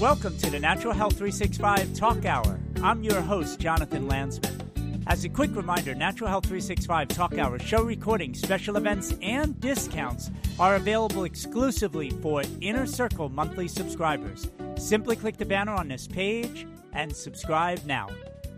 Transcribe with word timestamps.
Welcome 0.00 0.36
to 0.38 0.50
the 0.50 0.60
Natural 0.60 0.92
Health 0.92 1.14
365 1.14 1.94
Talk 1.94 2.26
Hour. 2.26 2.60
I'm 2.82 3.02
your 3.02 3.22
host, 3.22 3.58
Jonathan 3.58 4.06
Landsman. 4.06 5.02
As 5.06 5.24
a 5.24 5.30
quick 5.30 5.56
reminder, 5.56 5.94
Natural 5.94 6.28
Health 6.28 6.44
365 6.44 7.08
Talk 7.08 7.38
Hour 7.38 7.58
show 7.58 7.82
recordings, 7.82 8.42
special 8.42 8.76
events, 8.76 9.14
and 9.22 9.58
discounts 9.58 10.30
are 10.60 10.74
available 10.76 11.24
exclusively 11.24 12.10
for 12.10 12.42
Inner 12.60 12.84
Circle 12.84 13.30
monthly 13.30 13.68
subscribers. 13.68 14.50
Simply 14.76 15.16
click 15.16 15.38
the 15.38 15.46
banner 15.46 15.72
on 15.72 15.88
this 15.88 16.06
page 16.06 16.66
and 16.92 17.16
subscribe 17.16 17.82
now. 17.86 18.10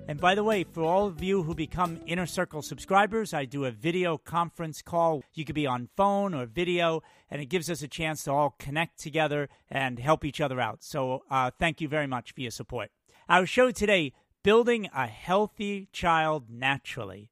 And 0.09 0.19
by 0.19 0.35
the 0.35 0.43
way, 0.43 0.65
for 0.65 0.85
all 0.85 1.07
of 1.07 1.23
you 1.23 1.43
who 1.43 1.55
become 1.55 2.01
Inner 2.07 2.25
Circle 2.25 2.63
subscribers, 2.63 3.35
I 3.35 3.45
do 3.45 3.67
a 3.67 3.71
video 3.71 4.17
conference 4.17 4.81
call. 4.81 5.23
You 5.35 5.45
could 5.45 5.55
be 5.55 5.67
on 5.67 5.91
phone 5.99 6.33
or 6.33 6.47
video, 6.47 7.03
and 7.31 7.43
it 7.43 7.51
gives 7.51 7.69
us 7.69 7.83
a 7.83 7.89
chance 7.89 8.25
to 8.25 8.33
all 8.33 8.57
connect 8.59 8.99
together 8.99 9.51
and 9.71 9.99
help 9.99 10.25
each 10.25 10.41
other 10.41 10.63
out. 10.63 10.83
So 10.83 11.25
uh, 11.31 11.51
thank 11.59 11.83
you 11.83 11.89
very 11.89 12.07
much 12.07 12.33
for 12.33 12.41
your 12.41 12.51
support. 12.51 12.91
Our 13.29 13.45
show 13.45 13.71
today 13.71 14.15
Building 14.43 14.89
a 14.95 15.07
Healthy 15.07 15.89
Child 15.93 16.45
Naturally. 16.49 17.29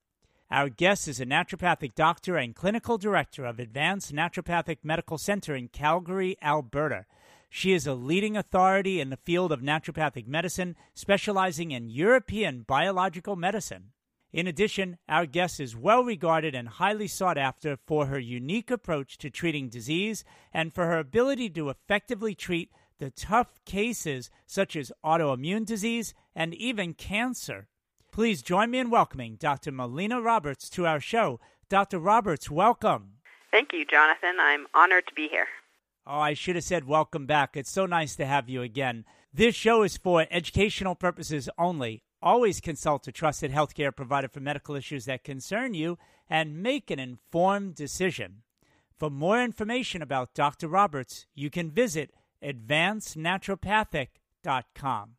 Our 0.51 0.69
guest 0.69 1.09
is 1.09 1.19
a 1.19 1.25
naturopathic 1.25 1.95
doctor 1.95 2.37
and 2.37 2.55
clinical 2.55 2.99
director 2.99 3.47
of 3.47 3.59
Advanced 3.59 4.15
Naturopathic 4.15 4.81
Medical 4.83 5.17
Center 5.17 5.57
in 5.57 5.69
Calgary, 5.69 6.37
Alberta. 6.43 7.07
She 7.49 7.73
is 7.73 7.87
a 7.87 7.95
leading 7.95 8.37
authority 8.37 9.01
in 9.01 9.11
the 9.11 9.17
field 9.17 9.53
of 9.53 9.61
naturopathic 9.61 10.27
medicine, 10.27 10.77
specializing 10.95 11.71
in 11.71 11.89
European 11.89 12.63
biological 12.63 13.37
medicine. 13.37 13.93
In 14.33 14.47
addition, 14.47 14.99
our 15.09 15.25
guest 15.25 15.61
is 15.61 15.77
well 15.77 16.05
regarded 16.05 16.55
and 16.55 16.69
highly 16.69 17.09
sought 17.09 17.39
after 17.39 17.79
for 17.87 18.07
her 18.07 18.19
unique 18.19 18.71
approach 18.71 19.17
to 19.19 19.31
treating 19.31 19.69
disease 19.69 20.25
and 20.53 20.75
for 20.75 20.87
her 20.87 20.99
ability 20.99 21.49
to 21.51 21.71
effectively 21.71 22.35
treat 22.35 22.71
the 22.99 23.11
tough 23.11 23.61
cases 23.65 24.31
such 24.47 24.77
as 24.77 24.93
autoimmune 25.05 25.65
disease 25.65 26.13
and 26.35 26.55
even 26.55 26.93
cancer. 26.93 27.69
Please 28.13 28.43
join 28.43 28.71
me 28.71 28.79
in 28.79 28.91
welcoming 28.91 29.37
Dr. 29.37 29.73
Melina 29.73 30.21
Roberts 30.21 30.69
to 30.71 30.87
our 30.87 31.01
show. 31.01 31.41
Dr. 31.69 31.99
Roberts, 31.99 32.51
welcome. 32.51 33.13
Thank 33.51 33.73
you, 33.73 33.85
Jonathan. 33.85 34.37
I'm 34.41 34.67
honored 34.75 35.07
to 35.07 35.15
be 35.15 35.29
here. 35.29 35.49
Oh, 36.09 36.21
I 36.21 36.35
should 36.35 36.55
have 36.55 36.63
said 36.63 36.87
welcome 36.87 37.27
back. 37.27 37.57
It's 37.57 37.69
so 37.69 37.85
nice 37.85 38.15
to 38.15 38.27
have 38.27 38.49
you 38.49 38.63
again. 38.63 39.05
This 39.35 39.57
show 39.57 39.83
is 39.83 39.97
for 39.97 40.25
educational 40.31 40.95
purposes 40.95 41.49
only. 41.59 42.05
Always 42.23 42.61
consult 42.61 43.09
a 43.09 43.13
trusted 43.13 43.51
healthcare 43.51 43.93
provider 43.95 44.29
for 44.29 44.39
medical 44.39 44.77
issues 44.77 45.07
that 45.07 45.25
concern 45.25 45.75
you 45.75 45.99
and 46.31 46.63
make 46.63 46.93
an 46.93 47.01
informed 47.01 47.75
decision. 47.75 48.43
For 48.97 49.11
more 49.11 49.43
information 49.43 50.01
about 50.01 50.33
Dr. 50.33 50.69
Roberts, 50.69 51.27
you 51.35 51.51
can 51.51 51.73
visit 51.73 52.13
advancednaturopathic.com. 52.41 55.11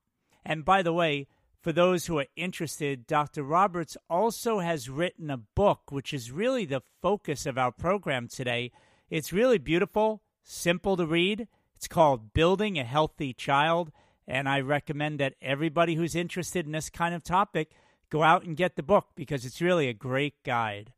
And 0.46 0.64
by 0.64 0.82
the 0.82 0.94
way, 0.94 1.28
for 1.62 1.74
those 1.74 2.06
who 2.06 2.18
are 2.18 2.28
interested, 2.38 3.06
Dr. 3.06 3.44
Roberts 3.44 3.98
also 4.10 4.60
has 4.60 4.90
written 4.90 5.30
a 5.30 5.36
book, 5.36 5.92
which 5.92 6.14
is 6.14 6.32
really 6.32 6.64
the 6.64 6.84
focus 7.02 7.46
of 7.46 7.58
our 7.58 7.74
program 7.74 8.30
today. 8.30 8.72
It's 9.10 9.34
really 9.34 9.58
beautiful 9.58 10.22
simple 10.48 10.98
to 10.98 11.06
read. 11.06 11.48
It's 11.76 11.88
called 11.88 12.34
Building 12.34 12.80
a 12.80 12.84
Healthy 12.84 13.34
Child, 13.34 13.92
and 14.28 14.50
I 14.50 14.62
recommend 14.62 15.20
that 15.20 15.36
everybody 15.42 15.96
who's 15.96 16.16
interested 16.16 16.66
in 16.66 16.72
this 16.72 16.90
kind 16.90 17.14
of 17.14 17.24
topic 17.24 17.72
go 18.10 18.24
out 18.24 18.44
and 18.44 18.58
get 18.58 18.76
the 18.76 18.84
book 18.84 19.08
because 19.16 19.46
it's 19.46 19.62
really 19.62 19.88
a 19.88 19.94
great 19.94 20.42
guide. 20.44 20.94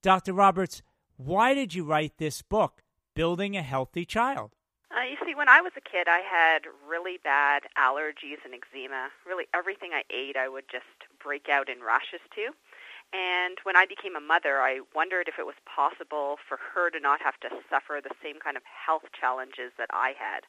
Dr. 0.00 0.32
Roberts, 0.32 0.82
why 1.16 1.52
did 1.54 1.74
you 1.74 1.84
write 1.84 2.18
this 2.18 2.42
book, 2.42 2.82
Building 3.14 3.56
a 3.56 3.62
Healthy 3.62 4.06
Child? 4.06 4.52
Uh, 4.90 5.04
you 5.04 5.16
see, 5.24 5.34
when 5.34 5.48
I 5.48 5.60
was 5.60 5.72
a 5.76 5.80
kid, 5.80 6.06
I 6.06 6.20
had 6.20 6.62
really 6.88 7.18
bad 7.22 7.62
allergies 7.78 8.44
and 8.44 8.54
eczema. 8.54 9.08
Really, 9.26 9.44
everything 9.54 9.90
I 9.92 10.02
ate, 10.10 10.36
I 10.36 10.48
would 10.48 10.64
just 10.70 10.84
break 11.22 11.48
out 11.48 11.68
in 11.68 11.82
rashes 11.82 12.20
to. 12.36 12.52
And 13.12 13.58
when 13.64 13.76
I 13.76 13.84
became 13.84 14.16
a 14.16 14.24
mother, 14.24 14.60
I 14.60 14.80
wondered 14.94 15.28
if 15.28 15.38
it 15.38 15.44
was 15.44 15.60
possible 15.68 16.38
for 16.48 16.56
her 16.72 16.88
to 16.90 16.98
not 16.98 17.20
have 17.20 17.36
to 17.40 17.52
suffer 17.68 18.00
the 18.00 18.16
same 18.22 18.40
kind 18.40 18.56
of 18.56 18.62
health 18.64 19.04
challenges 19.12 19.72
that 19.76 19.92
I 19.92 20.14
had. 20.16 20.48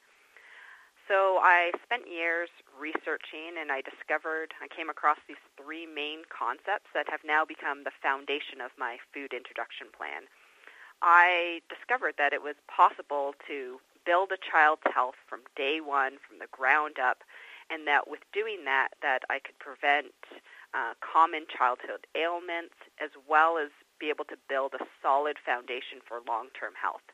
So 1.07 1.39
I 1.43 1.71
spent 1.83 2.07
years 2.07 2.47
researching 2.79 3.59
and 3.59 3.71
I 3.71 3.83
discovered, 3.83 4.55
I 4.63 4.71
came 4.71 4.89
across 4.89 5.19
these 5.27 5.41
three 5.59 5.85
main 5.85 6.23
concepts 6.31 6.87
that 6.95 7.11
have 7.11 7.19
now 7.27 7.43
become 7.43 7.83
the 7.83 7.91
foundation 8.01 8.63
of 8.63 8.71
my 8.79 8.95
food 9.13 9.35
introduction 9.35 9.87
plan. 9.91 10.31
I 11.03 11.59
discovered 11.67 12.15
that 12.17 12.31
it 12.31 12.41
was 12.41 12.55
possible 12.71 13.35
to 13.47 13.83
build 14.05 14.31
a 14.31 14.39
child's 14.39 14.87
health 14.95 15.19
from 15.27 15.41
day 15.55 15.83
one, 15.83 16.15
from 16.23 16.39
the 16.39 16.47
ground 16.51 16.95
up, 16.95 17.19
and 17.69 17.87
that 17.87 18.07
with 18.07 18.23
doing 18.31 18.63
that, 18.63 18.95
that 19.01 19.23
I 19.29 19.39
could 19.39 19.59
prevent 19.59 20.15
uh, 20.73 20.93
common 21.01 21.45
childhood 21.47 22.05
ailments, 22.17 22.75
as 23.01 23.11
well 23.29 23.57
as 23.57 23.69
be 23.99 24.09
able 24.09 24.25
to 24.25 24.37
build 24.49 24.73
a 24.73 24.83
solid 25.01 25.37
foundation 25.45 26.01
for 26.05 26.19
long-term 26.27 26.73
health. 26.75 27.05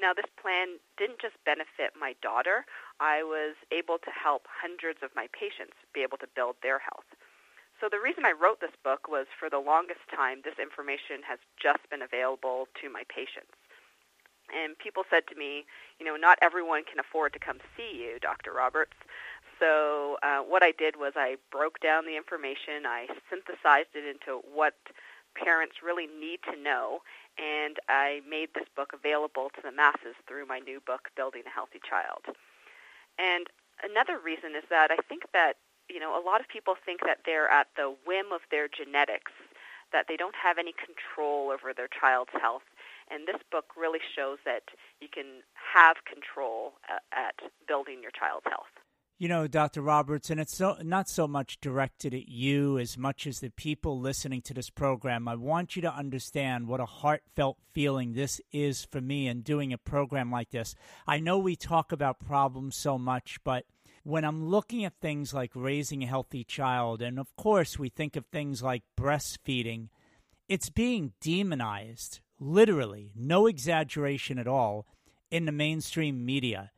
Now, 0.00 0.12
this 0.14 0.30
plan 0.40 0.82
didn't 0.98 1.22
just 1.22 1.38
benefit 1.44 1.94
my 1.94 2.14
daughter. 2.22 2.66
I 2.98 3.22
was 3.22 3.54
able 3.70 3.98
to 4.02 4.10
help 4.10 4.46
hundreds 4.50 5.02
of 5.02 5.14
my 5.14 5.28
patients 5.30 5.78
be 5.94 6.02
able 6.02 6.18
to 6.18 6.26
build 6.34 6.56
their 6.62 6.78
health. 6.78 7.06
So 7.80 7.88
the 7.90 8.00
reason 8.02 8.24
I 8.24 8.32
wrote 8.32 8.60
this 8.60 8.74
book 8.82 9.06
was 9.08 9.26
for 9.38 9.50
the 9.50 9.58
longest 9.58 10.02
time, 10.10 10.42
this 10.42 10.58
information 10.58 11.22
has 11.26 11.38
just 11.60 11.82
been 11.90 12.02
available 12.02 12.66
to 12.80 12.90
my 12.90 13.02
patients. 13.10 13.54
And 14.52 14.78
people 14.78 15.04
said 15.08 15.26
to 15.28 15.34
me, 15.34 15.64
you 15.98 16.06
know, 16.06 16.16
not 16.16 16.38
everyone 16.42 16.84
can 16.84 17.00
afford 17.00 17.32
to 17.32 17.38
come 17.38 17.58
see 17.76 17.96
you, 17.96 18.18
Dr. 18.20 18.52
Roberts. 18.52 18.94
So 19.58 20.16
uh, 20.22 20.40
what 20.40 20.62
I 20.62 20.72
did 20.76 20.96
was 20.96 21.12
I 21.16 21.36
broke 21.50 21.80
down 21.80 22.06
the 22.06 22.16
information, 22.16 22.86
I 22.86 23.06
synthesized 23.30 23.94
it 23.94 24.04
into 24.04 24.40
what 24.52 24.74
parents 25.34 25.76
really 25.82 26.06
need 26.06 26.40
to 26.50 26.60
know, 26.60 27.00
and 27.38 27.78
I 27.88 28.20
made 28.28 28.50
this 28.54 28.68
book 28.76 28.92
available 28.94 29.50
to 29.54 29.60
the 29.62 29.72
masses 29.72 30.14
through 30.26 30.46
my 30.46 30.58
new 30.58 30.80
book, 30.86 31.10
Building 31.16 31.42
a 31.46 31.50
Healthy 31.50 31.80
Child. 31.82 32.36
And 33.18 33.46
another 33.82 34.18
reason 34.18 34.54
is 34.56 34.64
that 34.70 34.90
I 34.90 34.98
think 35.08 35.22
that 35.32 35.54
you 35.90 36.00
know 36.00 36.18
a 36.18 36.22
lot 36.22 36.40
of 36.40 36.48
people 36.48 36.74
think 36.74 37.00
that 37.06 37.18
they're 37.26 37.50
at 37.50 37.68
the 37.76 37.94
whim 38.06 38.32
of 38.32 38.42
their 38.50 38.68
genetics, 38.68 39.32
that 39.92 40.06
they 40.08 40.16
don't 40.16 40.34
have 40.34 40.58
any 40.58 40.74
control 40.74 41.50
over 41.50 41.74
their 41.74 41.88
child's 41.88 42.34
health. 42.40 42.66
And 43.10 43.28
this 43.28 43.42
book 43.52 43.76
really 43.76 44.00
shows 44.16 44.38
that 44.44 44.64
you 45.00 45.08
can 45.12 45.44
have 45.54 46.04
control 46.08 46.74
uh, 46.88 47.04
at 47.12 47.36
building 47.68 48.00
your 48.00 48.10
child's 48.10 48.46
health. 48.48 48.73
You 49.16 49.28
know, 49.28 49.46
Dr. 49.46 49.80
Roberts, 49.80 50.28
and 50.28 50.40
it's 50.40 50.56
so, 50.56 50.76
not 50.82 51.08
so 51.08 51.28
much 51.28 51.60
directed 51.60 52.14
at 52.14 52.28
you 52.28 52.80
as 52.80 52.98
much 52.98 53.28
as 53.28 53.38
the 53.38 53.50
people 53.50 54.00
listening 54.00 54.42
to 54.42 54.54
this 54.54 54.70
program. 54.70 55.28
I 55.28 55.36
want 55.36 55.76
you 55.76 55.82
to 55.82 55.94
understand 55.94 56.66
what 56.66 56.80
a 56.80 56.84
heartfelt 56.84 57.58
feeling 57.72 58.14
this 58.14 58.40
is 58.50 58.84
for 58.84 59.00
me 59.00 59.28
in 59.28 59.42
doing 59.42 59.72
a 59.72 59.78
program 59.78 60.32
like 60.32 60.50
this. 60.50 60.74
I 61.06 61.20
know 61.20 61.38
we 61.38 61.54
talk 61.54 61.92
about 61.92 62.18
problems 62.18 62.74
so 62.74 62.98
much, 62.98 63.38
but 63.44 63.66
when 64.02 64.24
I'm 64.24 64.48
looking 64.48 64.84
at 64.84 65.00
things 65.00 65.32
like 65.32 65.52
raising 65.54 66.02
a 66.02 66.08
healthy 66.08 66.42
child, 66.42 67.00
and 67.00 67.20
of 67.20 67.34
course 67.36 67.78
we 67.78 67.90
think 67.90 68.16
of 68.16 68.26
things 68.26 68.64
like 68.64 68.82
breastfeeding, 68.98 69.90
it's 70.48 70.70
being 70.70 71.12
demonized, 71.20 72.18
literally, 72.40 73.12
no 73.14 73.46
exaggeration 73.46 74.40
at 74.40 74.48
all, 74.48 74.86
in 75.30 75.44
the 75.44 75.52
mainstream 75.52 76.26
media 76.26 76.72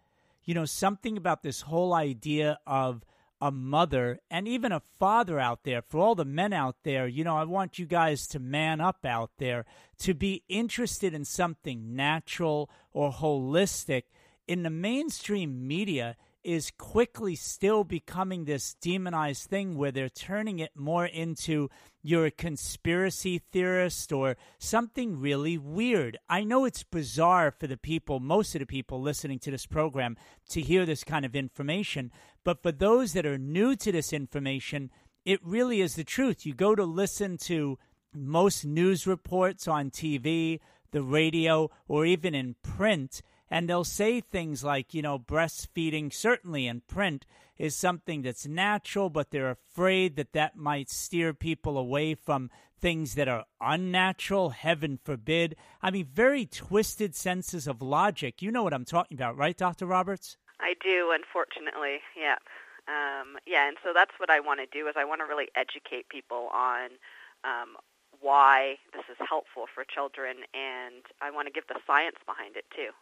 you 0.47 0.55
know, 0.55 0.65
something 0.65 1.17
about 1.19 1.43
this 1.43 1.63
whole 1.63 1.93
idea 1.93 2.59
of 2.67 3.05
a 3.41 3.51
mother 3.51 4.21
and 4.31 4.49
even 4.49 4.73
a 4.73 4.81
father 4.99 5.39
out 5.39 5.65
there, 5.65 5.83
for 5.83 5.99
all 5.99 6.15
the 6.15 6.25
men 6.25 6.53
out 6.53 6.77
there, 6.85 7.07
you 7.07 7.23
know, 7.25 7.37
I 7.37 7.45
want 7.45 7.79
you 7.79 7.85
guys 7.85 8.27
to 8.29 8.39
man 8.39 8.81
up 8.81 9.05
out 9.05 9.33
there, 9.39 9.67
to 9.99 10.15
be 10.15 10.45
interested 10.49 11.13
in 11.13 11.25
something 11.25 11.95
natural 11.95 12.71
or 12.93 13.13
holistic. 13.13 14.05
In 14.49 14.63
the 14.63 14.71
mainstream 14.71 15.67
media, 15.67 16.17
is 16.47 16.71
quickly 16.79 17.35
still 17.35 17.83
becoming 17.83 18.45
this 18.45 18.75
demonized 18.75 19.51
thing 19.51 19.77
where 19.77 19.91
they're 19.91 20.09
turning 20.09 20.61
it 20.61 20.71
more 20.77 21.05
into 21.05 21.69
you're 22.05 22.27
a 22.27 22.31
conspiracy 22.31 23.41
theorist 23.51 24.13
or 24.13 24.37
something 24.57 25.19
really 25.19 25.59
weird. 25.59 26.17
I 26.29 26.45
know 26.45 26.65
it's 26.65 26.85
bizarre 26.85 27.51
for 27.51 27.67
the 27.67 27.77
people, 27.77 28.21
most 28.21 28.55
of 28.55 28.61
the 28.61 28.67
people 28.67 29.03
listening 29.03 29.41
to 29.41 29.51
this 29.51 29.67
program, 29.67 30.17
to 30.51 30.61
hear 30.61 30.87
this 30.87 31.03
kind 31.03 31.25
of 31.25 31.35
information, 31.35 32.13
but 32.45 32.63
for 32.63 32.71
those 32.71 33.13
that 33.15 33.27
are 33.27 33.39
new 33.39 33.75
to 33.75 33.91
this 33.91 34.13
information, 34.13 34.93
it 35.25 35.41
really 35.43 35.81
is 35.81 35.97
the 35.97 36.05
truth. 36.05 36.47
You 36.47 36.55
go 36.55 36.77
to 36.77 36.85
listen 36.85 37.39
to 37.39 37.77
most 38.15 38.65
news 38.65 39.05
reports 39.05 39.67
on 39.67 39.91
TV, 39.91 40.61
the 40.93 41.03
radio, 41.03 41.73
or 41.89 42.07
even 42.07 42.37
in 42.37 42.55
print 42.63 43.21
and 43.51 43.69
they'll 43.69 43.85
say 43.85 44.21
things 44.21 44.65
like, 44.65 44.95
you 44.95 45.03
know, 45.03 45.19
breastfeeding, 45.19 46.13
certainly 46.13 46.67
in 46.67 46.83
print, 46.83 47.27
is 47.59 47.75
something 47.75 48.23
that's 48.23 48.47
natural, 48.47 49.09
but 49.09 49.31
they're 49.31 49.51
afraid 49.51 50.17
that 50.17 50.33
that 50.33 50.57
might 50.57 50.91
steer 50.91 51.33
people 51.33 51.79
away 51.79 52.15
from 52.15 52.51
things 52.81 53.15
that 53.15 53.29
are 53.29 53.45
unnatural, 53.61 54.51
heaven 54.51 54.99
forbid. 55.03 55.57
I 55.81 55.91
mean, 55.91 56.07
very 56.13 56.45
twisted 56.45 57.15
senses 57.15 57.67
of 57.67 57.81
logic. 57.81 58.43
You 58.43 58.51
know 58.51 58.63
what 58.63 58.75
I'm 58.75 58.85
talking 58.85 59.17
about, 59.17 59.37
right, 59.37 59.57
Dr. 59.57 59.87
Roberts? 59.87 60.37
I 60.61 60.75
do, 60.83 61.13
unfortunately. 61.15 62.01
Yeah. 62.17 62.37
Um, 62.89 63.39
yeah, 63.47 63.67
and 63.67 63.77
so 63.83 63.91
that's 63.95 64.13
what 64.19 64.31
I 64.31 64.41
want 64.41 64.61
to 64.61 64.67
do 64.67 64.87
is 64.87 64.95
I 64.97 65.05
want 65.05 65.21
to 65.21 65.27
really 65.27 65.49
educate 65.57 66.09
people 66.09 66.49
on 66.55 66.91
um, 67.43 67.77
why 68.21 68.77
this 68.93 69.05
is 69.11 69.17
helpful 69.19 69.67
for 69.75 69.85
children, 69.85 70.47
and 70.55 71.03
I 71.21 71.31
want 71.31 71.49
to 71.49 71.53
give 71.53 71.67
the 71.67 71.81
science 71.87 72.17
behind 72.27 72.57
it 72.57 72.65
too. 72.75 72.95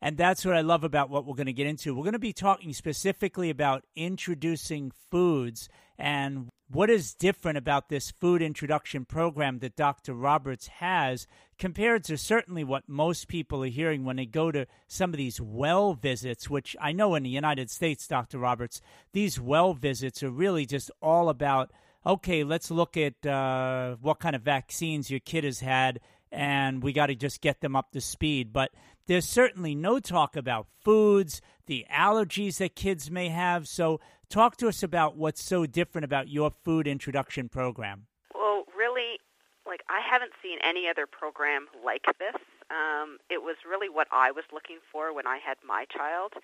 And 0.00 0.16
that's 0.16 0.44
what 0.44 0.54
I 0.54 0.60
love 0.60 0.84
about 0.84 1.10
what 1.10 1.24
we're 1.24 1.34
going 1.34 1.46
to 1.46 1.52
get 1.52 1.66
into. 1.66 1.94
We're 1.94 2.02
going 2.02 2.12
to 2.12 2.18
be 2.18 2.32
talking 2.32 2.72
specifically 2.72 3.50
about 3.50 3.84
introducing 3.94 4.92
foods 5.10 5.68
and 5.98 6.48
what 6.68 6.90
is 6.90 7.14
different 7.14 7.56
about 7.58 7.88
this 7.88 8.10
food 8.10 8.42
introduction 8.42 9.04
program 9.04 9.60
that 9.60 9.76
Dr. 9.76 10.14
Roberts 10.14 10.66
has 10.66 11.26
compared 11.58 12.04
to 12.04 12.18
certainly 12.18 12.64
what 12.64 12.88
most 12.88 13.28
people 13.28 13.62
are 13.62 13.68
hearing 13.68 14.04
when 14.04 14.16
they 14.16 14.26
go 14.26 14.50
to 14.50 14.66
some 14.88 15.10
of 15.10 15.16
these 15.16 15.40
well 15.40 15.94
visits, 15.94 16.50
which 16.50 16.76
I 16.80 16.92
know 16.92 17.14
in 17.14 17.22
the 17.22 17.30
United 17.30 17.70
States, 17.70 18.06
Dr. 18.06 18.38
Roberts, 18.38 18.82
these 19.12 19.40
well 19.40 19.74
visits 19.74 20.22
are 20.22 20.30
really 20.30 20.66
just 20.66 20.90
all 21.00 21.28
about 21.28 21.70
okay, 22.04 22.44
let's 22.44 22.70
look 22.70 22.96
at 22.96 23.26
uh, 23.26 23.96
what 24.00 24.20
kind 24.20 24.36
of 24.36 24.42
vaccines 24.42 25.10
your 25.10 25.18
kid 25.18 25.42
has 25.42 25.58
had, 25.58 25.98
and 26.36 26.82
we 26.82 26.92
got 26.92 27.06
to 27.06 27.14
just 27.14 27.40
get 27.40 27.62
them 27.62 27.74
up 27.74 27.90
to 27.92 28.00
speed. 28.00 28.52
But 28.52 28.70
there's 29.06 29.26
certainly 29.26 29.74
no 29.74 29.98
talk 29.98 30.36
about 30.36 30.66
foods, 30.84 31.40
the 31.66 31.86
allergies 31.90 32.58
that 32.58 32.76
kids 32.76 33.10
may 33.10 33.30
have. 33.30 33.66
So, 33.66 34.00
talk 34.28 34.56
to 34.58 34.68
us 34.68 34.82
about 34.82 35.16
what's 35.16 35.42
so 35.42 35.64
different 35.64 36.04
about 36.04 36.28
your 36.28 36.50
food 36.50 36.86
introduction 36.86 37.48
program. 37.48 38.06
Well, 38.34 38.64
really, 38.76 39.18
like 39.66 39.80
I 39.88 40.00
haven't 40.04 40.32
seen 40.42 40.58
any 40.62 40.88
other 40.88 41.06
program 41.06 41.68
like 41.84 42.04
this. 42.18 42.36
Um, 42.68 43.18
it 43.30 43.40
was 43.42 43.56
really 43.66 43.88
what 43.88 44.08
I 44.12 44.30
was 44.30 44.44
looking 44.52 44.78
for 44.92 45.14
when 45.14 45.26
I 45.26 45.38
had 45.38 45.56
my 45.66 45.86
child. 45.88 46.34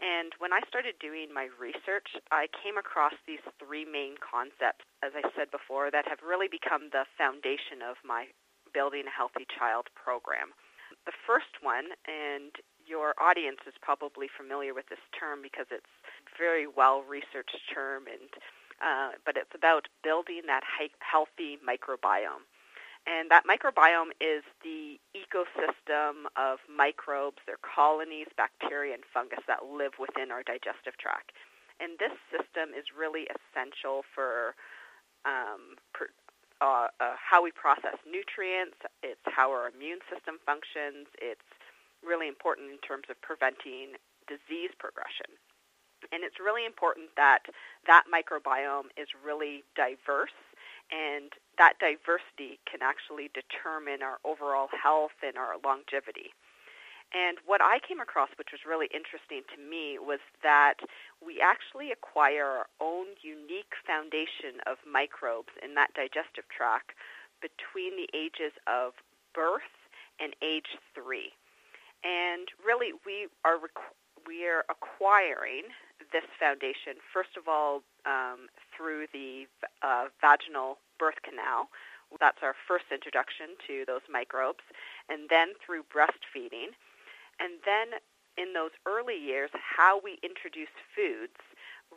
And 0.00 0.32
when 0.38 0.52
I 0.52 0.60
started 0.68 0.94
doing 1.00 1.28
my 1.34 1.48
research, 1.58 2.16
I 2.30 2.46
came 2.62 2.78
across 2.78 3.12
these 3.26 3.42
three 3.58 3.84
main 3.84 4.14
concepts, 4.20 4.84
as 5.02 5.12
I 5.16 5.28
said 5.36 5.50
before, 5.50 5.90
that 5.90 6.06
have 6.08 6.20
really 6.24 6.48
become 6.48 6.88
the 6.92 7.04
foundation 7.18 7.82
of 7.84 7.96
my 8.04 8.28
Building 8.72 9.04
a 9.06 9.14
Healthy 9.14 9.46
Child 9.50 9.88
program. 9.94 10.52
The 11.06 11.16
first 11.26 11.62
one, 11.62 11.94
and 12.06 12.52
your 12.86 13.14
audience 13.18 13.62
is 13.66 13.74
probably 13.80 14.26
familiar 14.26 14.74
with 14.74 14.88
this 14.90 15.02
term 15.14 15.40
because 15.42 15.66
it's 15.70 15.94
a 16.26 16.34
very 16.36 16.66
well 16.66 17.02
researched 17.06 17.62
term, 17.72 18.10
and 18.10 18.30
uh, 18.82 19.16
but 19.24 19.36
it's 19.36 19.54
about 19.54 19.86
building 20.02 20.42
that 20.46 20.64
healthy 20.98 21.58
microbiome. 21.62 22.48
And 23.06 23.30
that 23.30 23.48
microbiome 23.48 24.12
is 24.20 24.44
the 24.60 25.00
ecosystem 25.16 26.28
of 26.36 26.60
microbes, 26.68 27.40
their 27.46 27.60
colonies, 27.64 28.28
bacteria, 28.36 28.92
and 28.92 29.04
fungus 29.08 29.40
that 29.48 29.64
live 29.64 29.96
within 29.98 30.30
our 30.30 30.42
digestive 30.44 31.00
tract. 31.00 31.32
And 31.80 31.96
this 31.96 32.12
system 32.28 32.76
is 32.76 32.92
really 32.92 33.24
essential 33.32 34.04
for 34.12 34.52
um, 35.24 35.80
per, 35.96 36.12
uh, 36.60 36.88
uh, 37.00 37.16
how 37.16 37.42
we 37.42 37.50
process 37.52 37.96
nutrients. 38.04 38.76
It's 39.02 39.24
how 39.24 39.50
our 39.50 39.68
immune 39.68 40.00
system 40.12 40.38
functions. 40.44 41.08
It's 41.20 41.44
really 42.04 42.28
important 42.28 42.70
in 42.70 42.80
terms 42.80 43.08
of 43.10 43.20
preventing 43.20 43.96
disease 44.28 44.72
progression. 44.78 45.36
And 46.12 46.24
it's 46.24 46.40
really 46.40 46.64
important 46.64 47.12
that 47.16 47.44
that 47.86 48.08
microbiome 48.08 48.88
is 48.96 49.08
really 49.20 49.64
diverse 49.76 50.36
and 50.90 51.30
that 51.60 51.76
diversity 51.78 52.58
can 52.64 52.80
actually 52.82 53.30
determine 53.36 54.02
our 54.02 54.18
overall 54.24 54.68
health 54.72 55.14
and 55.22 55.36
our 55.36 55.60
longevity. 55.62 56.32
And 57.12 57.38
what 57.44 57.60
I 57.60 57.80
came 57.82 57.98
across, 57.98 58.30
which 58.38 58.54
was 58.54 58.62
really 58.62 58.86
interesting 58.94 59.42
to 59.50 59.58
me, 59.58 59.98
was 59.98 60.20
that 60.42 60.78
we 61.18 61.42
actually 61.42 61.90
acquire 61.90 62.46
our 62.46 62.66
own 62.80 63.18
unique 63.20 63.74
foundation 63.82 64.62
of 64.66 64.78
microbes 64.86 65.50
in 65.58 65.74
that 65.74 65.90
digestive 65.94 66.46
tract 66.54 66.94
between 67.42 67.98
the 67.98 68.06
ages 68.14 68.54
of 68.70 68.94
birth 69.34 69.74
and 70.22 70.36
age 70.38 70.78
three. 70.94 71.34
And 72.06 72.46
really, 72.64 72.92
we 73.04 73.26
are 73.44 73.58
we 74.26 74.46
are 74.46 74.64
acquiring 74.70 75.74
this 76.12 76.24
foundation, 76.38 77.02
first 77.12 77.36
of 77.36 77.48
all, 77.48 77.82
um, 78.06 78.46
through 78.70 79.06
the 79.12 79.46
uh, 79.82 80.06
vaginal 80.20 80.78
birth 80.98 81.20
canal. 81.22 81.68
That's 82.18 82.38
our 82.42 82.54
first 82.66 82.86
introduction 82.92 83.54
to 83.66 83.84
those 83.86 84.02
microbes. 84.10 84.64
And 85.08 85.28
then 85.28 85.54
through 85.64 85.84
breastfeeding. 85.90 86.74
And 87.40 87.58
then 87.64 87.98
in 88.36 88.52
those 88.52 88.70
early 88.86 89.16
years, 89.16 89.50
how 89.56 89.98
we 89.98 90.20
introduce 90.22 90.72
foods 90.94 91.40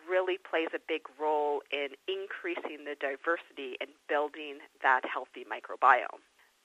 really 0.09 0.39
plays 0.41 0.73
a 0.73 0.81
big 0.87 1.05
role 1.19 1.61
in 1.71 1.93
increasing 2.09 2.87
the 2.87 2.97
diversity 2.97 3.77
and 3.79 3.91
building 4.09 4.63
that 4.81 5.05
healthy 5.05 5.45
microbiome. 5.45 6.23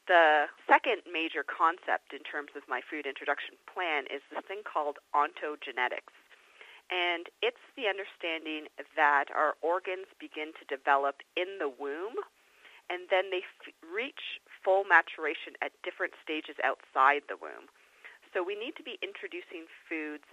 The 0.09 0.49
second 0.65 1.05
major 1.05 1.45
concept 1.45 2.17
in 2.17 2.25
terms 2.25 2.57
of 2.57 2.65
my 2.65 2.81
food 2.81 3.05
introduction 3.05 3.61
plan 3.69 4.09
is 4.09 4.25
this 4.33 4.41
thing 4.49 4.65
called 4.65 4.97
ontogenetics. 5.13 6.17
And 6.89 7.29
it's 7.45 7.61
the 7.77 7.85
understanding 7.85 8.73
that 8.97 9.29
our 9.37 9.61
organs 9.61 10.09
begin 10.17 10.57
to 10.57 10.65
develop 10.65 11.21
in 11.37 11.61
the 11.61 11.69
womb 11.69 12.17
and 12.89 13.05
then 13.13 13.29
they 13.31 13.45
f- 13.45 13.73
reach 13.85 14.41
full 14.65 14.85
maturation 14.85 15.53
at 15.61 15.77
different 15.85 16.17
stages 16.25 16.57
outside 16.65 17.29
the 17.29 17.37
womb. 17.37 17.69
So 18.33 18.45
we 18.45 18.55
need 18.55 18.77
to 18.77 18.85
be 18.85 19.01
introducing 19.01 19.67
foods 19.89 20.25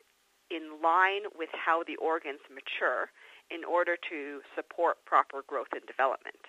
in 0.53 0.81
line 0.83 1.25
with 1.33 1.49
how 1.53 1.81
the 1.83 1.97
organs 1.97 2.43
mature 2.51 3.09
in 3.49 3.65
order 3.65 3.97
to 4.09 4.41
support 4.53 5.01
proper 5.05 5.41
growth 5.45 5.73
and 5.73 5.85
development. 5.85 6.39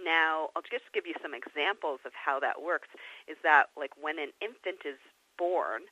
Now, 0.00 0.48
I'll 0.56 0.64
just 0.64 0.88
give 0.96 1.04
you 1.04 1.16
some 1.20 1.36
examples 1.36 2.00
of 2.08 2.12
how 2.16 2.40
that 2.40 2.60
works. 2.60 2.88
Is 3.28 3.36
that 3.44 3.68
like 3.76 3.92
when 4.00 4.16
an 4.16 4.32
infant 4.40 4.84
is 4.88 5.00
born, 5.36 5.88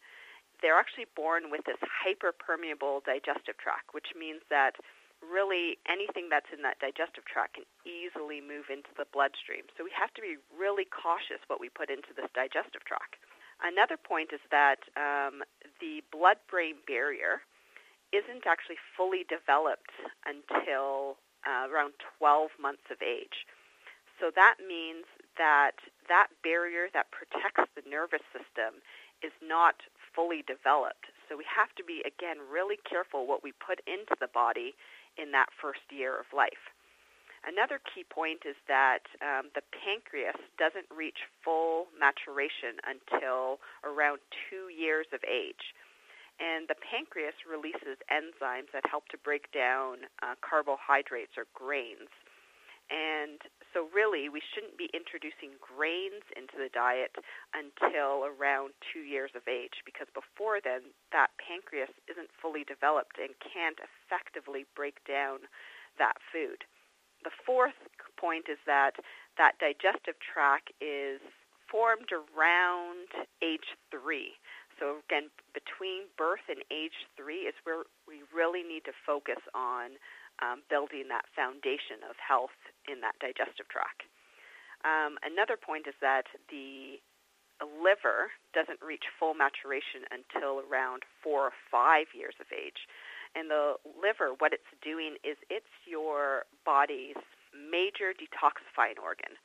they're 0.60 0.80
actually 0.80 1.06
born 1.12 1.52
with 1.52 1.62
this 1.68 1.78
hyperpermeable 1.84 3.04
digestive 3.04 3.60
tract, 3.60 3.92
which 3.92 4.16
means 4.16 4.42
that 4.48 4.80
really 5.22 5.78
anything 5.86 6.30
that's 6.30 6.48
in 6.54 6.62
that 6.62 6.78
digestive 6.78 7.26
tract 7.26 7.58
can 7.58 7.66
easily 7.82 8.38
move 8.40 8.70
into 8.70 8.90
the 8.96 9.06
bloodstream. 9.10 9.66
So 9.76 9.82
we 9.82 9.92
have 9.94 10.14
to 10.14 10.22
be 10.22 10.38
really 10.54 10.86
cautious 10.86 11.42
what 11.50 11.60
we 11.60 11.68
put 11.68 11.90
into 11.90 12.14
this 12.14 12.30
digestive 12.34 12.86
tract. 12.86 13.18
Another 13.62 13.96
point 13.96 14.30
is 14.32 14.40
that 14.50 14.86
um, 14.94 15.42
the 15.80 16.02
blood-brain 16.12 16.76
barrier 16.86 17.42
isn't 18.12 18.46
actually 18.46 18.78
fully 18.96 19.26
developed 19.28 19.92
until 20.24 21.18
uh, 21.44 21.68
around 21.68 21.92
12 22.18 22.50
months 22.60 22.86
of 22.90 23.02
age. 23.02 23.46
So 24.18 24.30
that 24.34 24.56
means 24.62 25.06
that 25.38 25.78
that 26.08 26.28
barrier 26.42 26.90
that 26.94 27.10
protects 27.14 27.70
the 27.76 27.86
nervous 27.86 28.24
system 28.34 28.82
is 29.22 29.34
not 29.42 29.82
fully 30.14 30.42
developed. 30.46 31.10
So 31.28 31.36
we 31.36 31.46
have 31.46 31.70
to 31.76 31.84
be, 31.84 32.02
again, 32.02 32.42
really 32.50 32.78
careful 32.82 33.26
what 33.26 33.42
we 33.42 33.52
put 33.52 33.78
into 33.86 34.14
the 34.18 34.30
body 34.32 34.74
in 35.18 35.30
that 35.32 35.50
first 35.54 35.86
year 35.90 36.18
of 36.18 36.26
life. 36.34 36.74
Another 37.46 37.80
key 37.94 38.04
point 38.04 38.42
is 38.42 38.56
that 38.66 39.06
um, 39.22 39.50
the 39.54 39.62
pancreas 39.70 40.38
doesn't 40.58 40.86
reach 40.90 41.18
full 41.44 41.86
maturation 41.94 42.82
until 42.82 43.62
around 43.86 44.18
two 44.50 44.68
years 44.68 45.06
of 45.14 45.20
age. 45.22 45.74
And 46.38 46.70
the 46.70 46.78
pancreas 46.78 47.34
releases 47.46 47.98
enzymes 48.10 48.70
that 48.72 48.86
help 48.86 49.08
to 49.10 49.18
break 49.18 49.50
down 49.50 50.06
uh, 50.22 50.38
carbohydrates 50.38 51.34
or 51.34 51.50
grains. 51.50 52.10
And 52.88 53.42
so, 53.74 53.84
really, 53.92 54.32
we 54.32 54.40
shouldn't 54.40 54.80
be 54.80 54.88
introducing 54.96 55.60
grains 55.60 56.24
into 56.32 56.56
the 56.56 56.72
diet 56.72 57.12
until 57.52 58.24
around 58.24 58.72
two 58.80 59.04
years 59.04 59.30
of 59.36 59.44
age 59.44 59.84
because 59.84 60.08
before 60.16 60.56
then, 60.64 60.94
that 61.12 61.36
pancreas 61.36 61.92
isn't 62.08 62.32
fully 62.40 62.64
developed 62.64 63.20
and 63.20 63.36
can't 63.44 63.76
effectively 63.82 64.64
break 64.72 65.04
down 65.04 65.44
that 66.00 66.16
food. 66.32 66.64
The 67.24 67.34
fourth 67.44 67.78
point 68.16 68.46
is 68.50 68.58
that 68.66 68.98
that 69.36 69.58
digestive 69.58 70.18
tract 70.18 70.70
is 70.80 71.20
formed 71.70 72.10
around 72.10 73.08
age 73.42 73.76
three. 73.90 74.38
So, 74.78 75.02
again, 75.10 75.30
between 75.52 76.06
birth 76.16 76.46
and 76.48 76.62
age 76.70 77.06
three 77.18 77.50
is 77.50 77.54
where 77.64 77.82
we 78.06 78.22
really 78.30 78.62
need 78.62 78.86
to 78.86 78.94
focus 79.04 79.42
on 79.54 79.98
um, 80.38 80.62
building 80.70 81.10
that 81.10 81.26
foundation 81.34 82.06
of 82.06 82.14
health 82.22 82.54
in 82.86 83.02
that 83.02 83.18
digestive 83.18 83.66
tract. 83.66 84.06
Um, 84.86 85.18
another 85.26 85.58
point 85.58 85.90
is 85.90 85.98
that 85.98 86.30
the 86.46 87.02
liver 87.58 88.30
doesn't 88.54 88.78
reach 88.78 89.10
full 89.18 89.34
maturation 89.34 90.06
until 90.14 90.62
around 90.62 91.02
four 91.22 91.50
or 91.50 91.56
five 91.70 92.06
years 92.14 92.38
of 92.38 92.46
age. 92.54 92.86
And 93.38 93.46
the 93.46 93.78
liver, 93.94 94.34
what 94.42 94.50
it's 94.50 94.66
doing 94.82 95.14
is 95.22 95.38
it's 95.46 95.70
your 95.86 96.42
body's 96.66 97.22
major 97.54 98.10
detoxifying 98.10 98.98
organ. 98.98 99.38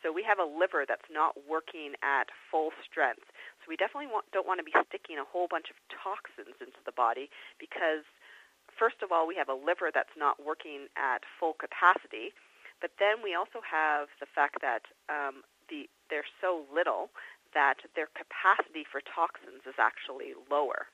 So 0.00 0.12
we 0.12 0.24
have 0.24 0.40
a 0.40 0.48
liver 0.48 0.88
that's 0.88 1.08
not 1.12 1.36
working 1.44 1.92
at 2.00 2.32
full 2.48 2.72
strength. 2.80 3.28
So 3.60 3.68
we 3.68 3.76
definitely 3.76 4.08
want, 4.08 4.24
don't 4.32 4.46
want 4.48 4.60
to 4.60 4.64
be 4.64 4.72
sticking 4.88 5.20
a 5.20 5.28
whole 5.28 5.48
bunch 5.48 5.68
of 5.68 5.76
toxins 5.92 6.56
into 6.60 6.80
the 6.88 6.92
body 6.92 7.28
because, 7.60 8.04
first 8.72 9.04
of 9.04 9.12
all, 9.12 9.28
we 9.28 9.36
have 9.36 9.52
a 9.52 9.56
liver 9.56 9.92
that's 9.92 10.16
not 10.16 10.40
working 10.40 10.88
at 10.96 11.24
full 11.40 11.52
capacity. 11.52 12.32
But 12.80 12.96
then 12.96 13.20
we 13.20 13.36
also 13.36 13.60
have 13.60 14.08
the 14.20 14.28
fact 14.28 14.64
that 14.64 14.88
um, 15.12 15.44
the, 15.68 15.88
they're 16.08 16.28
so 16.40 16.64
little 16.72 17.12
that 17.52 17.84
their 17.96 18.08
capacity 18.12 18.84
for 18.88 19.00
toxins 19.04 19.64
is 19.68 19.76
actually 19.76 20.32
lower. 20.48 20.88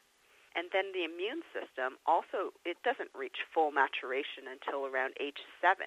And 0.55 0.71
then 0.71 0.95
the 0.95 1.03
immune 1.03 1.43
system 1.51 1.99
also 2.07 2.55
it 2.63 2.79
doesn't 2.87 3.11
reach 3.11 3.43
full 3.51 3.75
maturation 3.75 4.47
until 4.47 4.87
around 4.87 5.19
age 5.19 5.43
7. 5.59 5.83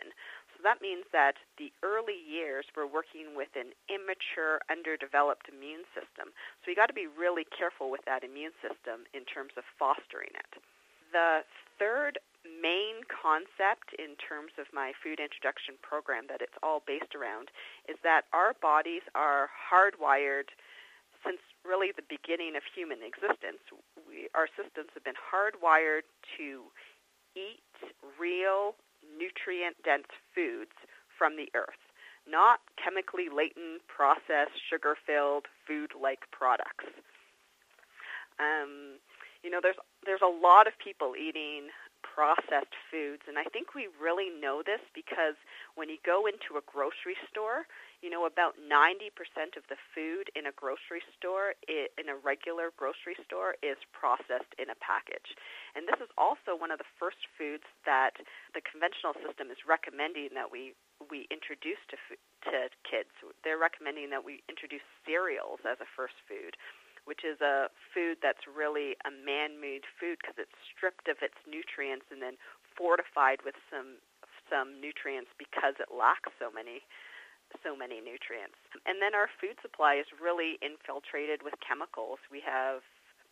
So 0.55 0.65
that 0.65 0.83
means 0.83 1.07
that 1.15 1.39
the 1.55 1.71
early 1.86 2.17
years 2.17 2.67
we're 2.75 2.89
working 2.89 3.38
with 3.38 3.53
an 3.55 3.71
immature, 3.88 4.59
underdeveloped 4.67 5.47
immune 5.47 5.88
system. 5.95 6.36
So 6.59 6.67
we 6.67 6.75
got 6.75 6.91
to 6.91 6.97
be 6.97 7.07
really 7.07 7.45
careful 7.53 7.88
with 7.88 8.03
that 8.09 8.27
immune 8.27 8.57
system 8.59 9.07
in 9.13 9.24
terms 9.24 9.55
of 9.55 9.63
fostering 9.79 10.33
it. 10.36 10.51
The 11.15 11.47
third 11.79 12.19
main 12.43 13.03
concept 13.07 13.95
in 13.95 14.19
terms 14.19 14.55
of 14.59 14.67
my 14.74 14.91
food 15.00 15.19
introduction 15.19 15.79
program 15.79 16.27
that 16.27 16.41
it's 16.41 16.57
all 16.63 16.83
based 16.83 17.15
around 17.15 17.51
is 17.88 17.95
that 18.03 18.25
our 18.33 18.57
bodies 18.59 19.05
are 19.15 19.47
hardwired 19.51 20.51
since 21.24 21.39
really 21.67 21.91
the 21.91 22.05
beginning 22.07 22.55
of 22.55 22.63
human 22.71 23.03
existence. 23.03 23.59
Our 24.36 24.47
systems 24.57 24.89
have 24.93 25.03
been 25.03 25.19
hardwired 25.19 26.07
to 26.38 26.63
eat 27.36 27.74
real 28.19 28.75
nutrient 29.17 29.77
dense 29.83 30.09
foods 30.33 30.74
from 31.17 31.38
the 31.38 31.50
earth, 31.53 31.81
not 32.29 32.59
chemically 32.81 33.29
latent, 33.29 33.86
processed, 33.88 34.57
sugar 34.69 34.97
filled, 35.05 35.45
food 35.65 35.91
like 35.93 36.29
products. 36.31 36.86
Um, 38.39 39.01
you 39.43 39.50
know, 39.50 39.59
there's 39.62 39.79
there's 40.05 40.25
a 40.25 40.29
lot 40.29 40.67
of 40.67 40.74
people 40.77 41.13
eating 41.17 41.69
processed 42.01 42.74
foods, 42.89 43.24
and 43.27 43.38
I 43.38 43.45
think 43.45 43.74
we 43.74 43.88
really 44.01 44.29
know 44.29 44.62
this 44.65 44.81
because 44.93 45.38
when 45.75 45.89
you 45.89 45.97
go 46.05 46.25
into 46.25 46.57
a 46.57 46.65
grocery 46.65 47.17
store, 47.29 47.65
you 48.01 48.13
know, 48.13 48.30
about 48.30 48.54
90% 48.62 49.58
of 49.58 49.66
the 49.74 49.80
food 49.94 50.30
in 50.38 50.46
a 50.46 50.54
grocery 50.54 51.01
store, 51.18 51.58
in 51.66 52.06
a 52.10 52.18
regular 52.18 52.70
grocery 52.77 53.18
store, 53.25 53.58
is 53.66 53.77
processed 53.89 54.54
in 54.62 54.70
a 54.70 54.77
package. 54.77 55.34
And 55.74 55.89
this 55.89 55.98
is 55.98 56.10
also 56.13 56.54
one 56.54 56.70
of 56.70 56.77
the 56.77 56.89
first 57.01 57.25
foods 57.34 57.66
that 57.89 58.22
the 58.54 58.62
conventional 58.62 59.18
system 59.25 59.50
is 59.50 59.66
recommending 59.66 60.30
that 60.38 60.54
we 60.54 60.77
we 61.10 61.30
introduce 61.30 61.82
to 61.89 61.98
to 62.50 62.70
kids. 62.86 63.10
They're 63.42 63.62
recommending 63.62 64.13
that 64.13 64.22
we 64.22 64.46
introduce 64.46 64.86
cereals 65.06 65.62
as 65.66 65.82
a 65.82 65.89
first 65.98 66.18
food, 66.30 66.54
which 67.10 67.25
is 67.25 67.42
a 67.42 67.74
food 67.94 68.22
that's 68.22 68.46
really 68.46 68.94
a 69.06 69.12
man-made 69.13 69.89
food 69.98 70.22
because 70.22 70.38
it's 70.38 70.58
stripped 70.70 71.10
of 71.10 71.18
its 71.25 71.38
nutrients 71.50 72.06
and 72.13 72.22
then 72.22 72.38
fortified 72.77 73.42
with 73.42 73.58
some 73.74 73.98
some 74.50 74.80
nutrients 74.80 75.34
because 75.36 75.75
it 75.82 75.92
lacks 75.92 76.32
so 76.39 76.54
many 76.54 76.86
so 77.63 77.75
many 77.75 78.01
nutrients. 78.01 78.58
And 78.86 79.01
then 79.01 79.16
our 79.16 79.30
food 79.39 79.58
supply 79.62 79.96
is 79.96 80.08
really 80.18 80.60
infiltrated 80.60 81.44
with 81.44 81.56
chemicals. 81.63 82.20
We 82.32 82.42
have 82.46 82.84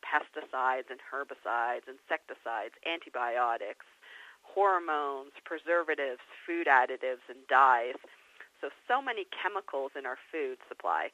pesticides 0.05 0.87
and 0.93 1.01
herbicides, 1.01 1.89
insecticides, 1.89 2.77
antibiotics, 2.85 3.85
hormones, 4.45 5.33
preservatives, 5.43 6.21
food 6.45 6.67
additives, 6.67 7.25
and 7.27 7.41
dyes. 7.49 7.97
So, 8.61 8.69
so 8.87 9.01
many 9.01 9.25
chemicals 9.33 9.91
in 9.97 10.05
our 10.05 10.17
food 10.31 10.61
supply. 10.69 11.09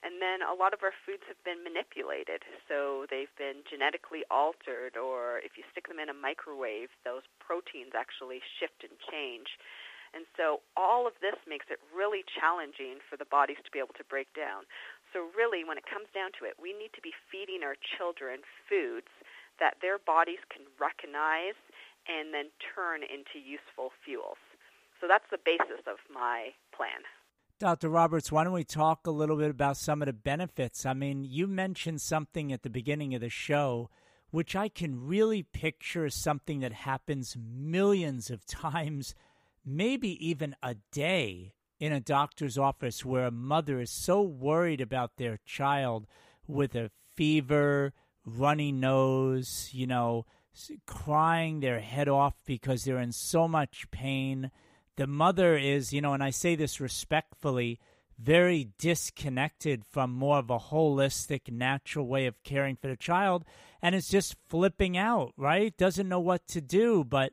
And 0.00 0.16
then 0.16 0.40
a 0.40 0.56
lot 0.56 0.72
of 0.72 0.80
our 0.80 0.96
foods 1.04 1.28
have 1.28 1.36
been 1.44 1.60
manipulated. 1.60 2.40
So 2.64 3.04
they've 3.12 3.32
been 3.36 3.60
genetically 3.68 4.24
altered, 4.32 4.96
or 4.96 5.44
if 5.44 5.60
you 5.60 5.64
stick 5.68 5.92
them 5.92 6.00
in 6.00 6.08
a 6.08 6.16
microwave, 6.16 6.88
those 7.04 7.28
proteins 7.36 7.92
actually 7.92 8.40
shift 8.56 8.80
and 8.80 8.96
change. 9.12 9.60
And 10.14 10.26
so 10.34 10.60
all 10.74 11.06
of 11.06 11.14
this 11.22 11.38
makes 11.46 11.70
it 11.70 11.78
really 11.94 12.26
challenging 12.26 12.98
for 13.06 13.14
the 13.14 13.28
bodies 13.28 13.62
to 13.62 13.70
be 13.70 13.78
able 13.78 13.94
to 13.94 14.06
break 14.10 14.32
down. 14.34 14.66
So 15.14 15.30
really, 15.34 15.62
when 15.62 15.78
it 15.78 15.86
comes 15.86 16.10
down 16.10 16.34
to 16.38 16.46
it, 16.46 16.58
we 16.58 16.74
need 16.74 16.90
to 16.98 17.02
be 17.02 17.14
feeding 17.30 17.62
our 17.62 17.78
children 17.78 18.42
foods 18.66 19.10
that 19.62 19.78
their 19.82 19.98
bodies 19.98 20.42
can 20.50 20.66
recognize 20.80 21.58
and 22.08 22.34
then 22.34 22.50
turn 22.74 23.02
into 23.06 23.38
useful 23.38 23.92
fuels. 24.02 24.40
So 25.00 25.06
that's 25.06 25.28
the 25.30 25.38
basis 25.38 25.84
of 25.86 25.98
my 26.12 26.50
plan. 26.74 27.06
Dr. 27.58 27.90
Roberts, 27.90 28.32
why 28.32 28.44
don't 28.44 28.54
we 28.54 28.64
talk 28.64 29.06
a 29.06 29.10
little 29.10 29.36
bit 29.36 29.50
about 29.50 29.76
some 29.76 30.00
of 30.00 30.06
the 30.06 30.14
benefits? 30.14 30.86
I 30.86 30.94
mean, 30.94 31.24
you 31.24 31.46
mentioned 31.46 32.00
something 32.00 32.52
at 32.52 32.62
the 32.62 32.70
beginning 32.70 33.14
of 33.14 33.20
the 33.20 33.28
show, 33.28 33.90
which 34.30 34.56
I 34.56 34.68
can 34.68 35.06
really 35.06 35.42
picture 35.42 36.06
as 36.06 36.14
something 36.14 36.60
that 36.60 36.72
happens 36.72 37.36
millions 37.38 38.30
of 38.30 38.46
times 38.46 39.14
maybe 39.64 40.26
even 40.26 40.54
a 40.62 40.76
day 40.92 41.52
in 41.78 41.92
a 41.92 42.00
doctor's 42.00 42.58
office 42.58 43.04
where 43.04 43.26
a 43.26 43.30
mother 43.30 43.80
is 43.80 43.90
so 43.90 44.20
worried 44.20 44.80
about 44.80 45.16
their 45.16 45.38
child 45.46 46.06
with 46.46 46.74
a 46.74 46.90
fever, 47.16 47.92
runny 48.24 48.72
nose, 48.72 49.70
you 49.72 49.86
know, 49.86 50.26
crying 50.86 51.60
their 51.60 51.80
head 51.80 52.08
off 52.08 52.34
because 52.44 52.84
they're 52.84 52.98
in 52.98 53.12
so 53.12 53.48
much 53.48 53.90
pain. 53.90 54.50
The 54.96 55.06
mother 55.06 55.56
is, 55.56 55.92
you 55.92 56.00
know, 56.00 56.12
and 56.12 56.22
I 56.22 56.30
say 56.30 56.54
this 56.54 56.80
respectfully, 56.80 57.80
very 58.18 58.68
disconnected 58.78 59.84
from 59.90 60.12
more 60.12 60.38
of 60.38 60.50
a 60.50 60.58
holistic, 60.58 61.50
natural 61.50 62.06
way 62.06 62.26
of 62.26 62.42
caring 62.42 62.76
for 62.76 62.88
the 62.88 62.96
child 62.96 63.44
and 63.80 63.94
is 63.94 64.08
just 64.08 64.36
flipping 64.48 64.98
out, 64.98 65.32
right? 65.38 65.74
Doesn't 65.76 66.08
know 66.08 66.20
what 66.20 66.46
to 66.48 66.60
do. 66.60 67.02
But 67.04 67.32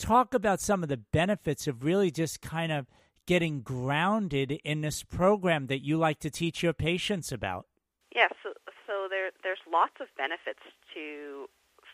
talk 0.00 0.34
about 0.34 0.60
some 0.60 0.82
of 0.82 0.88
the 0.88 0.96
benefits 0.96 1.68
of 1.68 1.84
really 1.84 2.10
just 2.10 2.40
kind 2.40 2.72
of 2.72 2.86
getting 3.26 3.60
grounded 3.60 4.58
in 4.64 4.80
this 4.80 5.04
program 5.04 5.66
that 5.68 5.84
you 5.84 5.96
like 5.96 6.18
to 6.20 6.30
teach 6.30 6.62
your 6.62 6.72
patients 6.72 7.30
about. 7.30 7.66
Yeah, 8.14 8.28
so, 8.42 8.54
so 8.86 9.06
there, 9.08 9.30
there's 9.44 9.62
lots 9.70 9.94
of 10.00 10.08
benefits 10.16 10.64
to 10.94 11.46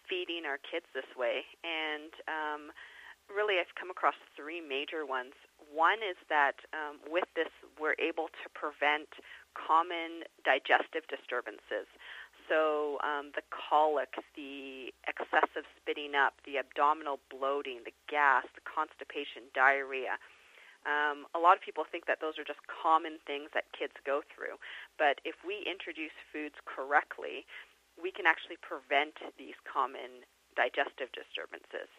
feeding 0.09 0.47
our 0.47 0.57
kids 0.57 0.87
this 0.95 1.11
way, 1.19 1.43
and 1.67 2.15
um, 2.31 2.73
really 3.29 3.59
I've 3.59 3.75
come 3.75 3.91
across 3.91 4.15
three 4.39 4.63
major 4.63 5.05
ones. 5.05 5.35
One 5.75 5.99
is 5.99 6.17
that 6.31 6.63
um, 6.73 7.03
with 7.11 7.29
this, 7.35 7.51
we're 7.77 7.99
able 7.99 8.31
to 8.31 8.47
prevent 8.55 9.11
common 9.53 10.25
digestive 10.47 11.05
disturbances. 11.11 11.91
So 12.49 12.99
um, 13.03 13.35
the 13.35 13.43
colic, 13.51 14.15
the 14.39 14.95
excessive 15.07 15.67
spitting 15.79 16.15
up, 16.15 16.39
the 16.47 16.59
abdominal 16.63 17.19
bloating, 17.31 17.83
the 17.83 17.95
gas, 18.07 18.47
the 18.55 18.63
constipation, 18.63 19.51
diarrhea. 19.55 20.19
Um, 20.87 21.27
a 21.35 21.43
lot 21.43 21.59
of 21.59 21.63
people 21.67 21.83
think 21.83 22.07
that 22.07 22.23
those 22.23 22.39
are 22.39 22.47
just 22.47 22.63
common 22.71 23.19
things 23.27 23.51
that 23.59 23.67
kids 23.75 23.99
go 24.07 24.23
through. 24.31 24.63
But 24.95 25.19
if 25.27 25.35
we 25.43 25.67
introduce 25.67 26.15
foods 26.31 26.55
correctly, 26.63 27.43
we 27.99 28.15
can 28.15 28.31
actually 28.31 28.63
prevent 28.63 29.19
these 29.35 29.59
common 29.67 30.23
digestive 30.55 31.11
disturbances. 31.11 31.91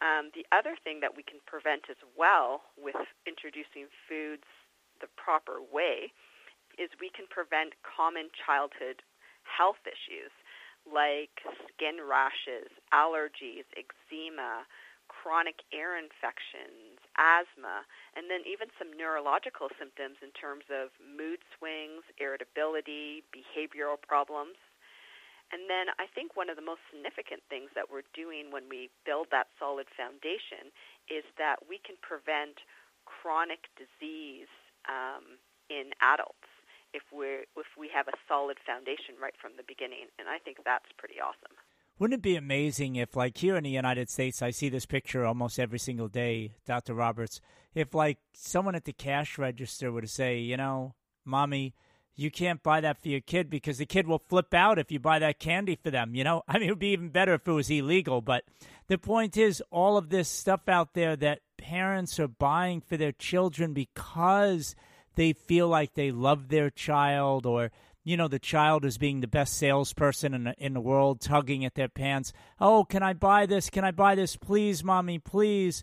Um, 0.00 0.30
the 0.32 0.46
other 0.54 0.78
thing 0.80 1.04
that 1.04 1.12
we 1.12 1.26
can 1.26 1.42
prevent 1.44 1.90
as 1.90 2.00
well 2.16 2.70
with 2.78 2.96
introducing 3.26 3.90
foods 4.08 4.46
the 5.02 5.10
proper 5.18 5.60
way 5.60 6.14
is 6.78 6.88
we 7.02 7.10
can 7.10 7.26
prevent 7.28 7.74
common 7.82 8.30
childhood 8.38 9.02
health 9.48 9.80
issues 9.88 10.30
like 10.86 11.32
skin 11.68 12.00
rashes, 12.00 12.70
allergies, 12.92 13.68
eczema, 13.76 14.64
chronic 15.08 15.64
ear 15.72 15.96
infections, 15.96 17.00
asthma, 17.16 17.84
and 18.16 18.28
then 18.28 18.44
even 18.44 18.68
some 18.76 18.92
neurological 18.92 19.68
symptoms 19.80 20.20
in 20.20 20.32
terms 20.36 20.68
of 20.68 20.92
mood 21.00 21.40
swings, 21.56 22.04
irritability, 22.20 23.24
behavioral 23.32 24.00
problems. 24.00 24.56
And 25.48 25.64
then 25.64 25.88
I 25.96 26.04
think 26.12 26.36
one 26.36 26.52
of 26.52 26.60
the 26.60 26.64
most 26.64 26.84
significant 26.92 27.40
things 27.48 27.72
that 27.72 27.88
we're 27.88 28.04
doing 28.12 28.52
when 28.52 28.68
we 28.68 28.92
build 29.08 29.32
that 29.32 29.48
solid 29.56 29.88
foundation 29.96 30.68
is 31.08 31.24
that 31.40 31.64
we 31.64 31.80
can 31.80 31.96
prevent 32.04 32.60
chronic 33.08 33.72
disease 33.80 34.52
um, 34.84 35.40
in 35.72 35.96
adults 36.04 36.47
if 36.94 37.02
we 37.12 37.46
if 37.56 37.70
we 37.78 37.88
have 37.94 38.08
a 38.08 38.16
solid 38.26 38.58
foundation 38.66 39.14
right 39.20 39.34
from 39.40 39.52
the 39.56 39.64
beginning, 39.66 40.06
and 40.18 40.28
I 40.28 40.38
think 40.38 40.58
that's 40.64 40.88
pretty 40.96 41.20
awesome. 41.20 41.56
Wouldn't 41.98 42.20
it 42.20 42.22
be 42.22 42.36
amazing 42.36 42.94
if, 42.94 43.16
like 43.16 43.36
here 43.36 43.56
in 43.56 43.64
the 43.64 43.70
United 43.70 44.08
States, 44.08 44.40
I 44.40 44.50
see 44.50 44.68
this 44.68 44.86
picture 44.86 45.26
almost 45.26 45.58
every 45.58 45.80
single 45.80 46.06
day, 46.06 46.52
Dr. 46.64 46.94
Roberts, 46.94 47.40
if 47.74 47.92
like 47.92 48.18
someone 48.32 48.76
at 48.76 48.84
the 48.84 48.92
cash 48.92 49.36
register 49.36 49.90
would 49.90 50.08
say, 50.08 50.38
you 50.38 50.56
know, 50.56 50.94
mommy, 51.24 51.74
you 52.14 52.30
can't 52.30 52.62
buy 52.62 52.80
that 52.80 53.00
for 53.00 53.08
your 53.08 53.20
kid 53.20 53.50
because 53.50 53.78
the 53.78 53.86
kid 53.86 54.06
will 54.06 54.22
flip 54.28 54.54
out 54.54 54.78
if 54.78 54.92
you 54.92 54.98
buy 54.98 55.18
that 55.20 55.38
candy 55.38 55.76
for 55.76 55.90
them. 55.90 56.14
You 56.14 56.24
know, 56.24 56.42
I 56.48 56.58
mean, 56.58 56.68
it 56.68 56.72
would 56.72 56.78
be 56.78 56.88
even 56.88 57.08
better 57.10 57.34
if 57.34 57.46
it 57.46 57.52
was 57.52 57.70
illegal. 57.70 58.20
But 58.20 58.44
the 58.86 58.98
point 58.98 59.36
is, 59.36 59.62
all 59.70 59.96
of 59.96 60.08
this 60.08 60.28
stuff 60.28 60.68
out 60.68 60.94
there 60.94 61.16
that 61.16 61.40
parents 61.56 62.18
are 62.20 62.28
buying 62.28 62.80
for 62.80 62.96
their 62.96 63.12
children 63.12 63.72
because 63.72 64.76
they 65.18 65.32
feel 65.32 65.66
like 65.66 65.94
they 65.94 66.12
love 66.12 66.48
their 66.48 66.70
child 66.70 67.44
or 67.44 67.72
you 68.04 68.16
know 68.16 68.28
the 68.28 68.38
child 68.38 68.84
is 68.84 68.98
being 68.98 69.20
the 69.20 69.26
best 69.26 69.58
salesperson 69.58 70.32
in 70.32 70.44
the, 70.44 70.54
in 70.58 70.74
the 70.74 70.80
world 70.80 71.20
tugging 71.20 71.64
at 71.64 71.74
their 71.74 71.88
pants. 71.88 72.32
Oh 72.60 72.84
can 72.84 73.02
i 73.02 73.14
buy 73.14 73.44
this? 73.44 73.68
Can 73.68 73.84
i 73.84 73.90
buy 73.90 74.14
this? 74.14 74.36
Please 74.36 74.84
mommy 74.84 75.18
please. 75.18 75.82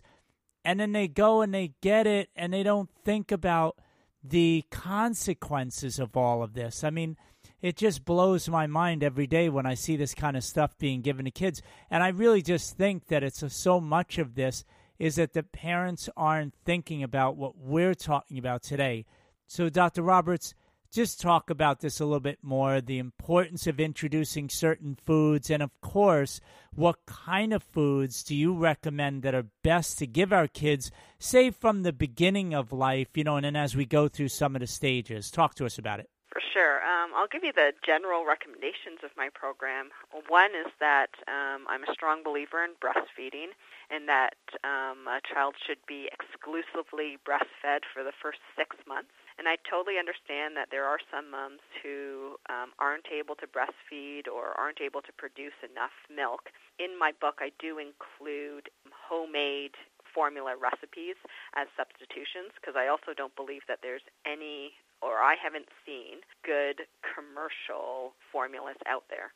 And 0.64 0.80
then 0.80 0.92
they 0.92 1.06
go 1.06 1.42
and 1.42 1.52
they 1.52 1.74
get 1.82 2.06
it 2.06 2.30
and 2.34 2.50
they 2.50 2.62
don't 2.62 2.88
think 3.04 3.30
about 3.30 3.76
the 4.24 4.64
consequences 4.70 5.98
of 5.98 6.16
all 6.16 6.42
of 6.42 6.54
this. 6.54 6.82
I 6.82 6.88
mean 6.88 7.18
it 7.60 7.76
just 7.76 8.06
blows 8.06 8.48
my 8.48 8.66
mind 8.66 9.04
every 9.04 9.26
day 9.26 9.48
when 9.50 9.66
i 9.66 9.74
see 9.74 9.96
this 9.96 10.14
kind 10.14 10.36
of 10.36 10.44
stuff 10.44 10.78
being 10.78 11.02
given 11.02 11.26
to 11.26 11.30
kids. 11.30 11.60
And 11.90 12.02
i 12.02 12.08
really 12.08 12.40
just 12.40 12.74
think 12.78 13.08
that 13.08 13.22
it's 13.22 13.42
a, 13.42 13.50
so 13.50 13.80
much 13.80 14.16
of 14.16 14.34
this 14.34 14.64
is 14.98 15.16
that 15.16 15.34
the 15.34 15.42
parents 15.42 16.08
aren't 16.16 16.54
thinking 16.64 17.02
about 17.02 17.36
what 17.36 17.58
we're 17.58 17.94
talking 17.94 18.38
about 18.38 18.62
today 18.62 19.04
so 19.46 19.68
dr 19.68 20.02
roberts 20.02 20.54
just 20.96 21.20
talk 21.20 21.50
about 21.50 21.80
this 21.80 22.00
a 22.00 22.04
little 22.06 22.20
bit 22.20 22.38
more 22.42 22.80
the 22.80 22.98
importance 22.98 23.66
of 23.66 23.78
introducing 23.78 24.48
certain 24.48 24.96
foods, 25.04 25.50
and 25.50 25.62
of 25.62 25.78
course, 25.80 26.40
what 26.74 27.04
kind 27.06 27.52
of 27.52 27.62
foods 27.62 28.22
do 28.22 28.34
you 28.34 28.54
recommend 28.54 29.22
that 29.22 29.34
are 29.34 29.46
best 29.62 29.98
to 29.98 30.06
give 30.06 30.32
our 30.32 30.48
kids, 30.48 30.90
say 31.18 31.50
from 31.50 31.82
the 31.82 31.92
beginning 31.92 32.54
of 32.54 32.72
life, 32.72 33.08
you 33.14 33.24
know, 33.24 33.36
and 33.36 33.44
then 33.44 33.56
as 33.56 33.76
we 33.76 33.84
go 33.84 34.08
through 34.08 34.28
some 34.28 34.56
of 34.56 34.60
the 34.60 34.66
stages? 34.66 35.30
Talk 35.30 35.54
to 35.56 35.66
us 35.66 35.78
about 35.78 36.00
it. 36.00 36.08
For 36.36 36.44
sure. 36.52 36.84
Um, 36.84 37.16
I'll 37.16 37.32
give 37.32 37.48
you 37.48 37.56
the 37.56 37.72
general 37.80 38.28
recommendations 38.28 39.00
of 39.00 39.08
my 39.16 39.32
program. 39.32 39.88
One 40.28 40.52
is 40.52 40.68
that 40.84 41.08
um, 41.24 41.64
I'm 41.64 41.80
a 41.80 41.88
strong 41.96 42.20
believer 42.20 42.60
in 42.60 42.76
breastfeeding 42.76 43.56
and 43.88 44.04
that 44.04 44.36
um, 44.60 45.08
a 45.08 45.24
child 45.24 45.56
should 45.64 45.80
be 45.88 46.12
exclusively 46.12 47.16
breastfed 47.24 47.88
for 47.88 48.04
the 48.04 48.12
first 48.20 48.44
six 48.52 48.76
months. 48.84 49.16
And 49.40 49.48
I 49.48 49.56
totally 49.64 49.96
understand 49.96 50.60
that 50.60 50.68
there 50.68 50.84
are 50.84 51.00
some 51.08 51.32
moms 51.32 51.64
who 51.80 52.36
um, 52.52 52.76
aren't 52.76 53.08
able 53.08 53.32
to 53.40 53.48
breastfeed 53.48 54.28
or 54.28 54.52
aren't 54.60 54.84
able 54.84 55.00
to 55.08 55.16
produce 55.16 55.56
enough 55.64 55.96
milk. 56.12 56.52
In 56.76 57.00
my 57.00 57.16
book, 57.16 57.40
I 57.40 57.48
do 57.56 57.80
include 57.80 58.68
homemade 58.92 59.72
formula 60.16 60.56
recipes 60.56 61.20
as 61.52 61.68
substitutions 61.76 62.56
because 62.56 62.72
I 62.72 62.88
also 62.88 63.12
don't 63.12 63.36
believe 63.36 63.68
that 63.68 63.84
there's 63.84 64.00
any, 64.24 64.72
or 65.02 65.20
I 65.20 65.36
haven't 65.36 65.68
seen, 65.84 66.24
good 66.44 66.88
commercial 67.02 68.14
formulas 68.32 68.80
out 68.86 69.04
there. 69.08 69.32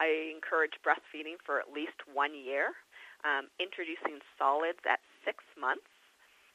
I 0.00 0.30
encourage 0.30 0.78
breastfeeding 0.86 1.42
for 1.44 1.58
at 1.58 1.72
least 1.74 1.98
one 2.06 2.34
year, 2.34 2.74
um, 3.26 3.50
introducing 3.58 4.22
solids 4.38 4.78
at 4.86 5.02
six 5.26 5.42
months 5.58 5.90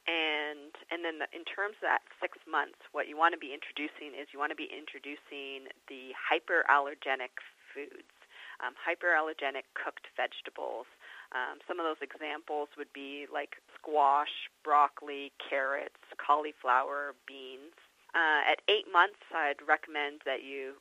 and 0.07 0.75
and 0.91 0.99
then 1.03 1.23
the, 1.23 1.27
in 1.31 1.47
terms 1.47 1.79
of 1.79 1.87
that 1.87 2.03
six 2.19 2.35
months, 2.43 2.79
what 2.91 3.07
you 3.07 3.15
want 3.15 3.31
to 3.31 3.39
be 3.39 3.55
introducing 3.55 4.11
is 4.11 4.27
you 4.35 4.39
want 4.39 4.51
to 4.51 4.59
be 4.59 4.67
introducing 4.67 5.71
the 5.87 6.11
hypoallergenic 6.19 7.39
foods, 7.71 8.11
um, 8.59 8.75
hypoallergenic 8.75 9.63
cooked 9.79 10.11
vegetables. 10.19 10.87
Um, 11.31 11.63
some 11.65 11.79
of 11.79 11.87
those 11.87 12.03
examples 12.03 12.67
would 12.75 12.91
be 12.91 13.25
like 13.31 13.55
squash, 13.79 14.51
broccoli, 14.61 15.31
carrots, 15.39 16.03
cauliflower, 16.19 17.15
beans. 17.23 17.73
Uh, 18.15 18.41
at 18.45 18.61
eight 18.69 18.85
months, 18.91 19.21
I'd 19.33 19.61
recommend 19.65 20.21
that 20.25 20.43
you 20.43 20.73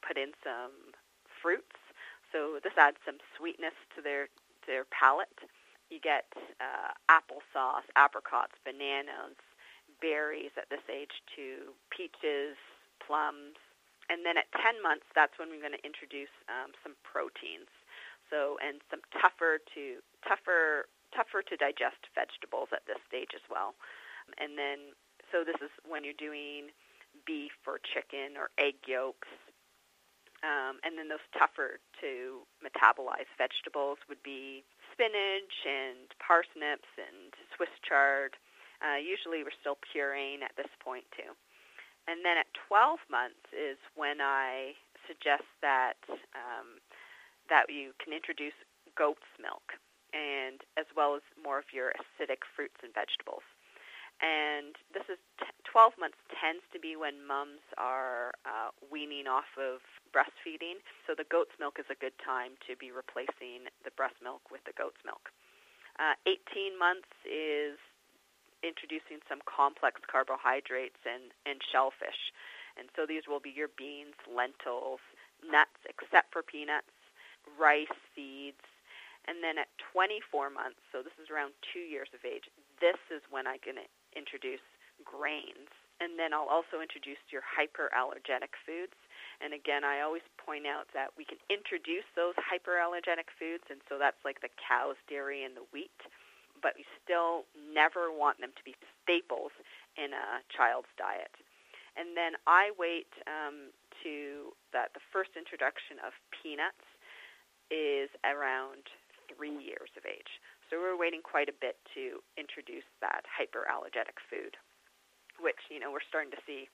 put 0.00 0.16
in 0.16 0.32
some 0.42 0.96
fruits. 1.42 1.76
So 2.32 2.58
this 2.62 2.72
adds 2.78 2.96
some 3.04 3.18
sweetness 3.36 3.74
to 3.96 4.02
their 4.02 4.26
to 4.26 4.66
their 4.66 4.84
palate 4.88 5.40
you 5.90 5.98
get 5.98 6.30
uh, 6.62 6.94
applesauce, 7.10 7.84
apricots, 7.98 8.54
bananas, 8.64 9.36
berries 9.98 10.54
at 10.56 10.70
this 10.70 10.86
age 10.86 11.20
too, 11.34 11.74
peaches, 11.90 12.54
plums. 13.02 13.58
And 14.06 14.22
then 14.22 14.38
at 14.38 14.46
10 14.54 14.82
months, 14.82 15.06
that's 15.14 15.34
when 15.38 15.50
we're 15.50 15.62
going 15.62 15.76
to 15.76 15.86
introduce 15.86 16.32
um, 16.46 16.74
some 16.82 16.94
proteins. 17.02 17.70
So, 18.30 18.58
and 18.62 18.78
some 18.86 19.02
tougher 19.18 19.58
to 19.74 19.98
tougher 20.22 20.86
tougher 21.10 21.42
to 21.42 21.58
digest 21.58 22.06
vegetables 22.14 22.70
at 22.70 22.86
this 22.86 23.02
stage 23.10 23.34
as 23.34 23.42
well. 23.50 23.74
And 24.38 24.54
then, 24.54 24.94
so 25.32 25.44
this 25.44 25.58
is 25.62 25.70
when 25.86 26.04
you're 26.04 26.18
doing 26.18 26.74
beef 27.26 27.54
or 27.66 27.78
chicken 27.78 28.36
or 28.36 28.50
egg 28.58 28.76
yolks. 28.86 29.28
Um, 30.40 30.80
and 30.82 30.96
then 30.96 31.12
those 31.12 31.24
tougher 31.36 31.78
to 32.00 32.40
metabolize 32.64 33.28
vegetables 33.36 34.00
would 34.08 34.22
be 34.24 34.64
spinach 34.88 35.56
and 35.68 36.08
parsnips 36.16 36.88
and 36.96 37.36
Swiss 37.54 37.72
chard. 37.84 38.40
Uh, 38.80 38.96
usually 38.96 39.44
we're 39.44 39.56
still 39.60 39.76
pureeing 39.76 40.40
at 40.40 40.56
this 40.56 40.72
point 40.80 41.04
too. 41.12 41.36
And 42.08 42.24
then 42.24 42.40
at 42.40 42.48
12 42.68 42.98
months 43.12 43.44
is 43.52 43.76
when 43.92 44.24
I 44.24 44.72
suggest 45.04 45.44
that 45.60 46.00
um, 46.32 46.80
that 47.52 47.68
you 47.68 47.92
can 48.00 48.14
introduce 48.14 48.56
goat's 48.96 49.28
milk 49.36 49.76
and 50.14 50.62
as 50.78 50.86
well 50.96 51.14
as 51.14 51.22
more 51.36 51.58
of 51.58 51.68
your 51.74 51.92
acidic 51.98 52.42
fruits 52.56 52.80
and 52.82 52.94
vegetables. 52.94 53.44
And 54.20 54.76
this 54.92 55.08
is 55.08 55.16
t- 55.40 55.48
12 55.64 55.96
months 55.96 56.20
tends 56.28 56.60
to 56.72 56.78
be 56.78 56.96
when 56.96 57.24
mums 57.24 57.64
are 57.80 58.36
uh, 58.44 58.68
weaning 58.92 59.24
off 59.24 59.48
of 59.56 59.80
breastfeeding. 60.12 60.84
So 61.08 61.16
the 61.16 61.24
goat's 61.24 61.56
milk 61.56 61.80
is 61.80 61.88
a 61.88 61.96
good 61.96 62.16
time 62.20 62.60
to 62.68 62.76
be 62.76 62.92
replacing 62.92 63.72
the 63.84 63.92
breast 63.96 64.20
milk 64.20 64.52
with 64.52 64.60
the 64.68 64.76
goat's 64.76 65.00
milk. 65.08 65.32
Uh, 65.96 66.16
18 66.28 66.76
months 66.76 67.08
is 67.24 67.80
introducing 68.60 69.24
some 69.24 69.40
complex 69.48 70.00
carbohydrates 70.04 71.00
and, 71.08 71.32
and 71.48 71.64
shellfish. 71.64 72.32
And 72.76 72.92
so 72.92 73.08
these 73.08 73.24
will 73.24 73.40
be 73.40 73.50
your 73.50 73.72
beans, 73.72 74.16
lentils, 74.28 75.00
nuts, 75.40 75.80
except 75.88 76.32
for 76.32 76.44
peanuts, 76.44 76.92
rice, 77.56 77.92
seeds, 78.12 78.60
and 79.28 79.44
then 79.44 79.58
at 79.60 79.68
24 79.92 80.48
months, 80.48 80.80
so 80.92 81.04
this 81.04 81.12
is 81.20 81.28
around 81.28 81.52
two 81.60 81.84
years 81.84 82.08
of 82.16 82.24
age, 82.24 82.48
this 82.80 83.00
is 83.12 83.20
when 83.28 83.44
going 83.44 83.76
to 83.76 83.88
introduce 84.16 84.64
grains. 85.04 85.70
And 86.00 86.16
then 86.16 86.32
I'll 86.32 86.48
also 86.48 86.80
introduce 86.80 87.20
your 87.28 87.44
hyperallergenic 87.44 88.56
foods. 88.64 88.96
And 89.44 89.52
again, 89.52 89.84
I 89.84 90.00
always 90.00 90.24
point 90.40 90.64
out 90.64 90.88
that 90.96 91.12
we 91.16 91.24
can 91.28 91.40
introduce 91.52 92.08
those 92.16 92.36
hyperallergenic 92.40 93.28
foods, 93.36 93.64
and 93.68 93.80
so 93.88 93.96
that's 93.96 94.20
like 94.24 94.40
the 94.40 94.52
cow's 94.60 95.00
dairy 95.08 95.44
and 95.44 95.56
the 95.56 95.64
wheat, 95.72 95.96
but 96.60 96.76
we 96.76 96.84
still 97.00 97.48
never 97.56 98.12
want 98.12 98.40
them 98.40 98.52
to 98.52 98.62
be 98.64 98.76
staples 99.00 99.52
in 99.96 100.12
a 100.12 100.44
child's 100.52 100.92
diet. 100.96 101.32
And 101.96 102.16
then 102.16 102.36
I 102.44 102.72
wait 102.76 103.08
um, 103.24 103.72
to 104.04 104.52
that 104.72 104.92
the 104.92 105.04
first 105.12 105.36
introduction 105.36 106.00
of 106.04 106.12
peanuts 106.30 106.84
is 107.72 108.12
around 108.24 108.88
three 109.32 109.56
years 109.56 109.90
of 109.96 110.04
age. 110.04 110.40
So 110.70 110.78
we're 110.78 110.94
waiting 110.94 111.18
quite 111.26 111.50
a 111.50 111.56
bit 111.58 111.74
to 111.98 112.22
introduce 112.38 112.86
that 113.02 113.26
hyperallergenic 113.26 114.22
food, 114.30 114.54
which 115.42 115.58
you 115.66 115.82
know 115.82 115.90
we're 115.90 116.06
starting 116.06 116.30
to 116.30 116.38
see 116.46 116.70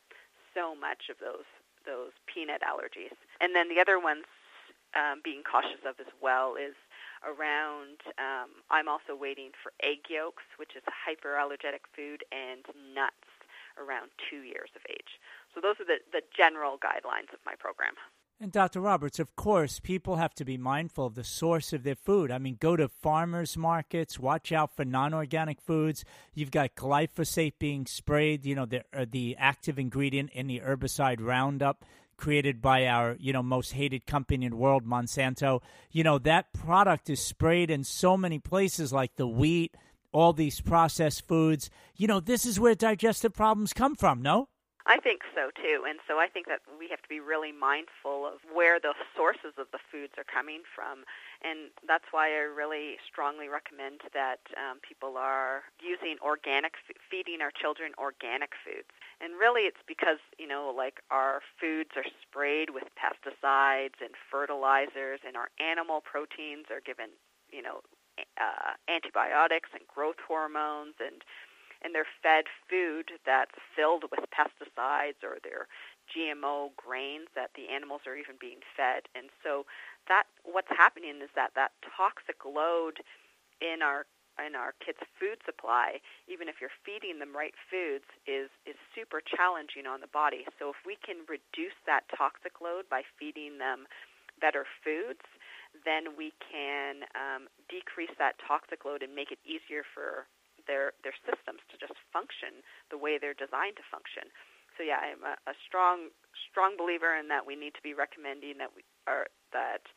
so 0.53 0.77
much 0.77 1.09
of 1.09 1.17
those 1.17 1.49
those 1.89 2.13
peanut 2.29 2.61
allergies. 2.61 3.17
And 3.41 3.57
then 3.57 3.73
the 3.73 3.81
other 3.81 3.97
ones 3.97 4.29
um, 4.93 5.25
being 5.25 5.41
cautious 5.41 5.81
of 5.89 5.97
as 5.97 6.13
well 6.21 6.61
is 6.61 6.77
around. 7.25 8.05
Um, 8.21 8.61
I'm 8.69 8.85
also 8.85 9.17
waiting 9.17 9.57
for 9.57 9.73
egg 9.81 10.13
yolks, 10.13 10.45
which 10.61 10.77
is 10.77 10.85
a 10.85 10.93
hyperallergenic 10.93 11.89
food, 11.97 12.21
and 12.29 12.69
nuts 12.93 13.33
around 13.81 14.13
two 14.29 14.45
years 14.45 14.69
of 14.77 14.85
age. 14.93 15.21
So 15.55 15.65
those 15.65 15.81
are 15.81 15.89
the, 15.89 16.05
the 16.13 16.25
general 16.37 16.77
guidelines 16.77 17.33
of 17.33 17.41
my 17.49 17.57
program. 17.57 17.97
And 18.39 18.53
Dr. 18.53 18.83
Roberts, 18.83 19.19
of 19.19 19.35
course, 19.35 19.81
people 19.81 20.17
have 20.17 20.35
to 20.35 20.45
be 20.45 20.59
mindful 20.59 21.07
of 21.07 21.15
the 21.15 21.25
source 21.25 21.73
of 21.73 21.85
their 21.85 21.95
food. 21.95 22.31
I 22.31 22.37
mean, 22.37 22.59
go 22.61 22.77
to 22.77 22.87
farmers 22.87 23.57
markets, 23.57 24.19
watch 24.19 24.53
out 24.53 24.77
for 24.77 24.85
non-organic 24.85 25.59
foods. 25.63 26.05
You've 26.35 26.51
got 26.51 26.75
glyphosate 26.75 27.55
being 27.59 27.87
sprayed, 27.87 28.45
you 28.45 28.55
know, 28.55 28.67
the 28.67 28.83
uh, 28.95 29.07
the 29.11 29.37
active 29.39 29.79
ingredient 29.79 30.31
in 30.35 30.49
the 30.49 30.61
herbicide 30.61 31.21
Roundup 31.21 31.83
created 32.19 32.61
by 32.61 32.87
our, 32.87 33.17
you 33.19 33.33
know, 33.33 33.43
most 33.43 33.73
hated 33.73 34.07
company 34.07 34.45
in 34.45 34.51
the 34.51 34.57
world, 34.57 34.87
Monsanto. 34.87 35.63
You 35.91 36.05
know, 36.05 36.19
that 36.19 36.53
product 36.53 37.09
is 37.09 37.21
sprayed 37.21 37.71
in 37.71 37.85
so 37.85 38.19
many 38.19 38.39
places 38.39 38.93
like 38.93 39.17
the 39.17 39.27
wheat, 39.27 39.75
all 40.13 40.35
these 40.35 40.61
processed 40.61 41.27
foods. 41.27 41.71
You 41.97 42.07
know, 42.07 42.21
this 42.21 42.45
is 42.45 42.61
where 42.61 42.75
digestive 42.75 43.33
problems 43.33 43.73
come 43.73 43.95
from, 43.97 44.21
no? 44.21 44.49
I 44.87 44.99
think 45.03 45.23
so 45.35 45.51
too, 45.51 45.83
and 45.83 45.99
so 46.07 46.19
I 46.23 46.29
think 46.29 46.47
that 46.47 46.63
we 46.79 46.87
have 46.95 47.03
to 47.03 47.09
be 47.09 47.19
really 47.19 47.51
mindful 47.51 48.25
of 48.25 48.39
where 48.55 48.79
the 48.79 48.95
sources 49.17 49.59
of 49.59 49.67
the 49.75 49.83
foods 49.91 50.15
are 50.17 50.25
coming 50.25 50.63
from, 50.63 51.03
and 51.43 51.75
that's 51.91 52.07
why 52.13 52.31
I 52.31 52.47
really 52.47 52.95
strongly 53.03 53.49
recommend 53.51 54.07
that 54.15 54.39
um, 54.55 54.79
people 54.87 55.19
are 55.19 55.67
using 55.83 56.23
organic, 56.23 56.75
feeding 57.11 57.43
our 57.43 57.51
children 57.51 57.99
organic 57.99 58.55
foods. 58.63 58.95
And 59.21 59.35
really, 59.35 59.67
it's 59.67 59.83
because 59.91 60.23
you 60.39 60.47
know, 60.47 60.71
like 60.71 61.03
our 61.11 61.43
foods 61.59 61.91
are 61.99 62.07
sprayed 62.23 62.71
with 62.71 62.87
pesticides 62.95 63.99
and 63.99 64.15
fertilizers, 64.31 65.19
and 65.27 65.37
our 65.37 65.51
animal 65.59 65.99
proteins 65.99 66.71
are 66.71 66.81
given, 66.81 67.11
you 67.51 67.61
know, 67.61 67.83
uh, 68.39 68.79
antibiotics 68.87 69.71
and 69.75 69.83
growth 69.91 70.23
hormones 70.23 70.95
and 71.03 71.27
and 71.83 71.95
they're 71.95 72.09
fed 72.23 72.45
food 72.69 73.13
that's 73.25 73.57
filled 73.75 74.05
with 74.11 74.25
pesticides 74.33 75.21
or 75.23 75.39
they're 75.43 75.69
GMO 76.15 76.71
grains 76.77 77.27
that 77.35 77.51
the 77.57 77.69
animals 77.69 78.03
are 78.07 78.17
even 78.17 78.37
being 78.41 78.63
fed. 78.77 79.11
And 79.15 79.29
so 79.43 79.67
that 80.09 80.25
what's 80.45 80.71
happening 80.71 81.19
is 81.23 81.31
that 81.35 81.51
that 81.55 81.73
toxic 81.83 82.45
load 82.47 83.03
in 83.61 83.83
our 83.83 84.07
in 84.37 84.53
our 84.53 84.77
kids' 84.85 85.01
food 85.17 85.41
supply, 85.49 85.97
even 86.29 86.45
if 86.45 86.61
you're 86.61 86.75
feeding 86.85 87.19
them 87.19 87.33
right 87.33 87.57
foods, 87.73 88.05
is 88.29 88.53
is 88.69 88.77
super 88.95 89.21
challenging 89.25 89.87
on 89.89 90.01
the 90.01 90.13
body. 90.13 90.45
So 90.59 90.71
if 90.71 90.81
we 90.85 90.97
can 91.01 91.25
reduce 91.27 91.77
that 91.87 92.05
toxic 92.13 92.61
load 92.61 92.85
by 92.89 93.03
feeding 93.19 93.59
them 93.59 93.89
better 94.41 94.69
foods, 94.85 95.25
then 95.85 96.17
we 96.17 96.33
can 96.41 97.09
um, 97.17 97.49
decrease 97.69 98.13
that 98.21 98.37
toxic 98.41 98.85
load 98.85 99.03
and 99.03 99.15
make 99.17 99.33
it 99.33 99.41
easier 99.45 99.83
for 99.83 100.29
their 100.67 100.93
their 101.03 101.17
systems 101.25 101.63
to 101.71 101.77
just 101.79 101.97
function 102.13 102.63
the 102.91 102.99
way 102.99 103.19
they're 103.19 103.37
designed 103.37 103.77
to 103.81 103.87
function. 103.91 104.29
So 104.77 104.85
yeah, 104.85 105.01
I'm 105.01 105.25
a, 105.25 105.35
a 105.51 105.55
strong 105.67 106.13
strong 106.51 106.77
believer 106.77 107.17
in 107.17 107.29
that 107.29 107.47
we 107.47 107.57
need 107.57 107.75
to 107.75 107.83
be 107.83 107.95
recommending 107.95 108.59
that 108.59 108.71
we 108.77 108.83
are 109.07 109.27
that 109.53 109.89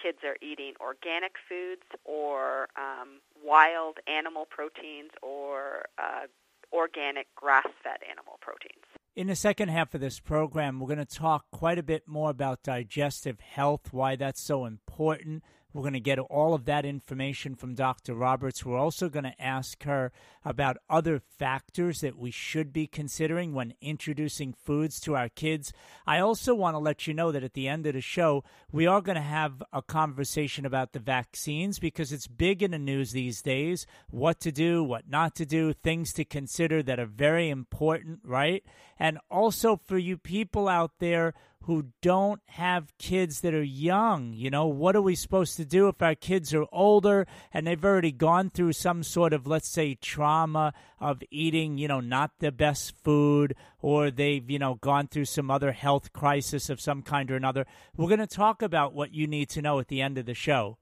kids 0.00 0.18
are 0.24 0.36
eating 0.42 0.74
organic 0.80 1.34
foods 1.48 1.86
or 2.04 2.68
um, 2.76 3.20
wild 3.44 3.98
animal 4.06 4.46
proteins 4.50 5.10
or 5.22 5.86
uh, 5.98 6.26
organic 6.72 7.32
grass 7.34 7.68
fed 7.82 8.02
animal 8.10 8.38
proteins. 8.40 8.84
In 9.16 9.28
the 9.28 9.36
second 9.36 9.68
half 9.68 9.94
of 9.94 10.00
this 10.00 10.18
program, 10.18 10.80
we're 10.80 10.88
going 10.88 10.98
to 10.98 11.04
talk 11.04 11.44
quite 11.52 11.78
a 11.78 11.84
bit 11.84 12.08
more 12.08 12.30
about 12.30 12.64
digestive 12.64 13.38
health, 13.38 13.92
why 13.92 14.16
that's 14.16 14.40
so 14.40 14.64
important, 14.64 15.44
we're 15.74 15.82
going 15.82 15.92
to 15.92 16.00
get 16.00 16.20
all 16.20 16.54
of 16.54 16.64
that 16.66 16.84
information 16.84 17.56
from 17.56 17.74
Dr. 17.74 18.14
Roberts. 18.14 18.64
We're 18.64 18.78
also 18.78 19.08
going 19.08 19.24
to 19.24 19.42
ask 19.42 19.82
her 19.82 20.12
about 20.44 20.76
other 20.88 21.20
factors 21.36 22.00
that 22.00 22.16
we 22.16 22.30
should 22.30 22.72
be 22.72 22.86
considering 22.86 23.52
when 23.52 23.74
introducing 23.80 24.52
foods 24.52 25.00
to 25.00 25.16
our 25.16 25.28
kids. 25.28 25.72
I 26.06 26.20
also 26.20 26.54
want 26.54 26.74
to 26.74 26.78
let 26.78 27.08
you 27.08 27.12
know 27.12 27.32
that 27.32 27.42
at 27.42 27.54
the 27.54 27.66
end 27.66 27.86
of 27.86 27.94
the 27.94 28.00
show, 28.00 28.44
we 28.70 28.86
are 28.86 29.00
going 29.00 29.16
to 29.16 29.20
have 29.20 29.62
a 29.72 29.82
conversation 29.82 30.64
about 30.64 30.92
the 30.92 31.00
vaccines 31.00 31.80
because 31.80 32.12
it's 32.12 32.28
big 32.28 32.62
in 32.62 32.70
the 32.70 32.78
news 32.78 33.10
these 33.10 33.42
days 33.42 33.84
what 34.10 34.38
to 34.40 34.52
do, 34.52 34.84
what 34.84 35.08
not 35.08 35.34
to 35.34 35.44
do, 35.44 35.72
things 35.72 36.12
to 36.12 36.24
consider 36.24 36.84
that 36.84 37.00
are 37.00 37.06
very 37.06 37.50
important, 37.50 38.20
right? 38.24 38.62
And 38.96 39.18
also 39.28 39.80
for 39.84 39.98
you 39.98 40.16
people 40.16 40.68
out 40.68 40.92
there 41.00 41.34
who 41.66 41.86
don't 42.02 42.42
have 42.46 42.96
kids 42.98 43.40
that 43.40 43.54
are 43.54 43.62
young. 43.62 44.34
You 44.34 44.50
know, 44.50 44.66
what 44.66 44.96
are 44.96 45.02
we 45.02 45.14
supposed 45.14 45.56
to 45.56 45.64
do 45.64 45.88
if 45.88 46.02
our 46.02 46.14
kids 46.14 46.52
are 46.52 46.66
older 46.70 47.26
and 47.52 47.66
they've 47.66 47.84
already 47.84 48.12
gone 48.12 48.50
through 48.50 48.74
some 48.74 49.02
sort 49.02 49.32
of, 49.32 49.46
let's 49.46 49.68
say, 49.68 49.94
trauma 49.94 50.74
of 51.00 51.22
eating, 51.30 51.78
you 51.78 51.88
know, 51.88 52.00
not 52.00 52.32
the 52.38 52.52
best 52.52 52.94
food 53.02 53.54
or 53.80 54.10
they've, 54.10 54.48
you 54.50 54.58
know, 54.58 54.74
gone 54.74 55.08
through 55.08 55.24
some 55.24 55.50
other 55.50 55.72
health 55.72 56.12
crisis 56.12 56.68
of 56.68 56.80
some 56.80 57.00
kind 57.02 57.30
or 57.30 57.36
another? 57.36 57.66
We're 57.96 58.08
going 58.08 58.20
to 58.20 58.26
talk 58.26 58.60
about 58.60 58.92
what 58.92 59.14
you 59.14 59.26
need 59.26 59.48
to 59.50 59.62
know 59.62 59.78
at 59.80 59.88
the 59.88 60.02
end 60.02 60.18
of 60.18 60.26
the 60.26 60.34
show. 60.34 60.76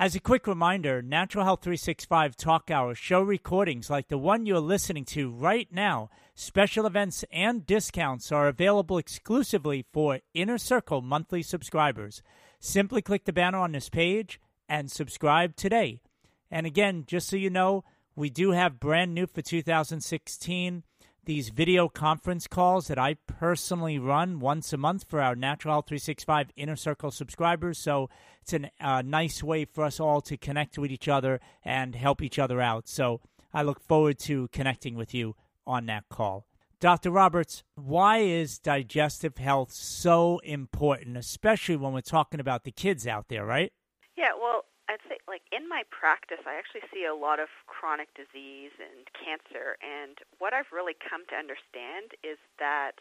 As 0.00 0.14
a 0.14 0.20
quick 0.20 0.46
reminder, 0.46 1.02
Natural 1.02 1.44
Health 1.44 1.62
365 1.64 2.36
Talk 2.36 2.70
Hour 2.70 2.94
show 2.94 3.20
recordings 3.20 3.90
like 3.90 4.06
the 4.06 4.16
one 4.16 4.46
you're 4.46 4.60
listening 4.60 5.04
to 5.06 5.28
right 5.28 5.66
now, 5.72 6.08
special 6.36 6.86
events 6.86 7.24
and 7.32 7.66
discounts 7.66 8.30
are 8.30 8.46
available 8.46 8.96
exclusively 8.96 9.84
for 9.92 10.20
Inner 10.34 10.56
Circle 10.56 11.02
monthly 11.02 11.42
subscribers. 11.42 12.22
Simply 12.60 13.02
click 13.02 13.24
the 13.24 13.32
banner 13.32 13.58
on 13.58 13.72
this 13.72 13.88
page 13.88 14.40
and 14.68 14.88
subscribe 14.88 15.56
today. 15.56 15.98
And 16.48 16.64
again, 16.64 17.02
just 17.04 17.28
so 17.28 17.34
you 17.34 17.50
know, 17.50 17.82
we 18.14 18.30
do 18.30 18.52
have 18.52 18.78
brand 18.78 19.16
new 19.16 19.26
for 19.26 19.42
2016 19.42 20.84
these 21.28 21.50
video 21.50 21.90
conference 21.90 22.46
calls 22.46 22.88
that 22.88 22.98
I 22.98 23.12
personally 23.26 23.98
run 23.98 24.40
once 24.40 24.72
a 24.72 24.78
month 24.78 25.04
for 25.06 25.20
our 25.20 25.36
Natural 25.36 25.74
Health 25.74 25.88
365 25.88 26.50
Inner 26.56 26.74
Circle 26.74 27.10
subscribers. 27.10 27.76
So 27.76 28.08
it's 28.40 28.54
a 28.54 28.70
uh, 28.80 29.02
nice 29.02 29.42
way 29.42 29.66
for 29.66 29.84
us 29.84 30.00
all 30.00 30.22
to 30.22 30.38
connect 30.38 30.78
with 30.78 30.90
each 30.90 31.06
other 31.06 31.38
and 31.62 31.94
help 31.94 32.22
each 32.22 32.38
other 32.38 32.62
out. 32.62 32.88
So 32.88 33.20
I 33.52 33.60
look 33.60 33.78
forward 33.78 34.18
to 34.20 34.48
connecting 34.52 34.94
with 34.94 35.12
you 35.12 35.36
on 35.66 35.84
that 35.84 36.08
call. 36.08 36.46
Dr. 36.80 37.10
Roberts, 37.10 37.62
why 37.74 38.20
is 38.20 38.58
digestive 38.58 39.36
health 39.36 39.70
so 39.70 40.38
important, 40.38 41.18
especially 41.18 41.76
when 41.76 41.92
we're 41.92 42.00
talking 42.00 42.40
about 42.40 42.64
the 42.64 42.72
kids 42.72 43.06
out 43.06 43.28
there, 43.28 43.44
right? 43.44 43.70
Yeah, 44.16 44.30
well, 44.40 44.64
I'd 44.88 45.04
say, 45.04 45.20
like 45.28 45.44
in 45.52 45.68
my 45.68 45.84
practice, 45.92 46.40
I 46.48 46.56
actually 46.56 46.88
see 46.88 47.04
a 47.04 47.12
lot 47.12 47.38
of 47.38 47.52
chronic 47.68 48.08
disease 48.16 48.72
and 48.80 49.04
cancer, 49.12 49.76
and 49.84 50.16
what 50.40 50.56
I've 50.56 50.72
really 50.72 50.96
come 50.96 51.28
to 51.28 51.36
understand 51.36 52.16
is 52.24 52.40
that 52.56 52.96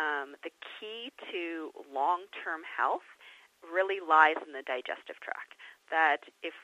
um, 0.00 0.32
the 0.40 0.54
key 0.80 1.12
to 1.28 1.74
long-term 1.92 2.64
health 2.64 3.04
really 3.60 4.00
lies 4.00 4.40
in 4.40 4.56
the 4.56 4.64
digestive 4.64 5.20
tract. 5.20 5.58
That 5.92 6.24
if 6.40 6.56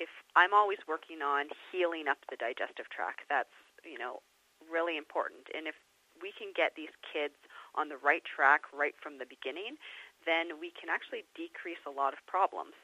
if 0.00 0.12
I'm 0.36 0.52
always 0.52 0.80
working 0.88 1.20
on 1.20 1.52
healing 1.72 2.08
up 2.08 2.20
the 2.28 2.36
digestive 2.36 2.88
tract, 2.92 3.24
that's 3.32 3.54
you 3.80 3.96
know 3.96 4.20
really 4.68 5.00
important. 5.00 5.48
And 5.56 5.64
if 5.64 5.76
we 6.20 6.36
can 6.36 6.52
get 6.52 6.76
these 6.76 6.92
kids 7.00 7.36
on 7.74 7.88
the 7.88 7.96
right 7.96 8.24
track 8.28 8.68
right 8.76 8.96
from 9.00 9.16
the 9.16 9.28
beginning, 9.28 9.80
then 10.28 10.60
we 10.60 10.68
can 10.76 10.92
actually 10.92 11.24
decrease 11.32 11.80
a 11.88 11.92
lot 11.92 12.12
of 12.12 12.20
problems. 12.28 12.76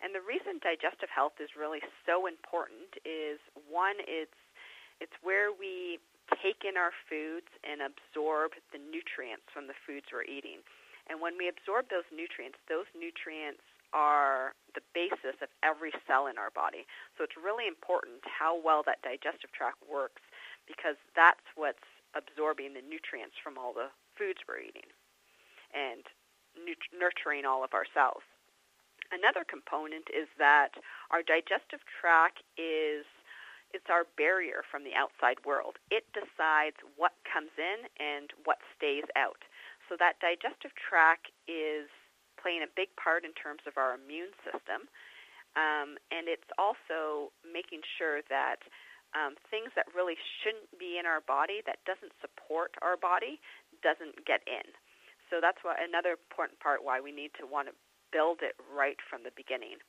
And 0.00 0.16
the 0.16 0.24
reason 0.24 0.58
digestive 0.64 1.12
health 1.12 1.36
is 1.40 1.52
really 1.56 1.84
so 2.08 2.24
important 2.24 2.96
is 3.04 3.36
one, 3.68 4.00
it's 4.08 4.36
it's 5.00 5.16
where 5.24 5.48
we 5.48 5.96
take 6.44 6.62
in 6.68 6.76
our 6.76 6.92
foods 7.08 7.48
and 7.64 7.80
absorb 7.80 8.52
the 8.68 8.78
nutrients 8.78 9.48
from 9.48 9.64
the 9.64 9.76
foods 9.88 10.12
we're 10.12 10.28
eating. 10.28 10.60
And 11.08 11.24
when 11.24 11.40
we 11.40 11.48
absorb 11.48 11.88
those 11.88 12.06
nutrients, 12.12 12.60
those 12.68 12.86
nutrients 12.92 13.64
are 13.90 14.54
the 14.76 14.84
basis 14.94 15.34
of 15.42 15.50
every 15.64 15.90
cell 16.06 16.30
in 16.30 16.38
our 16.38 16.52
body. 16.54 16.86
So 17.18 17.24
it's 17.24 17.34
really 17.34 17.66
important 17.66 18.22
how 18.22 18.54
well 18.54 18.86
that 18.86 19.02
digestive 19.02 19.50
tract 19.50 19.82
works 19.88 20.22
because 20.68 20.94
that's 21.18 21.42
what's 21.58 21.82
absorbing 22.14 22.78
the 22.78 22.84
nutrients 22.84 23.34
from 23.42 23.58
all 23.58 23.74
the 23.74 23.90
foods 24.14 24.38
we're 24.46 24.62
eating 24.62 24.86
and 25.74 26.06
nurturing 26.94 27.42
all 27.42 27.64
of 27.64 27.74
our 27.74 27.86
cells. 27.90 28.22
Another 29.10 29.42
component 29.42 30.06
is 30.14 30.30
that 30.38 30.78
our 31.10 31.22
digestive 31.22 31.82
tract 32.00 32.46
is 32.54 33.02
it's 33.70 33.90
our 33.90 34.06
barrier 34.18 34.62
from 34.66 34.82
the 34.82 34.94
outside 34.94 35.38
world. 35.46 35.78
It 35.90 36.06
decides 36.10 36.78
what 36.98 37.14
comes 37.26 37.54
in 37.58 37.86
and 38.02 38.30
what 38.42 38.58
stays 38.74 39.06
out. 39.14 39.42
So 39.86 39.94
that 39.98 40.18
digestive 40.22 40.74
tract 40.74 41.30
is 41.46 41.90
playing 42.38 42.62
a 42.62 42.70
big 42.74 42.90
part 42.98 43.26
in 43.26 43.34
terms 43.34 43.62
of 43.66 43.78
our 43.78 43.94
immune 43.94 44.34
system, 44.46 44.86
um, 45.58 45.98
and 46.14 46.30
it's 46.30 46.46
also 46.54 47.34
making 47.42 47.82
sure 47.98 48.22
that 48.30 48.62
um, 49.18 49.34
things 49.50 49.74
that 49.74 49.90
really 49.90 50.14
shouldn't 50.42 50.70
be 50.78 50.98
in 50.98 51.04
our 51.04 51.18
body, 51.18 51.62
that 51.66 51.82
doesn't 51.82 52.14
support 52.22 52.78
our 52.78 52.94
body, 52.94 53.42
doesn't 53.82 54.22
get 54.22 54.46
in. 54.46 54.62
So 55.26 55.42
that's 55.42 55.58
why 55.66 55.74
another 55.82 56.14
important 56.14 56.62
part 56.62 56.86
why 56.86 57.02
we 57.02 57.10
need 57.10 57.34
to 57.42 57.46
want 57.46 57.66
to 57.66 57.74
build 58.12 58.42
it 58.42 58.58
right 58.70 58.98
from 59.08 59.22
the 59.22 59.34
beginning. 59.34 59.80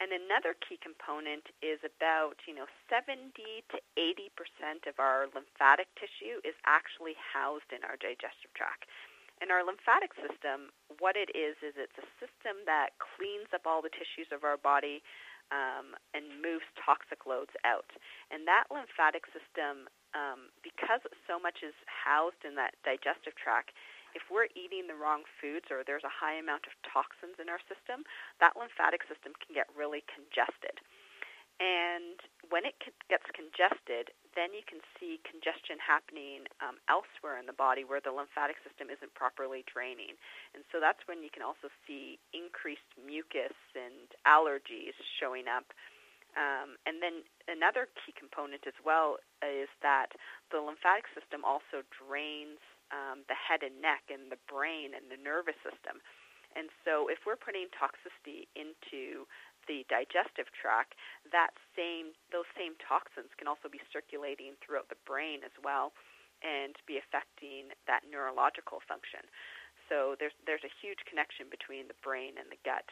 And 0.00 0.10
another 0.10 0.58
key 0.58 0.82
component 0.82 1.46
is 1.62 1.78
about, 1.86 2.40
you 2.50 2.56
know, 2.58 2.66
70 2.90 3.30
to 3.70 3.78
80% 3.94 4.90
of 4.90 4.98
our 4.98 5.30
lymphatic 5.30 5.86
tissue 5.94 6.42
is 6.42 6.58
actually 6.66 7.14
housed 7.14 7.70
in 7.70 7.86
our 7.86 7.94
digestive 8.00 8.50
tract. 8.56 8.90
And 9.38 9.50
our 9.50 9.66
lymphatic 9.66 10.14
system, 10.18 10.74
what 11.02 11.18
it 11.18 11.30
is, 11.34 11.58
is 11.62 11.74
it's 11.74 11.98
a 11.98 12.08
system 12.22 12.62
that 12.66 12.94
cleans 12.98 13.50
up 13.50 13.66
all 13.66 13.82
the 13.82 13.94
tissues 13.94 14.30
of 14.30 14.46
our 14.46 14.58
body 14.58 15.02
um, 15.50 15.98
and 16.14 16.26
moves 16.38 16.66
toxic 16.78 17.26
loads 17.26 17.52
out. 17.66 17.90
And 18.30 18.46
that 18.46 18.70
lymphatic 18.70 19.26
system, 19.30 19.90
um, 20.14 20.50
because 20.66 21.02
so 21.26 21.42
much 21.42 21.62
is 21.66 21.74
housed 21.86 22.42
in 22.46 22.54
that 22.56 22.78
digestive 22.86 23.34
tract, 23.34 23.74
if 24.14 24.28
we're 24.32 24.50
eating 24.56 24.88
the 24.88 24.98
wrong 24.98 25.24
foods 25.40 25.68
or 25.72 25.84
there's 25.84 26.06
a 26.06 26.12
high 26.12 26.36
amount 26.36 26.68
of 26.68 26.74
toxins 26.86 27.36
in 27.40 27.48
our 27.48 27.60
system, 27.68 28.04
that 28.40 28.56
lymphatic 28.56 29.04
system 29.08 29.32
can 29.40 29.52
get 29.56 29.68
really 29.72 30.04
congested. 30.08 30.80
And 31.60 32.18
when 32.48 32.64
it 32.64 32.74
gets 33.06 33.28
congested, 33.36 34.10
then 34.34 34.56
you 34.56 34.64
can 34.64 34.80
see 34.96 35.20
congestion 35.22 35.76
happening 35.78 36.48
um, 36.64 36.80
elsewhere 36.88 37.36
in 37.36 37.46
the 37.46 37.54
body 37.54 37.84
where 37.84 38.00
the 38.00 38.10
lymphatic 38.10 38.56
system 38.64 38.88
isn't 38.88 39.12
properly 39.12 39.62
draining. 39.68 40.16
And 40.56 40.64
so 40.72 40.80
that's 40.80 41.04
when 41.04 41.20
you 41.20 41.28
can 41.28 41.44
also 41.44 41.68
see 41.84 42.18
increased 42.32 42.88
mucus 42.96 43.54
and 43.76 44.08
allergies 44.24 44.96
showing 45.20 45.46
up. 45.46 45.70
Um, 46.32 46.80
and 46.88 47.04
then 47.04 47.28
another 47.44 47.92
key 48.00 48.16
component 48.16 48.64
as 48.64 48.76
well 48.80 49.20
is 49.44 49.68
that 49.84 50.16
the 50.48 50.64
lymphatic 50.64 51.04
system 51.12 51.44
also 51.44 51.84
drains 51.92 52.58
um, 52.92 53.24
the 53.26 53.36
head 53.36 53.64
and 53.64 53.80
neck 53.80 54.06
and 54.12 54.28
the 54.28 54.40
brain 54.46 54.92
and 54.92 55.08
the 55.08 55.18
nervous 55.18 55.56
system. 55.64 55.98
And 56.52 56.68
so, 56.84 57.08
if 57.08 57.24
we're 57.24 57.40
putting 57.40 57.72
toxicity 57.72 58.44
into 58.52 59.24
the 59.64 59.88
digestive 59.88 60.52
tract, 60.52 60.94
that 61.32 61.56
same 61.72 62.12
those 62.28 62.48
same 62.52 62.76
toxins 62.82 63.32
can 63.40 63.48
also 63.48 63.72
be 63.72 63.80
circulating 63.88 64.58
throughout 64.60 64.92
the 64.92 65.00
brain 65.08 65.40
as 65.46 65.54
well 65.64 65.96
and 66.42 66.74
be 66.90 66.98
affecting 66.98 67.70
that 67.86 68.02
neurological 68.10 68.82
function. 68.84 69.22
So 69.88 70.18
there's 70.18 70.34
there's 70.44 70.66
a 70.66 70.72
huge 70.82 71.00
connection 71.06 71.46
between 71.48 71.86
the 71.86 71.98
brain 72.02 72.36
and 72.36 72.50
the 72.50 72.58
gut, 72.66 72.86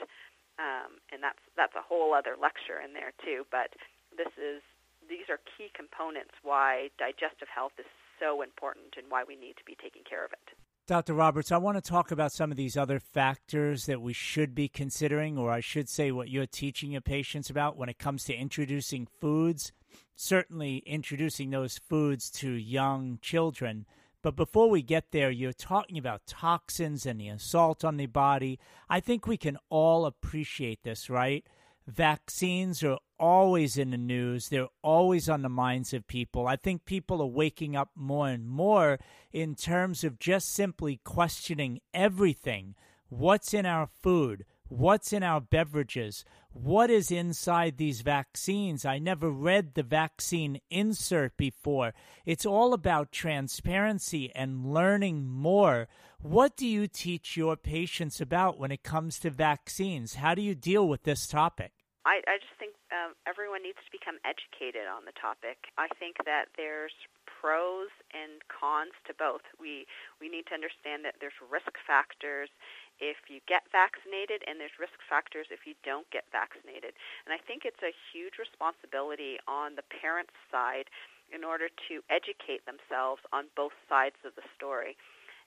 um, 0.57 1.03
and 1.11 1.21
that's 1.21 1.43
that's 1.59 1.75
a 1.75 1.85
whole 1.85 2.15
other 2.15 2.39
lecture 2.39 2.81
in 2.81 2.95
there 2.95 3.13
too. 3.21 3.45
But 3.51 3.75
this 4.15 4.31
is 4.39 4.63
these 5.11 5.27
are 5.27 5.43
key 5.59 5.75
components 5.75 6.35
why 6.47 6.95
digestive 7.01 7.51
health 7.51 7.75
is 7.77 7.89
so 8.21 8.43
important 8.43 8.95
and 8.97 9.07
why 9.09 9.25
we 9.27 9.35
need 9.35 9.57
to 9.57 9.65
be 9.65 9.77
taking 9.83 10.03
care 10.09 10.25
of 10.25 10.33
it. 10.33 10.57
Dr. 10.87 11.15
Roberts, 11.15 11.53
I 11.53 11.57
want 11.57 11.77
to 11.77 11.89
talk 11.89 12.11
about 12.11 12.33
some 12.33 12.51
of 12.51 12.57
these 12.57 12.77
other 12.77 12.99
factors 12.99 13.87
that 13.87 14.03
we 14.03 14.13
should 14.13 14.55
be 14.55 14.69
considering, 14.69 15.39
or 15.39 15.53
I 15.53 15.61
should 15.61 15.89
say, 15.89 16.11
what 16.11 16.29
you're 16.29 16.47
teaching 16.47 16.91
your 16.91 17.01
patients 17.01 17.49
about 17.49 17.77
when 17.77 17.89
it 17.89 17.99
comes 17.99 18.25
to 18.25 18.35
introducing 18.35 19.07
foods. 19.21 19.73
Certainly, 20.17 20.79
introducing 20.87 21.51
those 21.51 21.79
foods 21.79 22.29
to 22.33 22.51
young 22.51 23.19
children. 23.23 23.87
But 24.23 24.37
before 24.37 24.69
we 24.69 24.83
get 24.83 25.13
there, 25.13 25.31
you're 25.31 25.53
talking 25.53 25.97
about 25.97 26.27
toxins 26.27 27.07
and 27.07 27.21
the 27.21 27.29
assault 27.29 27.85
on 27.85 27.97
the 27.97 28.07
body. 28.07 28.59
I 28.89 29.01
think 29.01 29.27
we 29.27 29.37
can 29.37 29.59
all 29.71 30.05
appreciate 30.05 30.83
this, 30.83 31.09
right? 31.09 31.47
Vaccines 31.87 32.83
are 32.83 32.99
always 33.19 33.77
in 33.77 33.91
the 33.91 33.99
news. 33.99 34.49
They're 34.49 34.69
always 34.83 35.29
on 35.29 35.43
the 35.43 35.49
minds 35.49 35.93
of 35.93 36.07
people. 36.07 36.47
I 36.47 36.57
think 36.57 36.85
people 36.85 37.21
are 37.21 37.27
waking 37.27 37.77
up 37.77 37.91
more 37.95 38.29
and 38.29 38.49
more 38.49 38.99
in 39.33 39.55
terms 39.55 40.05
of 40.05 40.19
just 40.19 40.53
simply 40.53 41.01
questioning 41.05 41.81
everything. 41.93 42.75
What's 43.09 43.53
in 43.53 43.67
our 43.67 43.87
food? 43.87 44.45
What's 44.69 45.13
in 45.13 45.25
our 45.25 45.41
beverages? 45.41 46.25
What 46.53 46.91
is 46.91 47.11
inside 47.11 47.77
these 47.77 48.03
vaccines? 48.03 48.85
I 48.85 49.01
never 49.01 49.29
read 49.29 49.75
the 49.75 49.83
vaccine 49.83 50.61
insert 50.71 51.37
before. 51.37 51.93
It's 52.25 52.47
all 52.47 52.73
about 52.73 53.11
transparency 53.11 54.31
and 54.33 54.73
learning 54.73 55.27
more. 55.27 55.89
What 56.21 56.53
do 56.53 56.69
you 56.69 56.85
teach 56.85 57.33
your 57.33 57.57
patients 57.57 58.21
about 58.21 58.61
when 58.61 58.69
it 58.69 58.85
comes 58.85 59.17
to 59.25 59.33
vaccines? 59.33 60.21
How 60.21 60.37
do 60.37 60.45
you 60.45 60.55
deal 60.55 60.85
with 60.85 61.09
this 61.09 61.27
topic? 61.27 61.73
I, 62.05 62.21
I 62.29 62.37
just 62.37 62.53
think 62.61 62.77
um, 62.93 63.17
everyone 63.25 63.65
needs 63.65 63.81
to 63.81 63.89
become 63.89 64.21
educated 64.21 64.85
on 64.85 65.09
the 65.09 65.17
topic. 65.17 65.73
I 65.81 65.89
think 65.97 66.21
that 66.29 66.53
there's 66.61 66.93
pros 67.25 67.89
and 68.13 68.45
cons 68.53 68.93
to 69.09 69.17
both. 69.17 69.41
We 69.57 69.89
we 70.21 70.29
need 70.29 70.45
to 70.53 70.55
understand 70.57 71.09
that 71.09 71.25
there's 71.25 71.37
risk 71.41 71.73
factors 71.89 72.53
if 73.01 73.17
you 73.33 73.41
get 73.49 73.65
vaccinated 73.73 74.45
and 74.45 74.61
there's 74.61 74.77
risk 74.77 75.01
factors 75.09 75.49
if 75.49 75.65
you 75.65 75.73
don't 75.89 76.05
get 76.13 76.29
vaccinated. 76.29 76.93
And 77.25 77.33
I 77.33 77.41
think 77.41 77.65
it's 77.65 77.81
a 77.81 77.97
huge 78.13 78.37
responsibility 78.37 79.41
on 79.49 79.73
the 79.73 79.89
parents' 79.89 80.37
side 80.53 80.93
in 81.33 81.49
order 81.49 81.73
to 81.89 82.05
educate 82.13 82.69
themselves 82.69 83.25
on 83.33 83.49
both 83.57 83.73
sides 83.89 84.21
of 84.21 84.37
the 84.37 84.45
story 84.53 85.01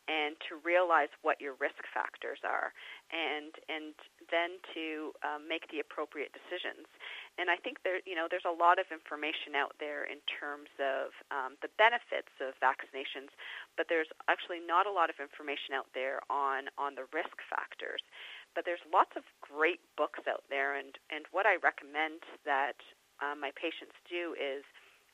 and 0.07 0.35
to 0.49 0.59
realize 0.61 1.09
what 1.23 1.39
your 1.39 1.55
risk 1.59 1.79
factors 1.93 2.39
are 2.43 2.75
and 3.11 3.55
and 3.71 3.95
then 4.31 4.59
to 4.75 5.15
um, 5.23 5.47
make 5.47 5.69
the 5.71 5.79
appropriate 5.79 6.35
decisions. 6.35 6.87
And 7.39 7.49
I 7.49 7.57
think 7.57 7.79
there 7.83 8.03
you 8.05 8.15
know 8.15 8.27
there's 8.27 8.47
a 8.47 8.53
lot 8.53 8.77
of 8.77 8.87
information 8.91 9.55
out 9.55 9.75
there 9.79 10.03
in 10.03 10.19
terms 10.27 10.69
of 10.77 11.15
um, 11.31 11.55
the 11.63 11.71
benefits 11.79 12.31
of 12.43 12.53
vaccinations 12.59 13.31
but 13.77 13.87
there's 13.89 14.09
actually 14.29 14.61
not 14.61 14.85
a 14.85 14.93
lot 14.93 15.09
of 15.09 15.17
information 15.17 15.73
out 15.73 15.89
there 15.93 16.21
on 16.29 16.69
on 16.77 16.95
the 16.95 17.07
risk 17.13 17.37
factors. 17.49 18.01
But 18.53 18.65
there's 18.69 18.83
lots 18.85 19.17
of 19.17 19.25
great 19.41 19.81
books 19.97 20.21
out 20.29 20.45
there 20.49 20.77
and 20.77 20.93
and 21.09 21.25
what 21.31 21.45
I 21.45 21.57
recommend 21.61 22.21
that 22.45 22.77
um, 23.21 23.41
my 23.41 23.51
patients 23.57 23.97
do 24.09 24.35
is 24.37 24.65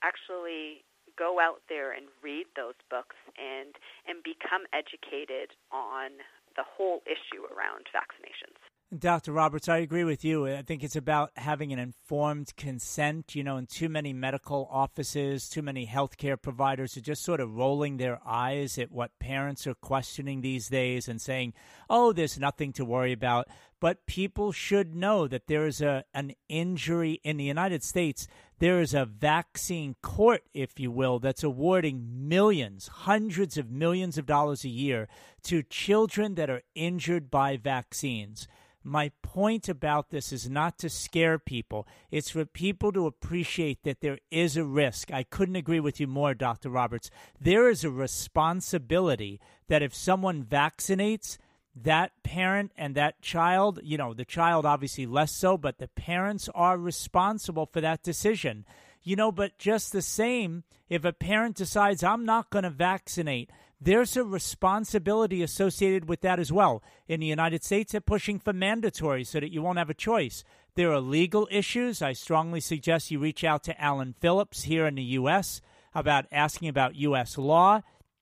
actually 0.04 0.84
go 1.20 1.44
out 1.44 1.60
there 1.68 1.92
and 1.92 2.08
read 2.24 2.48
those 2.56 2.80
books 2.90 3.20
and 3.36 3.76
and 4.08 4.24
become 4.24 4.64
educated 4.72 5.52
on 5.70 6.24
the 6.56 6.64
whole 6.64 7.04
issue 7.06 7.44
around 7.52 7.92
vaccinations. 7.92 8.56
Dr. 8.98 9.34
Roberts, 9.34 9.70
I 9.70 9.78
agree 9.78 10.04
with 10.04 10.26
you. 10.26 10.48
I 10.48 10.64
think 10.64 10.84
it's 10.84 10.96
about 10.96 11.30
having 11.36 11.72
an 11.72 11.78
informed 11.78 12.56
consent. 12.58 13.36
You 13.36 13.44
know, 13.44 13.58
in 13.58 13.68
too 13.68 13.88
many 13.88 14.14
medical 14.14 14.68
offices, 14.72 15.48
too 15.48 15.62
many 15.62 15.86
healthcare 15.86 16.42
providers 16.42 16.98
are 16.98 17.02
just 17.02 17.24
sort 17.24 17.40
of 17.40 17.56
rolling 17.56 17.98
their 17.98 18.20
eyes 18.26 18.80
at 18.80 18.92
what 18.92 19.12
parents 19.20 19.68
are 19.68 19.76
questioning 19.76 20.42
these 20.42 20.70
days 20.70 21.08
and 21.08 21.22
saying, 21.22 21.54
oh, 21.88 22.14
there's 22.14 22.40
nothing 22.40 22.74
to 22.74 22.84
worry 22.84 23.12
about. 23.12 23.48
But 23.80 24.06
people 24.06 24.52
should 24.52 24.94
know 24.94 25.28
that 25.28 25.48
there 25.48 25.66
is 25.66 25.82
a, 25.82 26.04
an 26.14 26.34
injury 26.50 27.22
in 27.24 27.38
the 27.38 27.46
United 27.46 27.84
States. 27.84 28.28
There 28.60 28.82
is 28.82 28.94
a 28.94 29.06
vaccine 29.06 29.96
court, 30.02 30.44
if 30.54 30.80
you 30.80 30.92
will, 30.92 31.20
that's 31.20 31.44
awarding 31.44 32.28
millions, 32.28 32.88
hundreds 32.88 33.58
of 33.58 33.72
millions 33.72 34.18
of 34.18 34.26
dollars 34.26 34.66
a 34.66 34.70
year 34.70 35.08
to 35.44 35.64
children 35.64 36.36
that 36.36 36.50
are 36.50 36.64
injured 36.76 37.32
by 37.32 37.56
vaccines. 37.56 38.48
My 38.84 39.12
point 39.22 39.68
about 39.68 40.10
this 40.10 40.32
is 40.32 40.50
not 40.50 40.78
to 40.80 40.90
scare 40.90 41.38
people. 41.38 41.86
It's 42.12 42.30
for 42.30 42.46
people 42.46 42.92
to 42.94 43.08
appreciate 43.08 43.84
that 43.84 44.00
there 44.02 44.20
is 44.32 44.56
a 44.56 44.64
risk. 44.64 45.12
I 45.12 45.24
couldn't 45.24 45.58
agree 45.58 45.82
with 45.82 46.00
you 46.00 46.08
more, 46.08 46.34
Dr. 46.34 46.70
Roberts. 46.70 47.12
There 47.40 47.70
is 47.70 47.84
a 47.84 47.90
responsibility 47.90 49.42
that 49.68 49.84
if 49.84 49.94
someone 49.94 50.44
vaccinates, 50.44 51.38
that 51.76 52.12
parent 52.24 52.72
and 52.78 52.96
that 52.96 53.22
child, 53.22 53.80
you 53.84 53.98
know, 53.98 54.14
the 54.14 54.26
child 54.26 54.66
obviously 54.66 55.06
less 55.06 55.32
so, 55.32 55.58
but 55.58 55.78
the 55.78 55.88
parents 55.88 56.50
are 56.54 56.78
responsible 56.78 57.66
for 57.66 57.82
that 57.82 58.04
decision. 58.04 58.66
You 59.02 59.16
know, 59.16 59.32
but 59.32 59.58
just 59.58 59.92
the 59.92 60.02
same, 60.02 60.64
if 60.90 61.06
a 61.06 61.14
parent 61.14 61.56
decides, 61.56 62.04
I'm 62.04 62.26
not 62.26 62.50
going 62.50 62.64
to 62.64 62.70
vaccinate, 62.70 63.50
there's 63.82 64.18
a 64.18 64.26
responsibility 64.26 65.42
associated 65.42 66.10
with 66.10 66.22
that 66.22 66.40
as 66.40 66.52
well. 66.52 66.84
In 67.08 67.22
the 67.22 67.28
United 67.28 67.64
States, 67.64 67.94
they're 67.94 68.02
pushing 68.02 68.40
for 68.40 68.52
mandatory 68.52 69.24
so 69.24 69.40
that 69.40 69.54
you 69.54 69.62
won't 69.62 69.78
have 69.78 69.90
a 69.90 69.94
choice. 69.94 70.44
There 70.76 70.92
are 70.92 71.00
legal 71.00 71.48
issues. 71.50 72.02
I 72.02 72.14
strongly 72.14 72.60
suggest 72.60 73.10
you 73.10 73.20
reach 73.20 73.44
out 73.44 73.64
to 73.64 73.82
Alan 73.82 74.16
Phillips 74.20 74.64
here 74.64 74.86
in 74.86 74.96
the 74.96 75.04
U.S. 75.04 75.62
about 75.96 76.26
asking 76.32 76.68
about 76.68 76.96
U.S. 76.96 77.38
law. 77.38 77.82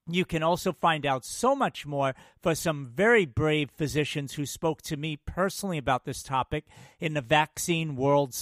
You 0.10 0.24
can 0.26 0.42
also 0.42 0.72
find 0.72 1.06
out 1.06 1.26
so 1.26 1.56
much 1.56 1.86
more 1.86 2.16
for 2.42 2.56
some 2.56 2.92
very 2.94 3.26
brave 3.26 3.70
physicians 3.72 4.34
who 4.34 4.46
spoke 4.46 4.82
to 4.84 4.98
me 4.98 5.18
personally 5.18 5.78
about 5.78 6.06
this 6.06 6.24
topic 6.24 6.66
in 7.00 7.14
the 7.14 7.22
Vaccine 7.22 7.96
World. 7.96 8.34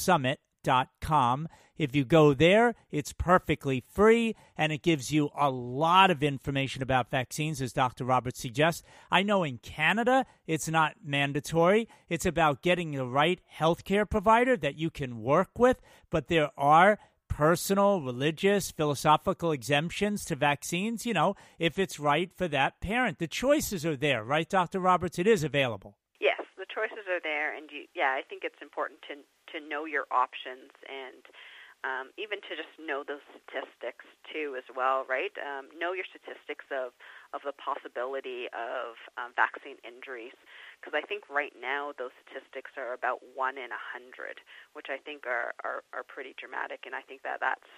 If 1.78 1.94
you 1.94 2.06
go 2.06 2.34
there, 2.34 2.74
it's 2.90 3.12
perfectly 3.14 3.84
free 3.92 4.36
and 4.58 4.72
it 4.72 4.82
gives 4.82 5.12
you 5.12 5.30
a 5.38 5.50
lot 5.50 6.10
of 6.10 6.24
information 6.24 6.82
about 6.82 7.12
vaccines, 7.12 7.62
as 7.62 7.74
Dr. 7.74 8.06
Roberts 8.06 8.40
suggests. 8.40 8.82
I 9.12 9.24
know 9.24 9.44
in 9.44 9.58
Canada, 9.58 10.26
it's 10.48 10.70
not 10.70 10.94
mandatory. 11.04 11.90
It's 12.08 12.26
about 12.26 12.62
getting 12.62 12.92
the 12.92 13.06
right 13.06 13.42
healthcare 13.60 14.10
provider 14.10 14.56
that 14.58 14.78
you 14.78 14.90
can 14.90 15.22
work 15.22 15.50
with, 15.58 15.82
but 16.10 16.30
there 16.30 16.50
are 16.58 16.98
personal, 17.28 18.02
religious, 18.02 18.72
philosophical 18.72 19.52
exemptions 19.52 20.26
to 20.26 20.36
vaccines, 20.36 21.06
you 21.06 21.14
know, 21.14 21.36
if 21.60 21.78
it's 21.78 22.00
right 22.00 22.32
for 22.34 22.48
that 22.48 22.80
parent. 22.80 23.20
The 23.20 23.28
choices 23.28 23.86
are 23.86 23.96
there, 23.98 24.24
right, 24.24 24.48
Dr. 24.48 24.80
Roberts? 24.80 25.20
It 25.20 25.28
is 25.28 25.44
available. 25.44 25.98
Yes, 26.20 26.42
the 26.58 26.66
choices 26.66 27.06
are 27.10 27.22
there, 27.22 27.56
and 27.56 27.70
you, 27.72 27.86
yeah, 27.94 28.16
I 28.18 28.22
think 28.28 28.44
it's 28.44 28.62
important 28.62 29.02
to 29.10 29.16
to 29.52 29.68
know 29.68 29.86
your 29.86 30.06
options 30.12 30.72
and 30.90 31.24
um, 31.86 32.10
even 32.18 32.42
to 32.50 32.58
just 32.58 32.74
know 32.82 33.06
those 33.06 33.22
statistics 33.30 34.10
too 34.34 34.58
as 34.58 34.66
well, 34.74 35.06
right? 35.06 35.32
Um, 35.38 35.70
know 35.78 35.94
your 35.94 36.10
statistics 36.10 36.66
of 36.74 36.98
of 37.30 37.46
the 37.46 37.54
possibility 37.54 38.50
of 38.50 38.98
um, 39.22 39.38
vaccine 39.38 39.78
injuries, 39.86 40.34
because 40.82 40.98
I 40.98 41.06
think 41.06 41.30
right 41.30 41.54
now 41.54 41.94
those 42.02 42.16
statistics 42.26 42.74
are 42.74 42.98
about 42.98 43.22
one 43.38 43.62
in 43.62 43.70
a 43.70 43.82
hundred, 43.94 44.42
which 44.74 44.90
I 44.90 44.98
think 44.98 45.30
are, 45.30 45.54
are 45.62 45.86
are 45.94 46.04
pretty 46.04 46.34
dramatic, 46.42 46.90
and 46.90 46.98
I 46.98 47.06
think 47.06 47.22
that 47.22 47.38
that's 47.38 47.70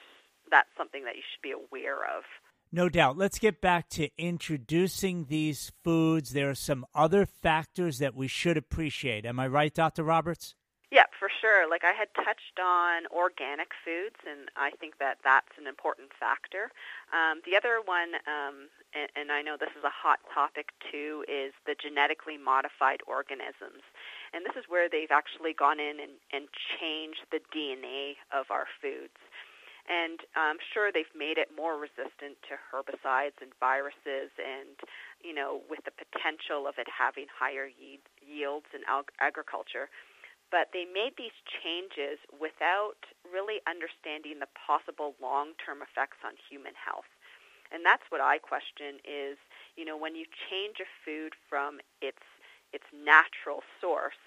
that's 0.47 0.71
something 0.79 1.03
that 1.03 1.19
you 1.19 1.25
should 1.27 1.43
be 1.43 1.51
aware 1.51 2.07
of. 2.07 2.23
No 2.71 2.89
doubt. 2.89 3.17
Let's 3.17 3.39
get 3.39 3.61
back 3.61 3.87
to 3.91 4.09
introducing 4.17 5.25
these 5.25 5.71
foods. 5.83 6.31
There 6.31 6.49
are 6.49 6.55
some 6.55 6.85
other 6.93 7.25
factors 7.25 7.99
that 7.99 8.15
we 8.15 8.27
should 8.27 8.57
appreciate. 8.57 9.25
Am 9.25 9.39
I 9.39 9.47
right, 9.47 9.73
Dr. 9.73 10.03
Roberts? 10.03 10.55
Yeah, 10.88 11.04
for 11.19 11.28
sure. 11.28 11.67
Like 11.67 11.84
I 11.84 11.91
had 11.91 12.08
touched 12.15 12.56
on 12.63 13.12
organic 13.12 13.76
foods, 13.84 14.15
and 14.23 14.47
I 14.56 14.71
think 14.80 14.95
that 15.04 15.19
that's 15.19 15.52
an 15.60 15.67
important 15.67 16.15
factor. 16.15 16.71
Um, 17.12 17.43
the 17.43 17.60
other 17.60 17.84
one, 17.84 18.15
um, 18.23 18.71
and, 18.95 19.12
and 19.19 19.28
I 19.28 19.43
know 19.43 19.60
this 19.60 19.76
is 19.76 19.84
a 19.84 19.91
hot 19.91 20.23
topic 20.32 20.71
too, 20.88 21.28
is 21.28 21.52
the 21.67 21.76
genetically 21.76 22.39
modified 22.39 23.04
organisms. 23.04 23.84
And 24.32 24.47
this 24.47 24.56
is 24.56 24.71
where 24.71 24.88
they've 24.88 25.12
actually 25.12 25.52
gone 25.52 25.80
in 25.84 26.00
and, 26.00 26.15
and 26.32 26.47
changed 26.80 27.28
the 27.36 27.43
DNA 27.52 28.15
of 28.32 28.47
our 28.47 28.71
foods. 28.80 29.19
And 29.91 30.19
I'm 30.39 30.60
sure 30.71 30.91
they've 30.91 31.15
made 31.15 31.36
it 31.39 31.52
more 31.52 31.76
resistant 31.80 32.39
to 32.47 32.56
herbicides 32.60 33.39
and 33.43 33.52
viruses, 33.60 34.32
and 34.39 34.76
you 35.19 35.36
know, 35.36 35.63
with 35.67 35.84
the 35.84 35.95
potential 35.95 36.63
of 36.67 36.76
it 36.80 36.88
having 36.91 37.28
higher 37.28 37.67
yields 38.23 38.67
in 38.76 38.88
ag- 38.88 39.12
agriculture 39.19 39.91
but 40.51 40.71
they 40.71 40.86
made 40.86 41.13
these 41.17 41.36
changes 41.43 42.19
without 42.39 42.99
really 43.27 43.60
understanding 43.67 44.39
the 44.39 44.47
possible 44.55 45.15
long-term 45.21 45.83
effects 45.83 46.23
on 46.23 46.33
human 46.49 46.73
health. 46.75 47.10
And 47.71 47.83
that's 47.83 48.03
what 48.10 48.21
I 48.21 48.38
question 48.38 49.03
is, 49.03 49.36
you 49.75 49.83
know, 49.83 49.97
when 49.97 50.15
you 50.15 50.25
change 50.49 50.79
a 50.79 50.88
food 51.03 51.33
from 51.49 51.79
its 52.01 52.23
its 52.73 52.83
natural 52.91 53.63
source, 53.79 54.19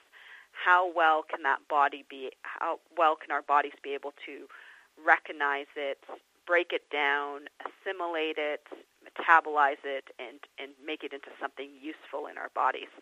how 0.53 0.91
well 0.93 1.23
can 1.23 1.43
that 1.43 1.61
body 1.69 2.05
be 2.09 2.31
how 2.43 2.81
well 2.97 3.17
can 3.17 3.31
our 3.31 3.43
bodies 3.43 3.77
be 3.83 3.95
able 3.95 4.13
to 4.27 4.47
recognize 5.01 5.73
it, 5.77 5.99
break 6.47 6.73
it 6.73 6.85
down, 6.93 7.49
assimilate 7.65 8.37
it, 8.37 8.61
metabolize 9.01 9.81
it 9.85 10.09
and 10.19 10.41
and 10.59 10.73
make 10.85 11.03
it 11.03 11.13
into 11.13 11.31
something 11.41 11.71
useful 11.81 12.27
in 12.27 12.37
our 12.37 12.51
bodies. 12.55 12.93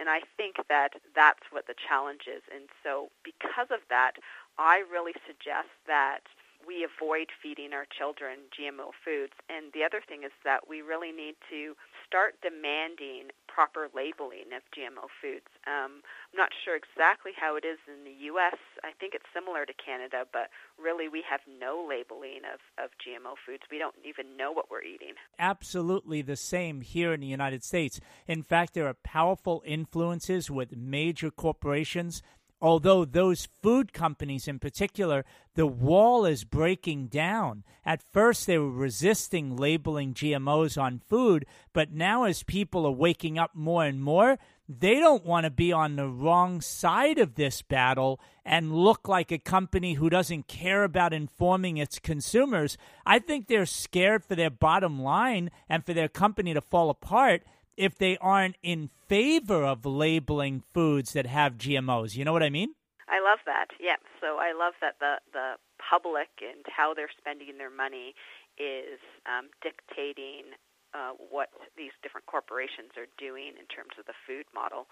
And 0.00 0.08
I 0.08 0.20
think 0.36 0.56
that 0.68 0.94
that's 1.14 1.44
what 1.50 1.66
the 1.66 1.74
challenge 1.76 2.26
is. 2.26 2.42
And 2.52 2.68
so 2.82 3.10
because 3.22 3.70
of 3.70 3.80
that, 3.88 4.12
I 4.58 4.82
really 4.90 5.14
suggest 5.26 5.70
that 5.86 6.26
we 6.66 6.86
avoid 6.86 7.28
feeding 7.42 7.72
our 7.72 7.86
children 7.86 8.50
GMO 8.54 8.94
foods. 9.04 9.34
And 9.48 9.72
the 9.72 9.84
other 9.84 10.00
thing 10.00 10.22
is 10.22 10.32
that 10.44 10.68
we 10.68 10.82
really 10.82 11.12
need 11.12 11.36
to 11.50 11.74
start 12.06 12.34
demanding 12.42 13.32
proper 13.48 13.88
labeling 13.94 14.52
of 14.56 14.62
GMO 14.72 15.08
foods. 15.20 15.48
Um, 15.66 16.00
I'm 16.32 16.36
not 16.36 16.50
sure 16.64 16.76
exactly 16.76 17.32
how 17.36 17.56
it 17.56 17.64
is 17.64 17.78
in 17.86 18.04
the 18.04 18.16
U.S. 18.32 18.56
I 18.82 18.92
think 18.98 19.14
it's 19.14 19.28
similar 19.34 19.66
to 19.66 19.72
Canada, 19.74 20.24
but 20.32 20.48
really 20.80 21.08
we 21.08 21.22
have 21.28 21.40
no 21.46 21.84
labeling 21.86 22.44
of, 22.48 22.60
of 22.82 22.90
GMO 23.00 23.34
foods. 23.44 23.64
We 23.70 23.78
don't 23.78 23.94
even 24.04 24.36
know 24.36 24.52
what 24.52 24.70
we're 24.70 24.82
eating. 24.82 25.14
Absolutely 25.38 26.22
the 26.22 26.36
same 26.36 26.80
here 26.80 27.12
in 27.12 27.20
the 27.20 27.26
United 27.26 27.62
States. 27.62 28.00
In 28.26 28.42
fact, 28.42 28.74
there 28.74 28.86
are 28.86 28.96
powerful 29.04 29.62
influences 29.66 30.50
with 30.50 30.76
major 30.76 31.30
corporations 31.30 32.22
although 32.62 33.04
those 33.04 33.48
food 33.60 33.92
companies 33.92 34.46
in 34.46 34.60
particular, 34.60 35.24
the 35.54 35.66
wall 35.66 36.24
is 36.24 36.44
breaking 36.44 37.08
down. 37.08 37.64
At 37.84 38.02
first, 38.12 38.46
they 38.46 38.56
were 38.56 38.70
resisting 38.70 39.56
labeling 39.56 40.14
GMOs 40.14 40.80
on 40.80 41.02
food, 41.08 41.44
but 41.72 41.92
now, 41.92 42.22
as 42.24 42.44
people 42.44 42.86
are 42.86 42.92
waking 42.92 43.38
up 43.38 43.50
more 43.54 43.84
and 43.84 44.00
more, 44.00 44.38
they 44.68 45.00
don't 45.00 45.26
want 45.26 45.44
to 45.44 45.50
be 45.50 45.72
on 45.72 45.96
the 45.96 46.06
wrong 46.06 46.60
side 46.60 47.18
of 47.18 47.34
this 47.34 47.60
battle 47.62 48.20
and 48.44 48.72
look 48.72 49.08
like 49.08 49.32
a 49.32 49.38
company 49.38 49.94
who 49.94 50.08
doesn't 50.08 50.46
care 50.46 50.84
about 50.84 51.12
informing 51.12 51.76
its 51.76 51.98
consumers. 51.98 52.78
I 53.04 53.18
think 53.18 53.46
they're 53.48 53.66
scared 53.66 54.24
for 54.24 54.36
their 54.36 54.50
bottom 54.50 55.02
line 55.02 55.50
and 55.68 55.84
for 55.84 55.92
their 55.92 56.08
company 56.08 56.54
to 56.54 56.60
fall 56.60 56.90
apart 56.90 57.42
if 57.76 57.96
they 57.96 58.16
aren't 58.18 58.56
in 58.62 58.90
favor 59.08 59.64
of 59.64 59.84
labeling 59.84 60.62
foods 60.72 61.12
that 61.12 61.26
have 61.26 61.58
GMOs. 61.58 62.16
You 62.16 62.24
know 62.24 62.32
what 62.32 62.42
I 62.42 62.50
mean? 62.50 62.74
I 63.08 63.20
love 63.20 63.40
that. 63.46 63.66
Yeah. 63.80 63.96
So 64.20 64.38
I 64.38 64.52
love 64.52 64.74
that 64.80 64.98
the 65.00 65.16
the 65.32 65.54
public 65.78 66.30
and 66.40 66.64
how 66.66 66.94
they're 66.94 67.12
spending 67.18 67.58
their 67.58 67.70
money 67.70 68.14
is 68.58 69.00
um, 69.26 69.48
dictating 69.60 70.56
uh, 70.94 71.12
what 71.16 71.48
these 71.76 71.92
different 72.02 72.26
corporations 72.26 72.92
are 72.96 73.08
doing 73.16 73.56
in 73.58 73.66
terms 73.66 73.96
of 73.98 74.04
the 74.06 74.16
food 74.26 74.44
model. 74.54 74.86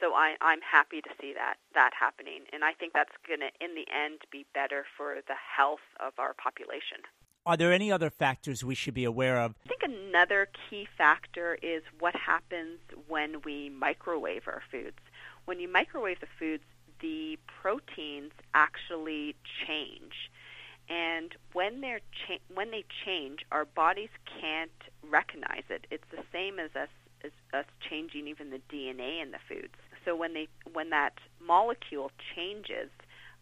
So 0.00 0.12
I, 0.12 0.36
I'm 0.40 0.60
happy 0.60 1.00
to 1.00 1.10
see 1.20 1.32
that 1.32 1.56
that 1.74 1.92
happening, 1.98 2.44
and 2.52 2.64
I 2.64 2.72
think 2.72 2.92
that's 2.92 3.16
going 3.26 3.40
to, 3.40 3.50
in 3.64 3.74
the 3.74 3.88
end, 3.88 4.20
be 4.30 4.44
better 4.52 4.84
for 4.96 5.16
the 5.26 5.36
health 5.36 5.84
of 6.00 6.12
our 6.18 6.34
population. 6.34 7.00
Are 7.46 7.56
there 7.56 7.72
any 7.72 7.92
other 7.92 8.10
factors 8.10 8.64
we 8.64 8.74
should 8.74 8.94
be 8.94 9.04
aware 9.04 9.40
of? 9.40 9.54
I 9.64 9.68
think 9.68 9.82
another 9.84 10.48
key 10.68 10.88
factor 10.98 11.56
is 11.62 11.84
what 12.00 12.16
happens 12.16 12.80
when 13.06 13.36
we 13.44 13.70
microwave 13.70 14.48
our 14.48 14.62
foods. 14.68 14.98
When 15.44 15.60
you 15.60 15.68
microwave 15.68 16.18
the 16.18 16.26
foods, 16.40 16.64
the 17.00 17.38
proteins 17.62 18.32
actually 18.52 19.36
change. 19.64 20.30
And 20.88 21.36
when 21.52 21.82
they're 21.82 22.00
cha- 22.26 22.42
when 22.52 22.72
they 22.72 22.84
change, 23.04 23.40
our 23.52 23.64
bodies 23.64 24.10
can't 24.40 24.70
recognize 25.08 25.64
it. 25.70 25.86
It's 25.90 26.08
the 26.10 26.24
same 26.32 26.58
as 26.58 26.74
us 26.74 26.88
as 27.24 27.30
us 27.52 27.64
changing 27.88 28.26
even 28.26 28.50
the 28.50 28.60
DNA 28.72 29.22
in 29.22 29.30
the 29.30 29.38
foods. 29.48 29.74
So 30.04 30.16
when 30.16 30.34
they 30.34 30.48
when 30.72 30.90
that 30.90 31.14
molecule 31.40 32.10
changes, 32.34 32.90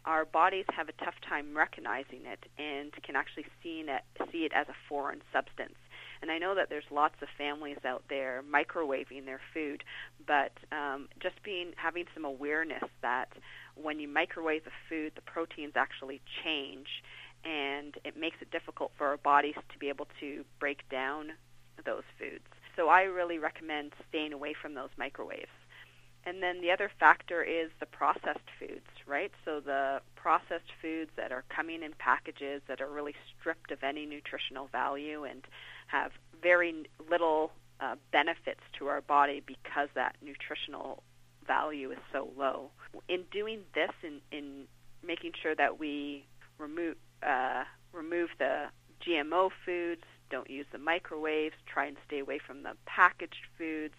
our 0.04 0.24
bodies 0.24 0.66
have 0.76 0.88
a 0.88 1.04
tough 1.04 1.14
time 1.26 1.56
recognizing 1.56 2.26
it 2.26 2.44
and 2.58 2.92
can 3.02 3.16
actually 3.16 3.46
see 3.62 3.84
it, 3.86 4.02
see 4.30 4.44
it 4.44 4.52
as 4.54 4.68
a 4.68 4.74
foreign 4.88 5.22
substance. 5.32 5.76
And 6.22 6.30
I 6.30 6.38
know 6.38 6.54
that 6.54 6.68
there's 6.70 6.84
lots 6.90 7.16
of 7.20 7.28
families 7.36 7.78
out 7.84 8.04
there 8.08 8.42
microwaving 8.42 9.24
their 9.26 9.40
food, 9.52 9.84
but 10.26 10.52
um, 10.72 11.08
just 11.20 11.42
being 11.42 11.72
having 11.76 12.04
some 12.14 12.24
awareness 12.24 12.84
that 13.02 13.28
when 13.74 13.98
you 13.98 14.08
microwave 14.08 14.62
a 14.66 14.72
food, 14.88 15.12
the 15.16 15.22
proteins 15.22 15.74
actually 15.76 16.22
change, 16.42 16.86
and 17.44 17.96
it 18.04 18.18
makes 18.18 18.36
it 18.40 18.50
difficult 18.50 18.92
for 18.96 19.08
our 19.08 19.18
bodies 19.18 19.56
to 19.72 19.78
be 19.78 19.88
able 19.88 20.06
to 20.20 20.44
break 20.58 20.88
down 20.88 21.32
those 21.84 22.04
foods. 22.18 22.44
So 22.76 22.88
I 22.88 23.02
really 23.02 23.38
recommend 23.38 23.92
staying 24.08 24.32
away 24.32 24.54
from 24.60 24.74
those 24.74 24.90
microwaves. 24.96 25.52
And 26.26 26.42
then 26.42 26.62
the 26.62 26.70
other 26.70 26.90
factor 26.98 27.42
is 27.42 27.70
the 27.80 27.86
processed 27.86 28.48
foods, 28.58 28.86
right? 29.06 29.30
So 29.44 29.60
the 29.60 30.00
processed 30.16 30.72
foods 30.80 31.10
that 31.16 31.32
are 31.32 31.44
coming 31.54 31.82
in 31.82 31.92
packages 31.98 32.62
that 32.66 32.80
are 32.80 32.88
really 32.88 33.14
stripped 33.38 33.70
of 33.70 33.82
any 33.82 34.06
nutritional 34.06 34.68
value 34.68 35.24
and 35.24 35.44
have 35.88 36.12
very 36.42 36.86
little 37.10 37.52
uh, 37.80 37.96
benefits 38.10 38.60
to 38.78 38.86
our 38.86 39.02
body 39.02 39.42
because 39.44 39.88
that 39.94 40.16
nutritional 40.22 41.02
value 41.46 41.90
is 41.90 41.98
so 42.12 42.30
low. 42.38 42.70
In 43.08 43.24
doing 43.30 43.60
this, 43.74 43.90
in, 44.02 44.20
in 44.32 44.64
making 45.06 45.32
sure 45.42 45.54
that 45.54 45.78
we 45.78 46.24
remove 46.58 46.96
uh, 47.22 47.64
remove 47.92 48.30
the 48.38 48.66
GMO 49.06 49.50
foods, 49.64 50.02
don't 50.30 50.48
use 50.50 50.66
the 50.72 50.78
microwaves, 50.78 51.54
try 51.66 51.86
and 51.86 51.96
stay 52.06 52.18
away 52.18 52.38
from 52.44 52.62
the 52.62 52.72
packaged 52.86 53.46
foods, 53.56 53.94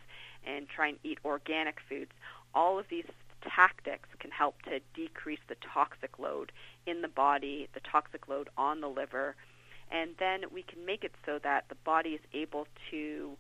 and 0.46 0.68
try 0.68 0.90
and 0.90 0.98
eat 1.04 1.20
organic 1.26 1.80
foods. 1.88 2.12
All 2.54 2.80
of 2.80 2.88
these 2.90 3.06
tactics 3.42 4.10
can 4.20 4.32
help 4.32 4.62
to 4.64 4.80
decrease 4.94 5.40
the 5.48 5.56
toxic 5.74 6.18
load 6.20 6.52
in 6.86 7.02
the 7.02 7.08
body, 7.08 7.68
the 7.74 7.80
toxic 7.80 8.28
load 8.28 8.50
on 8.58 8.82
the 8.82 8.88
liver, 8.88 9.36
and 9.92 10.12
then 10.20 10.46
we 10.52 10.64
can 10.64 10.86
make 10.86 11.04
it 11.04 11.14
so 11.26 11.40
that 11.44 11.66
the 11.70 11.76
body 11.76 12.10
is 12.10 12.22
able 12.34 12.68
to 12.92 13.38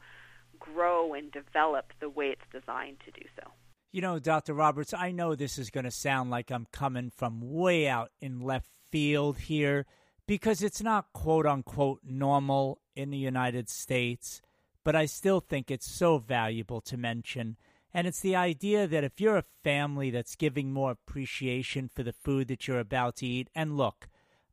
grow 0.59 1.13
and 1.13 1.31
develop 1.31 1.91
the 1.99 2.09
way 2.09 2.27
it's 2.27 2.41
designed 2.51 2.97
to 3.05 3.11
do 3.11 3.25
so. 3.35 3.49
You 3.91 4.01
know, 4.01 4.19
Dr. 4.19 4.53
Roberts, 4.53 4.93
I 4.93 5.11
know 5.11 5.35
this 5.35 5.57
is 5.57 5.69
going 5.69 5.85
to 5.85 5.91
sound 5.91 6.29
like 6.29 6.51
I'm 6.51 6.67
coming 6.71 7.11
from 7.15 7.53
way 7.53 7.87
out 7.87 8.11
in 8.19 8.41
left 8.41 8.67
field 8.91 9.37
here 9.37 9.85
because 10.27 10.61
it's 10.61 10.81
not 10.81 11.13
quote 11.13 11.45
unquote 11.45 12.01
normal 12.03 12.79
in 12.95 13.09
the 13.09 13.17
United 13.17 13.69
States 13.69 14.41
but 14.85 14.95
I 14.95 15.07
still 15.07 15.41
think 15.41 15.69
it's 15.69 15.91
so 15.91 16.19
valuable 16.19 16.79
to 16.81 16.95
mention. 16.95 17.57
And 17.91 18.05
it's 18.05 18.19
the 18.19 18.35
idea 18.35 18.87
that 18.87 19.03
if 19.03 19.19
you're 19.19 19.37
a 19.37 19.43
family 19.63 20.11
that's 20.11 20.35
giving 20.35 20.71
more 20.71 20.91
appreciation 20.91 21.89
for 21.93 22.03
the 22.03 22.13
food 22.13 22.47
that 22.49 22.67
you're 22.67 22.79
about 22.79 23.17
to 23.17 23.25
eat, 23.25 23.49
and 23.55 23.75
look, 23.75 24.07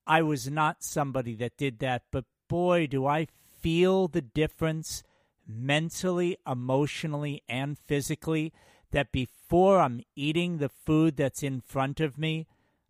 I 0.06 0.22
was 0.22 0.50
not 0.50 0.82
somebody 0.82 1.34
that 1.34 1.58
did 1.58 1.80
that, 1.80 2.04
but 2.10 2.24
boy, 2.48 2.86
do 2.86 3.06
I 3.06 3.26
feel 3.60 4.08
the 4.08 4.22
difference 4.22 5.02
mentally, 5.46 6.38
emotionally, 6.46 7.42
and 7.46 7.78
physically 7.78 8.54
that 8.90 9.12
before 9.12 9.80
I'm 9.80 10.00
eating 10.16 10.58
the 10.58 10.70
food 10.70 11.16
that's 11.16 11.42
in 11.42 11.60
front 11.60 12.00
of 12.00 12.16
me, 12.16 12.46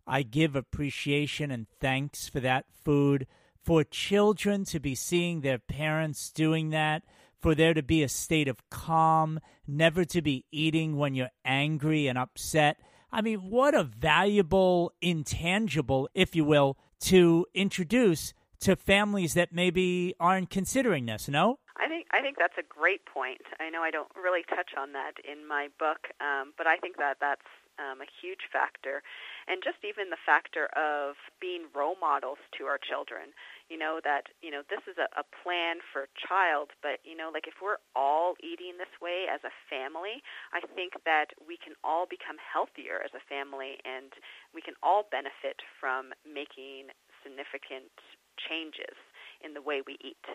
I 0.07 0.23
give 0.23 0.55
appreciation 0.55 1.51
and 1.51 1.67
thanks 1.81 2.29
for 2.29 2.39
that 2.39 2.65
food. 2.85 3.27
For 3.61 3.83
children 3.83 4.65
to 4.65 4.79
be 4.79 4.95
seeing 4.95 5.41
their 5.41 5.59
parents 5.59 6.29
doing 6.29 6.69
that, 6.71 7.03
for 7.43 7.53
there 7.53 7.73
to 7.73 7.83
be 7.83 8.01
a 8.01 8.09
state 8.09 8.47
of 8.47 8.57
calm, 8.69 9.39
never 9.67 10.05
to 10.05 10.21
be 10.21 10.45
eating 10.49 10.95
when 10.95 11.13
you're 11.13 11.29
angry 11.43 12.07
and 12.07 12.17
upset. 12.17 12.77
I 13.11 13.21
mean, 13.21 13.49
what 13.51 13.75
a 13.75 13.83
valuable 13.83 14.93
intangible, 15.01 16.09
if 16.15 16.35
you 16.35 16.45
will, 16.45 16.77
to 17.01 17.45
introduce 17.53 18.33
to 18.61 18.77
families 18.77 19.33
that 19.33 19.51
maybe 19.51 20.15
aren't 20.21 20.49
considering 20.49 21.05
this, 21.05 21.27
no? 21.27 21.59
I 21.75 21.89
think 21.89 22.07
I 22.11 22.21
think 22.21 22.37
that's 22.39 22.57
a 22.57 22.63
great 22.63 23.05
point. 23.05 23.41
I 23.59 23.69
know 23.69 23.81
I 23.81 23.91
don't 23.91 24.07
really 24.15 24.43
touch 24.47 24.71
on 24.79 24.93
that 24.93 25.19
in 25.29 25.45
my 25.45 25.67
book, 25.77 26.07
um, 26.21 26.53
but 26.57 26.65
I 26.65 26.77
think 26.77 26.95
that 26.97 27.17
that's 27.19 27.45
um, 27.77 27.99
a 27.99 28.07
huge 28.21 28.47
factor, 28.51 29.03
and 29.47 29.61
just 29.63 29.83
even 29.83 30.09
the 30.09 30.21
factor 30.25 30.69
of 30.77 31.15
being 31.41 31.65
role 31.75 31.97
models 31.99 32.37
to 32.57 32.65
our 32.65 32.77
children. 32.77 33.33
You 33.69 33.77
know 33.79 33.99
that 34.03 34.29
you 34.41 34.51
know 34.51 34.61
this 34.69 34.83
is 34.85 34.97
a, 34.99 35.07
a 35.17 35.25
plan 35.43 35.79
for 35.91 36.07
child, 36.15 36.71
but 36.81 36.99
you 37.03 37.15
know 37.15 37.31
like 37.33 37.47
if 37.47 37.57
we're 37.63 37.81
all 37.95 38.35
eating 38.43 38.77
this 38.77 38.91
way 39.01 39.25
as 39.31 39.41
a 39.43 39.53
family, 39.69 40.21
I 40.51 40.61
think 40.75 40.99
that 41.05 41.33
we 41.41 41.57
can 41.57 41.73
all 41.83 42.05
become 42.05 42.37
healthier 42.37 43.01
as 43.03 43.15
a 43.15 43.23
family, 43.23 43.79
and 43.85 44.13
we 44.53 44.61
can 44.61 44.75
all 44.83 45.07
benefit 45.09 45.63
from 45.79 46.13
making 46.27 46.93
significant 47.23 47.91
changes 48.37 48.95
in 49.43 49.53
the 49.53 49.61
way 49.61 49.81
we 49.85 49.97
eat. 50.03 50.25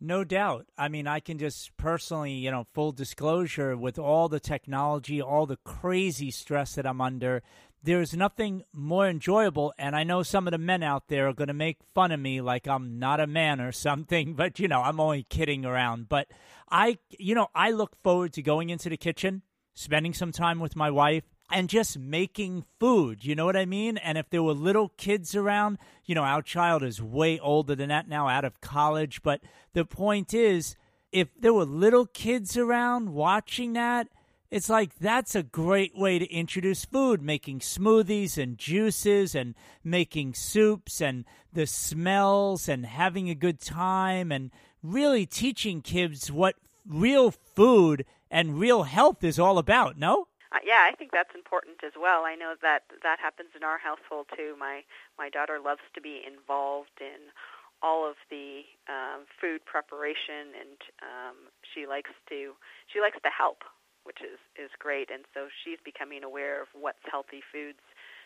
No 0.00 0.24
doubt. 0.24 0.66
I 0.76 0.88
mean, 0.88 1.06
I 1.06 1.20
can 1.20 1.38
just 1.38 1.76
personally, 1.76 2.32
you 2.32 2.50
know, 2.50 2.66
full 2.74 2.92
disclosure 2.92 3.76
with 3.76 3.98
all 3.98 4.28
the 4.28 4.40
technology, 4.40 5.22
all 5.22 5.46
the 5.46 5.56
crazy 5.64 6.30
stress 6.30 6.74
that 6.74 6.86
I'm 6.86 7.00
under, 7.00 7.42
there's 7.84 8.14
nothing 8.14 8.62
more 8.72 9.06
enjoyable. 9.06 9.74
And 9.78 9.94
I 9.94 10.04
know 10.04 10.22
some 10.22 10.46
of 10.46 10.52
the 10.52 10.58
men 10.58 10.82
out 10.82 11.08
there 11.08 11.28
are 11.28 11.34
going 11.34 11.48
to 11.48 11.54
make 11.54 11.78
fun 11.94 12.12
of 12.12 12.20
me 12.20 12.40
like 12.40 12.66
I'm 12.66 12.98
not 12.98 13.20
a 13.20 13.26
man 13.26 13.60
or 13.60 13.72
something, 13.88 14.34
but 14.34 14.58
you 14.58 14.68
know, 14.68 14.80
I'm 14.82 15.00
only 15.00 15.24
kidding 15.24 15.64
around. 15.64 16.08
But 16.08 16.28
I, 16.70 16.98
you 17.10 17.34
know, 17.34 17.48
I 17.54 17.70
look 17.70 17.96
forward 18.02 18.32
to 18.34 18.42
going 18.42 18.70
into 18.70 18.88
the 18.88 18.96
kitchen, 18.96 19.42
spending 19.74 20.14
some 20.14 20.32
time 20.32 20.60
with 20.60 20.74
my 20.74 20.90
wife, 20.90 21.24
and 21.50 21.68
just 21.68 21.98
making 21.98 22.64
food. 22.80 23.24
You 23.24 23.34
know 23.34 23.44
what 23.44 23.56
I 23.56 23.66
mean? 23.66 23.98
And 23.98 24.16
if 24.16 24.30
there 24.30 24.42
were 24.42 24.54
little 24.54 24.88
kids 24.96 25.34
around, 25.34 25.78
you 26.06 26.14
know, 26.14 26.22
our 26.22 26.40
child 26.40 26.82
is 26.82 27.02
way 27.02 27.38
older 27.38 27.74
than 27.74 27.90
that 27.90 28.08
now, 28.08 28.28
out 28.28 28.46
of 28.46 28.62
college. 28.62 29.22
But 29.22 29.42
the 29.74 29.84
point 29.84 30.32
is, 30.32 30.74
if 31.12 31.28
there 31.38 31.52
were 31.52 31.66
little 31.66 32.06
kids 32.06 32.56
around 32.56 33.10
watching 33.10 33.74
that, 33.74 34.08
it's 34.54 34.70
like 34.70 34.96
that's 35.00 35.34
a 35.34 35.42
great 35.42 35.96
way 35.96 36.16
to 36.16 36.32
introduce 36.32 36.84
food, 36.84 37.20
making 37.20 37.58
smoothies 37.58 38.38
and 38.40 38.56
juices 38.56 39.34
and 39.34 39.56
making 39.82 40.34
soups 40.34 41.00
and 41.00 41.24
the 41.52 41.66
smells 41.66 42.68
and 42.68 42.86
having 42.86 43.28
a 43.28 43.34
good 43.34 43.60
time 43.60 44.30
and 44.30 44.52
really 44.80 45.26
teaching 45.26 45.82
kids 45.82 46.30
what 46.30 46.54
real 46.86 47.32
food 47.32 48.04
and 48.30 48.60
real 48.60 48.84
health 48.84 49.24
is 49.24 49.40
all 49.40 49.58
about, 49.58 49.98
no? 49.98 50.28
Uh, 50.52 50.58
yeah, 50.64 50.86
I 50.88 50.94
think 50.94 51.10
that's 51.10 51.34
important 51.34 51.82
as 51.84 51.94
well. 52.00 52.22
I 52.22 52.36
know 52.36 52.54
that 52.62 52.84
that 53.02 53.18
happens 53.18 53.50
in 53.56 53.64
our 53.64 53.78
household 53.78 54.26
too. 54.36 54.54
My 54.56 54.84
my 55.18 55.30
daughter 55.30 55.58
loves 55.58 55.82
to 55.96 56.00
be 56.00 56.22
involved 56.24 57.00
in 57.00 57.34
all 57.82 58.08
of 58.08 58.14
the 58.30 58.62
um, 58.88 59.26
food 59.40 59.64
preparation, 59.64 60.54
and 60.54 60.78
um, 61.02 61.36
she 61.74 61.88
likes 61.88 62.12
to 62.28 62.52
she 62.86 63.00
likes 63.00 63.18
to 63.24 63.30
help 63.36 63.64
which 64.04 64.18
is 64.22 64.38
is 64.56 64.70
great. 64.78 65.10
And 65.10 65.24
so 65.34 65.48
she's 65.64 65.78
becoming 65.84 66.22
aware 66.22 66.62
of 66.62 66.68
what's 66.72 67.02
healthy 67.10 67.42
foods 67.52 67.80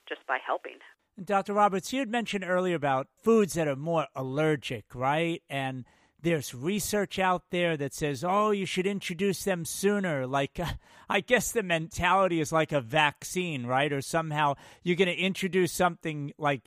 just 0.08 0.26
by 0.26 0.38
helping. 0.44 0.78
Dr. 1.22 1.54
Roberts, 1.54 1.92
you 1.92 1.98
had 1.98 2.10
mentioned 2.10 2.44
earlier 2.46 2.76
about 2.76 3.08
foods 3.24 3.54
that 3.54 3.66
are 3.66 3.76
more 3.76 4.06
allergic, 4.14 4.94
right? 4.94 5.42
And 5.50 5.84
there's 6.20 6.54
research 6.54 7.18
out 7.18 7.44
there 7.50 7.76
that 7.76 7.94
says, 7.94 8.24
oh, 8.24 8.50
you 8.50 8.66
should 8.66 8.86
introduce 8.86 9.44
them 9.44 9.64
sooner. 9.64 10.26
Like, 10.26 10.60
I 11.08 11.20
guess 11.20 11.52
the 11.52 11.62
mentality 11.62 12.40
is 12.40 12.52
like 12.52 12.72
a 12.72 12.80
vaccine, 12.80 13.66
right? 13.66 13.92
Or 13.92 14.00
somehow 14.00 14.54
you're 14.82 14.96
going 14.96 15.08
to 15.08 15.14
introduce 15.14 15.72
something 15.72 16.32
like 16.38 16.62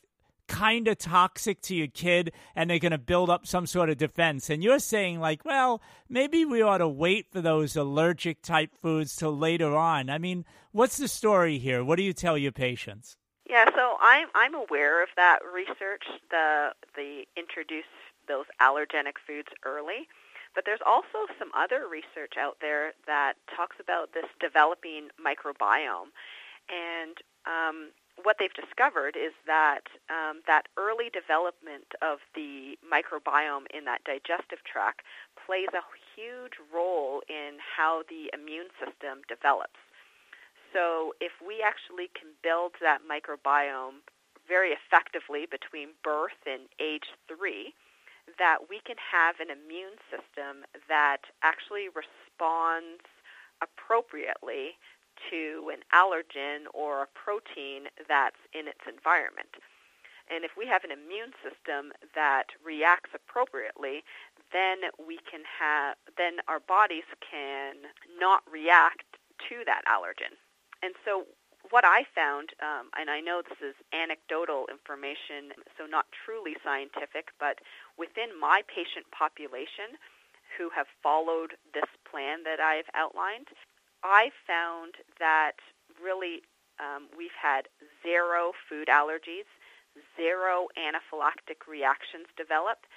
kind 0.52 0.90
of 0.90 0.98
toxic 0.98 1.62
to 1.62 1.74
your 1.74 1.88
kid 1.88 2.34
and 2.56 2.70
they're 2.70 2.78
going 2.78 2.92
to 2.92 2.98
build 2.98 3.30
up 3.30 3.48
some 3.48 3.66
sort 3.66 3.90
of 3.90 3.98
defense. 3.98 4.50
And 4.50 4.62
you're 4.62 4.80
saying, 4.80 5.22
like, 5.22 5.46
well, 5.46 5.82
maybe 6.10 6.44
we 6.44 6.62
ought 6.62 6.80
to 6.80 6.90
wait 6.90 7.28
for 7.32 7.40
those 7.40 7.78
allergic 7.78 8.42
type 8.42 8.72
foods 8.82 9.16
till 9.16 9.36
later 9.36 9.78
on. 9.78 10.10
I 10.10 10.18
mean, 10.18 10.44
what's 10.74 10.98
the 10.98 11.08
story 11.08 11.58
here? 11.58 11.84
What 11.86 11.96
do 11.96 12.04
you 12.04 12.12
tell 12.12 12.38
your 12.38 12.52
patients? 12.52 13.16
Yeah, 13.50 13.66
so 13.76 13.98
I'm 14.02 14.28
I'm 14.36 14.54
aware 14.54 15.04
of 15.04 15.10
that 15.18 15.40
research, 15.44 16.04
the 16.30 16.72
the 16.96 17.24
introduce 17.36 17.92
those 18.28 18.46
allergenic 18.62 19.20
foods 19.26 19.50
early. 19.66 20.08
But 20.54 20.66
there's 20.66 20.84
also 20.86 21.32
some 21.40 21.50
other 21.56 21.88
research 21.88 22.34
out 22.38 22.58
there 22.60 22.92
that 23.08 23.36
talks 23.56 23.78
about 23.80 24.14
this 24.14 24.28
developing 24.40 25.08
microbiome. 25.16 26.12
And 26.68 27.16
um, 27.48 27.92
what 28.24 28.38
they've 28.40 28.54
discovered 28.54 29.16
is 29.16 29.34
that 29.48 29.88
um, 30.10 30.42
that 30.48 30.68
early 30.78 31.10
development 31.10 31.88
of 32.02 32.20
the 32.36 32.78
microbiome 32.84 33.66
in 33.74 33.86
that 33.86 34.04
digestive 34.04 34.64
tract 34.64 35.02
plays 35.36 35.72
a 35.74 35.84
huge 36.16 36.60
role 36.74 37.22
in 37.30 37.58
how 37.60 38.04
the 38.10 38.30
immune 38.34 38.70
system 38.78 39.24
develops. 39.28 39.80
So 40.74 41.14
if 41.20 41.32
we 41.44 41.64
actually 41.64 42.08
can 42.16 42.32
build 42.44 42.80
that 42.80 43.04
microbiome 43.04 44.04
very 44.48 44.72
effectively 44.72 45.48
between 45.50 45.96
birth 46.04 46.40
and 46.46 46.68
age 46.80 47.12
three, 47.28 47.74
that 48.40 48.70
we 48.70 48.80
can 48.86 48.96
have 49.00 49.40
an 49.40 49.52
immune 49.52 50.00
system 50.08 50.64
that 50.88 51.28
actually 51.44 51.90
responds 51.92 53.04
appropriately 53.60 54.80
to 55.30 55.72
an 55.72 55.84
allergen 55.94 56.66
or 56.74 57.04
a 57.04 57.14
protein 57.14 57.88
that's 58.08 58.40
in 58.54 58.68
its 58.68 58.82
environment. 58.88 59.52
And 60.32 60.46
if 60.46 60.52
we 60.56 60.66
have 60.68 60.84
an 60.84 60.92
immune 60.96 61.36
system 61.44 61.92
that 62.16 62.56
reacts 62.64 63.12
appropriately, 63.14 64.04
then 64.56 64.88
we 64.96 65.20
can 65.28 65.44
have 65.44 66.00
then 66.18 66.40
our 66.48 66.60
bodies 66.60 67.08
can 67.20 67.92
not 68.20 68.44
react 68.48 69.20
to 69.50 69.64
that 69.66 69.84
allergen. 69.92 70.40
And 70.82 70.96
so 71.04 71.28
what 71.70 71.86
I 71.86 72.04
found, 72.16 72.52
um, 72.64 72.90
and 72.98 73.10
I 73.10 73.20
know 73.20 73.42
this 73.44 73.60
is 73.62 73.76
anecdotal 73.94 74.68
information, 74.72 75.56
so 75.78 75.86
not 75.86 76.08
truly 76.12 76.56
scientific, 76.64 77.32
but 77.40 77.60
within 77.98 78.34
my 78.40 78.62
patient 78.68 79.06
population 79.12 80.00
who 80.58 80.70
have 80.76 80.88
followed 81.04 81.56
this 81.74 81.88
plan 82.04 82.44
that 82.44 82.60
I've 82.60 82.90
outlined, 82.96 83.48
I 84.04 84.32
found 84.48 84.96
that 85.20 85.58
really 86.02 86.42
um, 86.80 87.08
we've 87.18 87.36
had 87.38 87.70
zero 88.02 88.54
food 88.70 88.88
allergies, 88.90 89.48
zero 90.18 90.68
anaphylactic 90.74 91.70
reactions 91.70 92.26
developed. 92.38 92.90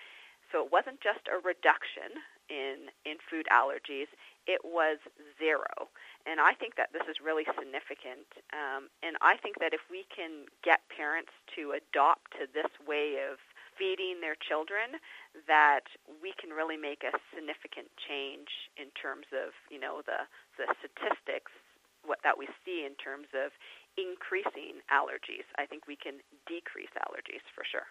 So 0.52 0.64
it 0.64 0.72
wasn't 0.72 1.00
just 1.00 1.26
a 1.28 1.40
reduction 1.42 2.20
in, 2.48 2.92
in 3.04 3.16
food 3.30 3.48
allergies, 3.48 4.08
it 4.46 4.60
was 4.64 5.00
zero. 5.40 5.88
And 6.28 6.40
I 6.40 6.52
think 6.52 6.76
that 6.76 6.92
this 6.92 7.04
is 7.08 7.16
really 7.20 7.44
significant. 7.56 8.28
Um, 8.52 8.92
and 9.00 9.16
I 9.20 9.36
think 9.40 9.60
that 9.60 9.72
if 9.72 9.80
we 9.88 10.04
can 10.12 10.48
get 10.60 10.84
parents 10.92 11.32
to 11.56 11.72
adopt 11.76 12.36
to 12.40 12.44
this 12.48 12.70
way 12.84 13.20
of 13.24 13.40
feeding 13.78 14.20
their 14.20 14.38
children 14.38 14.98
that 15.46 15.86
we 16.22 16.32
can 16.38 16.50
really 16.50 16.76
make 16.76 17.02
a 17.02 17.12
significant 17.34 17.90
change 18.06 18.50
in 18.78 18.90
terms 18.94 19.26
of 19.34 19.54
you 19.70 19.78
know 19.78 20.02
the 20.06 20.26
the 20.56 20.66
statistics 20.80 21.50
what 22.04 22.20
that 22.22 22.36
we 22.36 22.46
see 22.64 22.84
in 22.84 22.94
terms 23.00 23.28
of 23.32 23.50
increasing 23.96 24.84
allergies. 24.92 25.46
I 25.56 25.64
think 25.66 25.88
we 25.88 25.96
can 25.96 26.20
decrease 26.46 26.92
allergies 27.00 27.44
for 27.56 27.64
sure. 27.64 27.88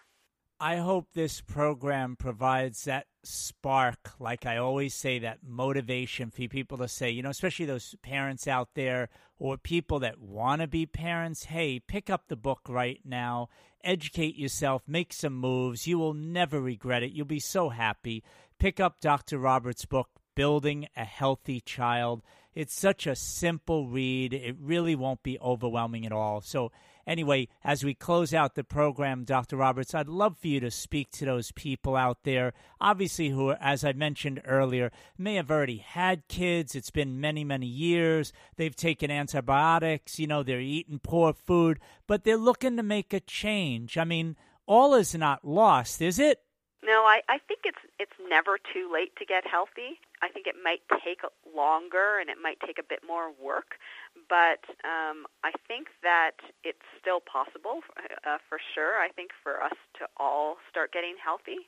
I 0.63 0.77
hope 0.77 1.09
this 1.11 1.41
program 1.41 2.15
provides 2.15 2.85
that 2.85 3.07
spark, 3.21 4.11
like 4.17 4.45
I 4.45 4.55
always 4.55 4.93
say, 4.93 5.19
that 5.19 5.39
motivation 5.45 6.29
for 6.29 6.47
people 6.47 6.77
to 6.77 6.87
say, 6.87 7.09
you 7.09 7.21
know, 7.21 7.31
especially 7.31 7.65
those 7.65 7.95
parents 8.01 8.47
out 8.47 8.69
there 8.73 9.09
or 9.37 9.57
people 9.57 9.99
that 9.99 10.21
want 10.21 10.61
to 10.61 10.67
be 10.67 10.85
parents, 10.85 11.43
hey, 11.43 11.79
pick 11.79 12.09
up 12.09 12.29
the 12.29 12.37
book 12.37 12.61
right 12.69 13.01
now, 13.03 13.49
educate 13.83 14.37
yourself, 14.37 14.83
make 14.87 15.11
some 15.11 15.33
moves. 15.33 15.85
You 15.85 15.99
will 15.99 16.13
never 16.13 16.61
regret 16.61 17.03
it. 17.03 17.11
You'll 17.11 17.25
be 17.25 17.41
so 17.41 17.67
happy. 17.67 18.23
Pick 18.57 18.79
up 18.79 19.01
Dr. 19.01 19.39
Roberts' 19.39 19.83
book, 19.83 20.11
Building 20.33 20.87
a 20.95 21.03
Healthy 21.03 21.59
Child. 21.59 22.23
It's 22.55 22.73
such 22.73 23.05
a 23.05 23.17
simple 23.17 23.89
read. 23.89 24.33
It 24.33 24.55
really 24.61 24.95
won't 24.95 25.23
be 25.23 25.37
overwhelming 25.41 26.05
at 26.05 26.13
all. 26.13 26.39
So, 26.39 26.71
anyway, 27.07 27.47
as 27.63 27.83
we 27.83 27.93
close 27.93 28.33
out 28.33 28.55
the 28.55 28.63
program, 28.63 29.23
Dr. 29.23 29.57
Roberts, 29.57 29.93
I'd 29.93 30.07
love 30.07 30.37
for 30.37 30.47
you 30.47 30.59
to 30.59 30.71
speak 30.71 31.11
to 31.11 31.25
those 31.25 31.51
people 31.51 31.95
out 31.95 32.19
there, 32.23 32.53
obviously, 32.79 33.29
who, 33.29 33.51
as 33.53 33.83
I 33.83 33.93
mentioned 33.93 34.41
earlier, 34.45 34.91
may 35.17 35.35
have 35.35 35.51
already 35.51 35.77
had 35.77 36.27
kids. 36.27 36.75
It's 36.75 36.91
been 36.91 37.19
many, 37.19 37.43
many 37.43 37.67
years. 37.67 38.33
They've 38.55 38.75
taken 38.75 39.09
antibiotics, 39.09 40.19
you 40.19 40.27
know, 40.27 40.43
they're 40.43 40.59
eating 40.59 40.99
poor 40.99 41.33
food, 41.33 41.79
but 42.07 42.23
they're 42.23 42.37
looking 42.37 42.77
to 42.77 42.83
make 42.83 43.13
a 43.13 43.19
change. 43.19 43.97
I 43.97 44.03
mean, 44.03 44.35
all 44.65 44.93
is 44.93 45.15
not 45.15 45.45
lost, 45.45 46.01
is 46.01 46.19
it? 46.19 46.42
No, 46.83 47.07
I, 47.07 47.21
I 47.29 47.39
think 47.39 47.61
it's 47.63 47.79
it's 47.97 48.19
never 48.27 48.59
too 48.59 48.91
late 48.91 49.15
to 49.15 49.25
get 49.25 49.47
healthy. 49.47 50.03
I 50.21 50.27
think 50.27 50.47
it 50.47 50.55
might 50.61 50.83
take 51.03 51.23
longer 51.47 52.19
and 52.19 52.29
it 52.29 52.35
might 52.41 52.59
take 52.59 52.77
a 52.77 52.83
bit 52.83 52.99
more 53.07 53.31
work, 53.39 53.79
but 54.27 54.63
um, 54.83 55.23
I 55.47 55.55
think 55.67 55.87
that 56.03 56.35
it's 56.63 56.83
still 56.99 57.19
possible 57.23 57.87
uh, 58.27 58.37
for 58.49 58.59
sure. 58.75 58.99
I 58.99 59.07
think 59.15 59.31
for 59.43 59.63
us 59.63 59.75
to 59.99 60.07
all 60.17 60.57
start 60.69 60.91
getting 60.91 61.15
healthy. 61.15 61.67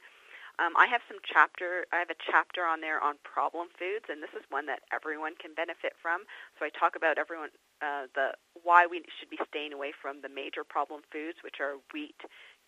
Um, 0.60 0.72
I 0.80 0.88
have 0.88 1.04
some 1.08 1.20
chapter. 1.24 1.88
I 1.92 2.00
have 2.00 2.12
a 2.12 2.20
chapter 2.20 2.64
on 2.64 2.80
there 2.80 3.00
on 3.04 3.16
problem 3.24 3.68
foods, 3.76 4.08
and 4.08 4.24
this 4.24 4.32
is 4.36 4.44
one 4.52 4.68
that 4.68 4.84
everyone 4.92 5.36
can 5.40 5.52
benefit 5.56 5.96
from. 6.02 6.24
So 6.60 6.64
I 6.68 6.72
talk 6.72 6.96
about 6.96 7.18
everyone 7.18 7.52
uh, 7.84 8.08
the 8.16 8.36
why 8.64 8.88
we 8.88 9.04
should 9.20 9.30
be 9.32 9.40
staying 9.48 9.72
away 9.72 9.92
from 9.92 10.24
the 10.24 10.32
major 10.32 10.64
problem 10.64 11.04
foods, 11.12 11.40
which 11.44 11.60
are 11.60 11.76
wheat, 11.92 12.20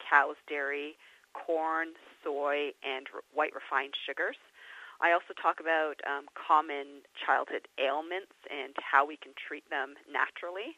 cow's 0.04 0.36
dairy, 0.48 1.00
corn, 1.38 1.93
soy, 2.23 2.73
and 2.81 3.05
white 3.33 3.53
refined 3.53 3.93
sugars. 4.05 4.38
I 4.97 5.13
also 5.13 5.38
talk 5.38 5.61
about 5.61 6.01
um, 6.09 6.25
common 6.33 7.05
childhood 7.13 7.69
ailments 7.77 8.33
and 8.49 8.73
how 8.81 9.05
we 9.05 9.17
can 9.21 9.38
treat 9.38 9.69
them 9.69 9.93
naturally. 10.09 10.73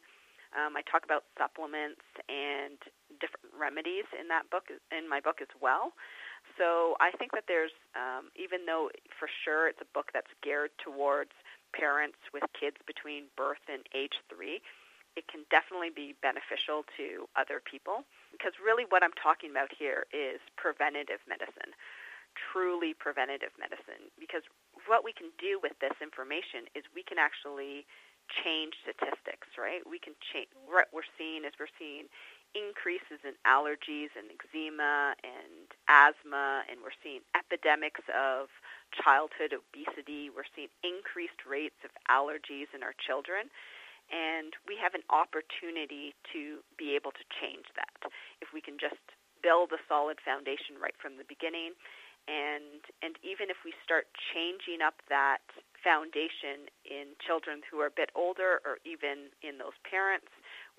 Um, 0.52 0.76
I 0.76 0.82
talk 0.84 1.08
about 1.08 1.24
supplements 1.38 2.04
and 2.28 2.76
different 3.22 3.54
remedies 3.56 4.04
in 4.12 4.28
that 4.28 4.50
book, 4.50 4.68
in 4.92 5.08
my 5.08 5.24
book 5.24 5.40
as 5.40 5.50
well. 5.62 5.96
So 6.58 6.98
I 7.00 7.14
think 7.16 7.32
that 7.32 7.48
there's, 7.48 7.72
um, 7.96 8.28
even 8.36 8.66
though 8.66 8.90
for 9.16 9.30
sure 9.46 9.70
it's 9.70 9.80
a 9.80 9.88
book 9.94 10.12
that's 10.12 10.30
geared 10.42 10.74
towards 10.82 11.32
parents 11.72 12.18
with 12.34 12.42
kids 12.52 12.76
between 12.84 13.30
birth 13.38 13.62
and 13.70 13.86
age 13.94 14.18
three, 14.28 14.60
it 15.16 15.24
can 15.30 15.46
definitely 15.48 15.94
be 15.94 16.18
beneficial 16.20 16.84
to 16.98 17.24
other 17.38 17.62
people 17.62 18.04
because 18.40 18.56
really 18.56 18.88
what 18.88 19.04
I'm 19.04 19.12
talking 19.20 19.52
about 19.52 19.68
here 19.68 20.08
is 20.16 20.40
preventative 20.56 21.20
medicine, 21.28 21.76
truly 22.32 22.96
preventative 22.96 23.52
medicine. 23.60 24.08
Because 24.16 24.48
what 24.88 25.04
we 25.04 25.12
can 25.12 25.28
do 25.36 25.60
with 25.60 25.76
this 25.84 25.92
information 26.00 26.64
is 26.72 26.88
we 26.96 27.04
can 27.04 27.20
actually 27.20 27.84
change 28.32 28.80
statistics, 28.80 29.60
right? 29.60 29.84
We 29.84 30.00
can 30.00 30.16
change. 30.32 30.48
What 30.64 30.88
we're 30.88 31.04
seeing 31.20 31.44
is 31.44 31.52
we're 31.60 31.68
seeing 31.76 32.08
increases 32.56 33.20
in 33.28 33.36
allergies 33.44 34.08
and 34.16 34.32
eczema 34.32 35.12
and 35.20 35.68
asthma, 35.92 36.64
and 36.64 36.80
we're 36.80 36.96
seeing 37.04 37.20
epidemics 37.36 38.02
of 38.08 38.48
childhood 38.96 39.52
obesity. 39.52 40.32
We're 40.32 40.48
seeing 40.56 40.72
increased 40.80 41.44
rates 41.44 41.78
of 41.84 41.92
allergies 42.08 42.72
in 42.72 42.80
our 42.80 42.96
children. 42.96 43.52
And 44.10 44.58
we 44.66 44.74
have 44.82 44.98
an 44.98 45.06
opportunity 45.06 46.18
to 46.34 46.66
be 46.74 46.98
able 46.98 47.14
to 47.14 47.24
change 47.38 47.70
that 47.78 48.10
if 48.42 48.50
we 48.50 48.60
can 48.60 48.74
just 48.74 49.00
build 49.42 49.72
a 49.72 49.80
solid 49.86 50.18
foundation 50.20 50.76
right 50.82 50.94
from 50.98 51.16
the 51.16 51.24
beginning. 51.30 51.78
And, 52.28 52.84
and 53.00 53.16
even 53.24 53.48
if 53.48 53.64
we 53.64 53.72
start 53.82 54.10
changing 54.34 54.84
up 54.84 55.00
that 55.08 55.42
foundation 55.80 56.68
in 56.84 57.16
children 57.24 57.64
who 57.64 57.80
are 57.80 57.88
a 57.88 57.96
bit 57.96 58.12
older 58.14 58.60
or 58.66 58.78
even 58.84 59.32
in 59.40 59.56
those 59.56 59.74
parents, 59.88 60.28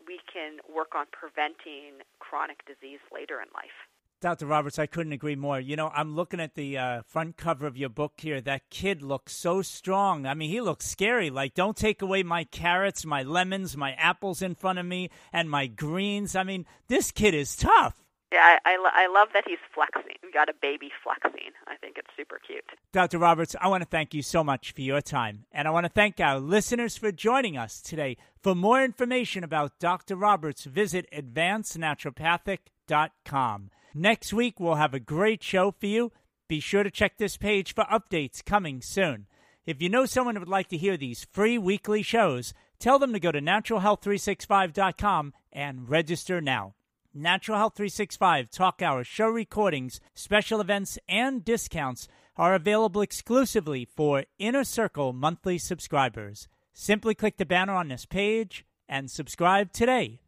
we 0.05 0.21
can 0.29 0.61
work 0.69 0.93
on 0.93 1.09
preventing 1.11 2.05
chronic 2.21 2.61
disease 2.69 3.01
later 3.09 3.41
in 3.41 3.49
life. 3.57 3.90
Dr. 4.21 4.45
Roberts, 4.45 4.77
I 4.77 4.85
couldn't 4.85 5.13
agree 5.13 5.35
more. 5.35 5.59
You 5.59 5.75
know, 5.75 5.89
I'm 5.93 6.15
looking 6.15 6.39
at 6.39 6.53
the 6.53 6.77
uh, 6.77 7.01
front 7.07 7.37
cover 7.37 7.65
of 7.65 7.75
your 7.75 7.89
book 7.89 8.13
here. 8.17 8.39
That 8.39 8.69
kid 8.69 9.01
looks 9.01 9.35
so 9.35 9.63
strong. 9.63 10.27
I 10.27 10.35
mean, 10.35 10.51
he 10.51 10.61
looks 10.61 10.85
scary. 10.85 11.31
Like, 11.31 11.55
don't 11.55 11.75
take 11.75 12.03
away 12.03 12.21
my 12.21 12.43
carrots, 12.43 13.03
my 13.03 13.23
lemons, 13.23 13.75
my 13.75 13.93
apples 13.93 14.43
in 14.43 14.53
front 14.53 14.77
of 14.77 14.85
me, 14.85 15.09
and 15.33 15.49
my 15.49 15.65
greens. 15.65 16.35
I 16.35 16.43
mean, 16.43 16.67
this 16.87 17.11
kid 17.11 17.33
is 17.33 17.55
tough. 17.55 17.95
Yeah, 18.31 18.59
I, 18.63 18.73
I, 18.75 18.77
I 18.93 19.07
love 19.07 19.29
that 19.33 19.45
he's 19.47 19.57
flexing. 19.73 20.17
We 20.23 20.31
got 20.31 20.49
a 20.49 20.53
baby 20.61 20.91
flexing. 21.03 21.49
I 21.67 21.77
think 21.77 21.97
it's 21.97 22.11
super 22.15 22.39
cute. 22.45 22.63
Dr. 22.93 23.17
Roberts, 23.17 23.55
I 23.59 23.69
want 23.69 23.81
to 23.81 23.89
thank 23.89 24.13
you 24.13 24.21
so 24.21 24.43
much 24.43 24.71
for 24.71 24.81
your 24.81 25.01
time. 25.01 25.45
And 25.51 25.67
I 25.67 25.71
want 25.71 25.85
to 25.85 25.91
thank 25.91 26.19
our 26.19 26.39
listeners 26.39 26.95
for 26.95 27.11
joining 27.11 27.57
us 27.57 27.81
today. 27.81 28.17
For 28.39 28.53
more 28.53 28.83
information 28.83 29.43
about 29.43 29.79
Dr. 29.79 30.15
Roberts, 30.15 30.65
visit 30.65 31.09
advancednaturopathic.com. 31.11 33.71
Next 33.93 34.31
week, 34.31 34.59
we'll 34.59 34.75
have 34.75 34.93
a 34.93 34.99
great 34.99 35.43
show 35.43 35.71
for 35.71 35.85
you. 35.85 36.11
Be 36.47 36.59
sure 36.59 36.83
to 36.83 36.91
check 36.91 37.17
this 37.17 37.35
page 37.35 37.73
for 37.73 37.83
updates 37.85 38.43
coming 38.43 38.81
soon. 38.81 39.27
If 39.65 39.81
you 39.81 39.89
know 39.89 40.05
someone 40.05 40.35
who 40.35 40.39
would 40.39 40.49
like 40.49 40.69
to 40.69 40.77
hear 40.77 40.97
these 40.97 41.25
free 41.25 41.57
weekly 41.57 42.01
shows, 42.01 42.53
tell 42.79 42.99
them 42.99 43.13
to 43.13 43.19
go 43.19 43.31
to 43.31 43.41
naturalhealth365.com 43.41 45.33
and 45.51 45.89
register 45.89 46.39
now. 46.39 46.73
Natural 47.13 47.57
Health 47.57 47.75
365 47.75 48.49
Talk 48.49 48.81
Hour 48.81 49.03
show 49.03 49.27
recordings, 49.27 49.99
special 50.13 50.61
events, 50.61 50.97
and 51.09 51.43
discounts 51.43 52.07
are 52.37 52.55
available 52.55 53.01
exclusively 53.01 53.83
for 53.83 54.23
Inner 54.39 54.63
Circle 54.63 55.11
monthly 55.11 55.57
subscribers. 55.57 56.47
Simply 56.73 57.13
click 57.13 57.35
the 57.35 57.45
banner 57.45 57.73
on 57.73 57.89
this 57.89 58.05
page 58.05 58.65
and 58.87 59.11
subscribe 59.11 59.73
today. 59.73 60.21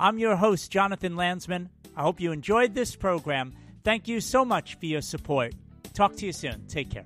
I'm 0.00 0.18
your 0.18 0.34
host, 0.34 0.70
Jonathan 0.70 1.14
Landsman. 1.14 1.68
I 1.94 2.00
hope 2.00 2.22
you 2.22 2.32
enjoyed 2.32 2.74
this 2.74 2.96
program. 2.96 3.52
Thank 3.84 4.08
you 4.08 4.22
so 4.22 4.46
much 4.46 4.76
for 4.76 4.86
your 4.86 5.02
support. 5.02 5.52
Talk 5.92 6.16
to 6.16 6.26
you 6.26 6.32
soon. 6.32 6.66
Take 6.68 6.88
care. 6.90 7.04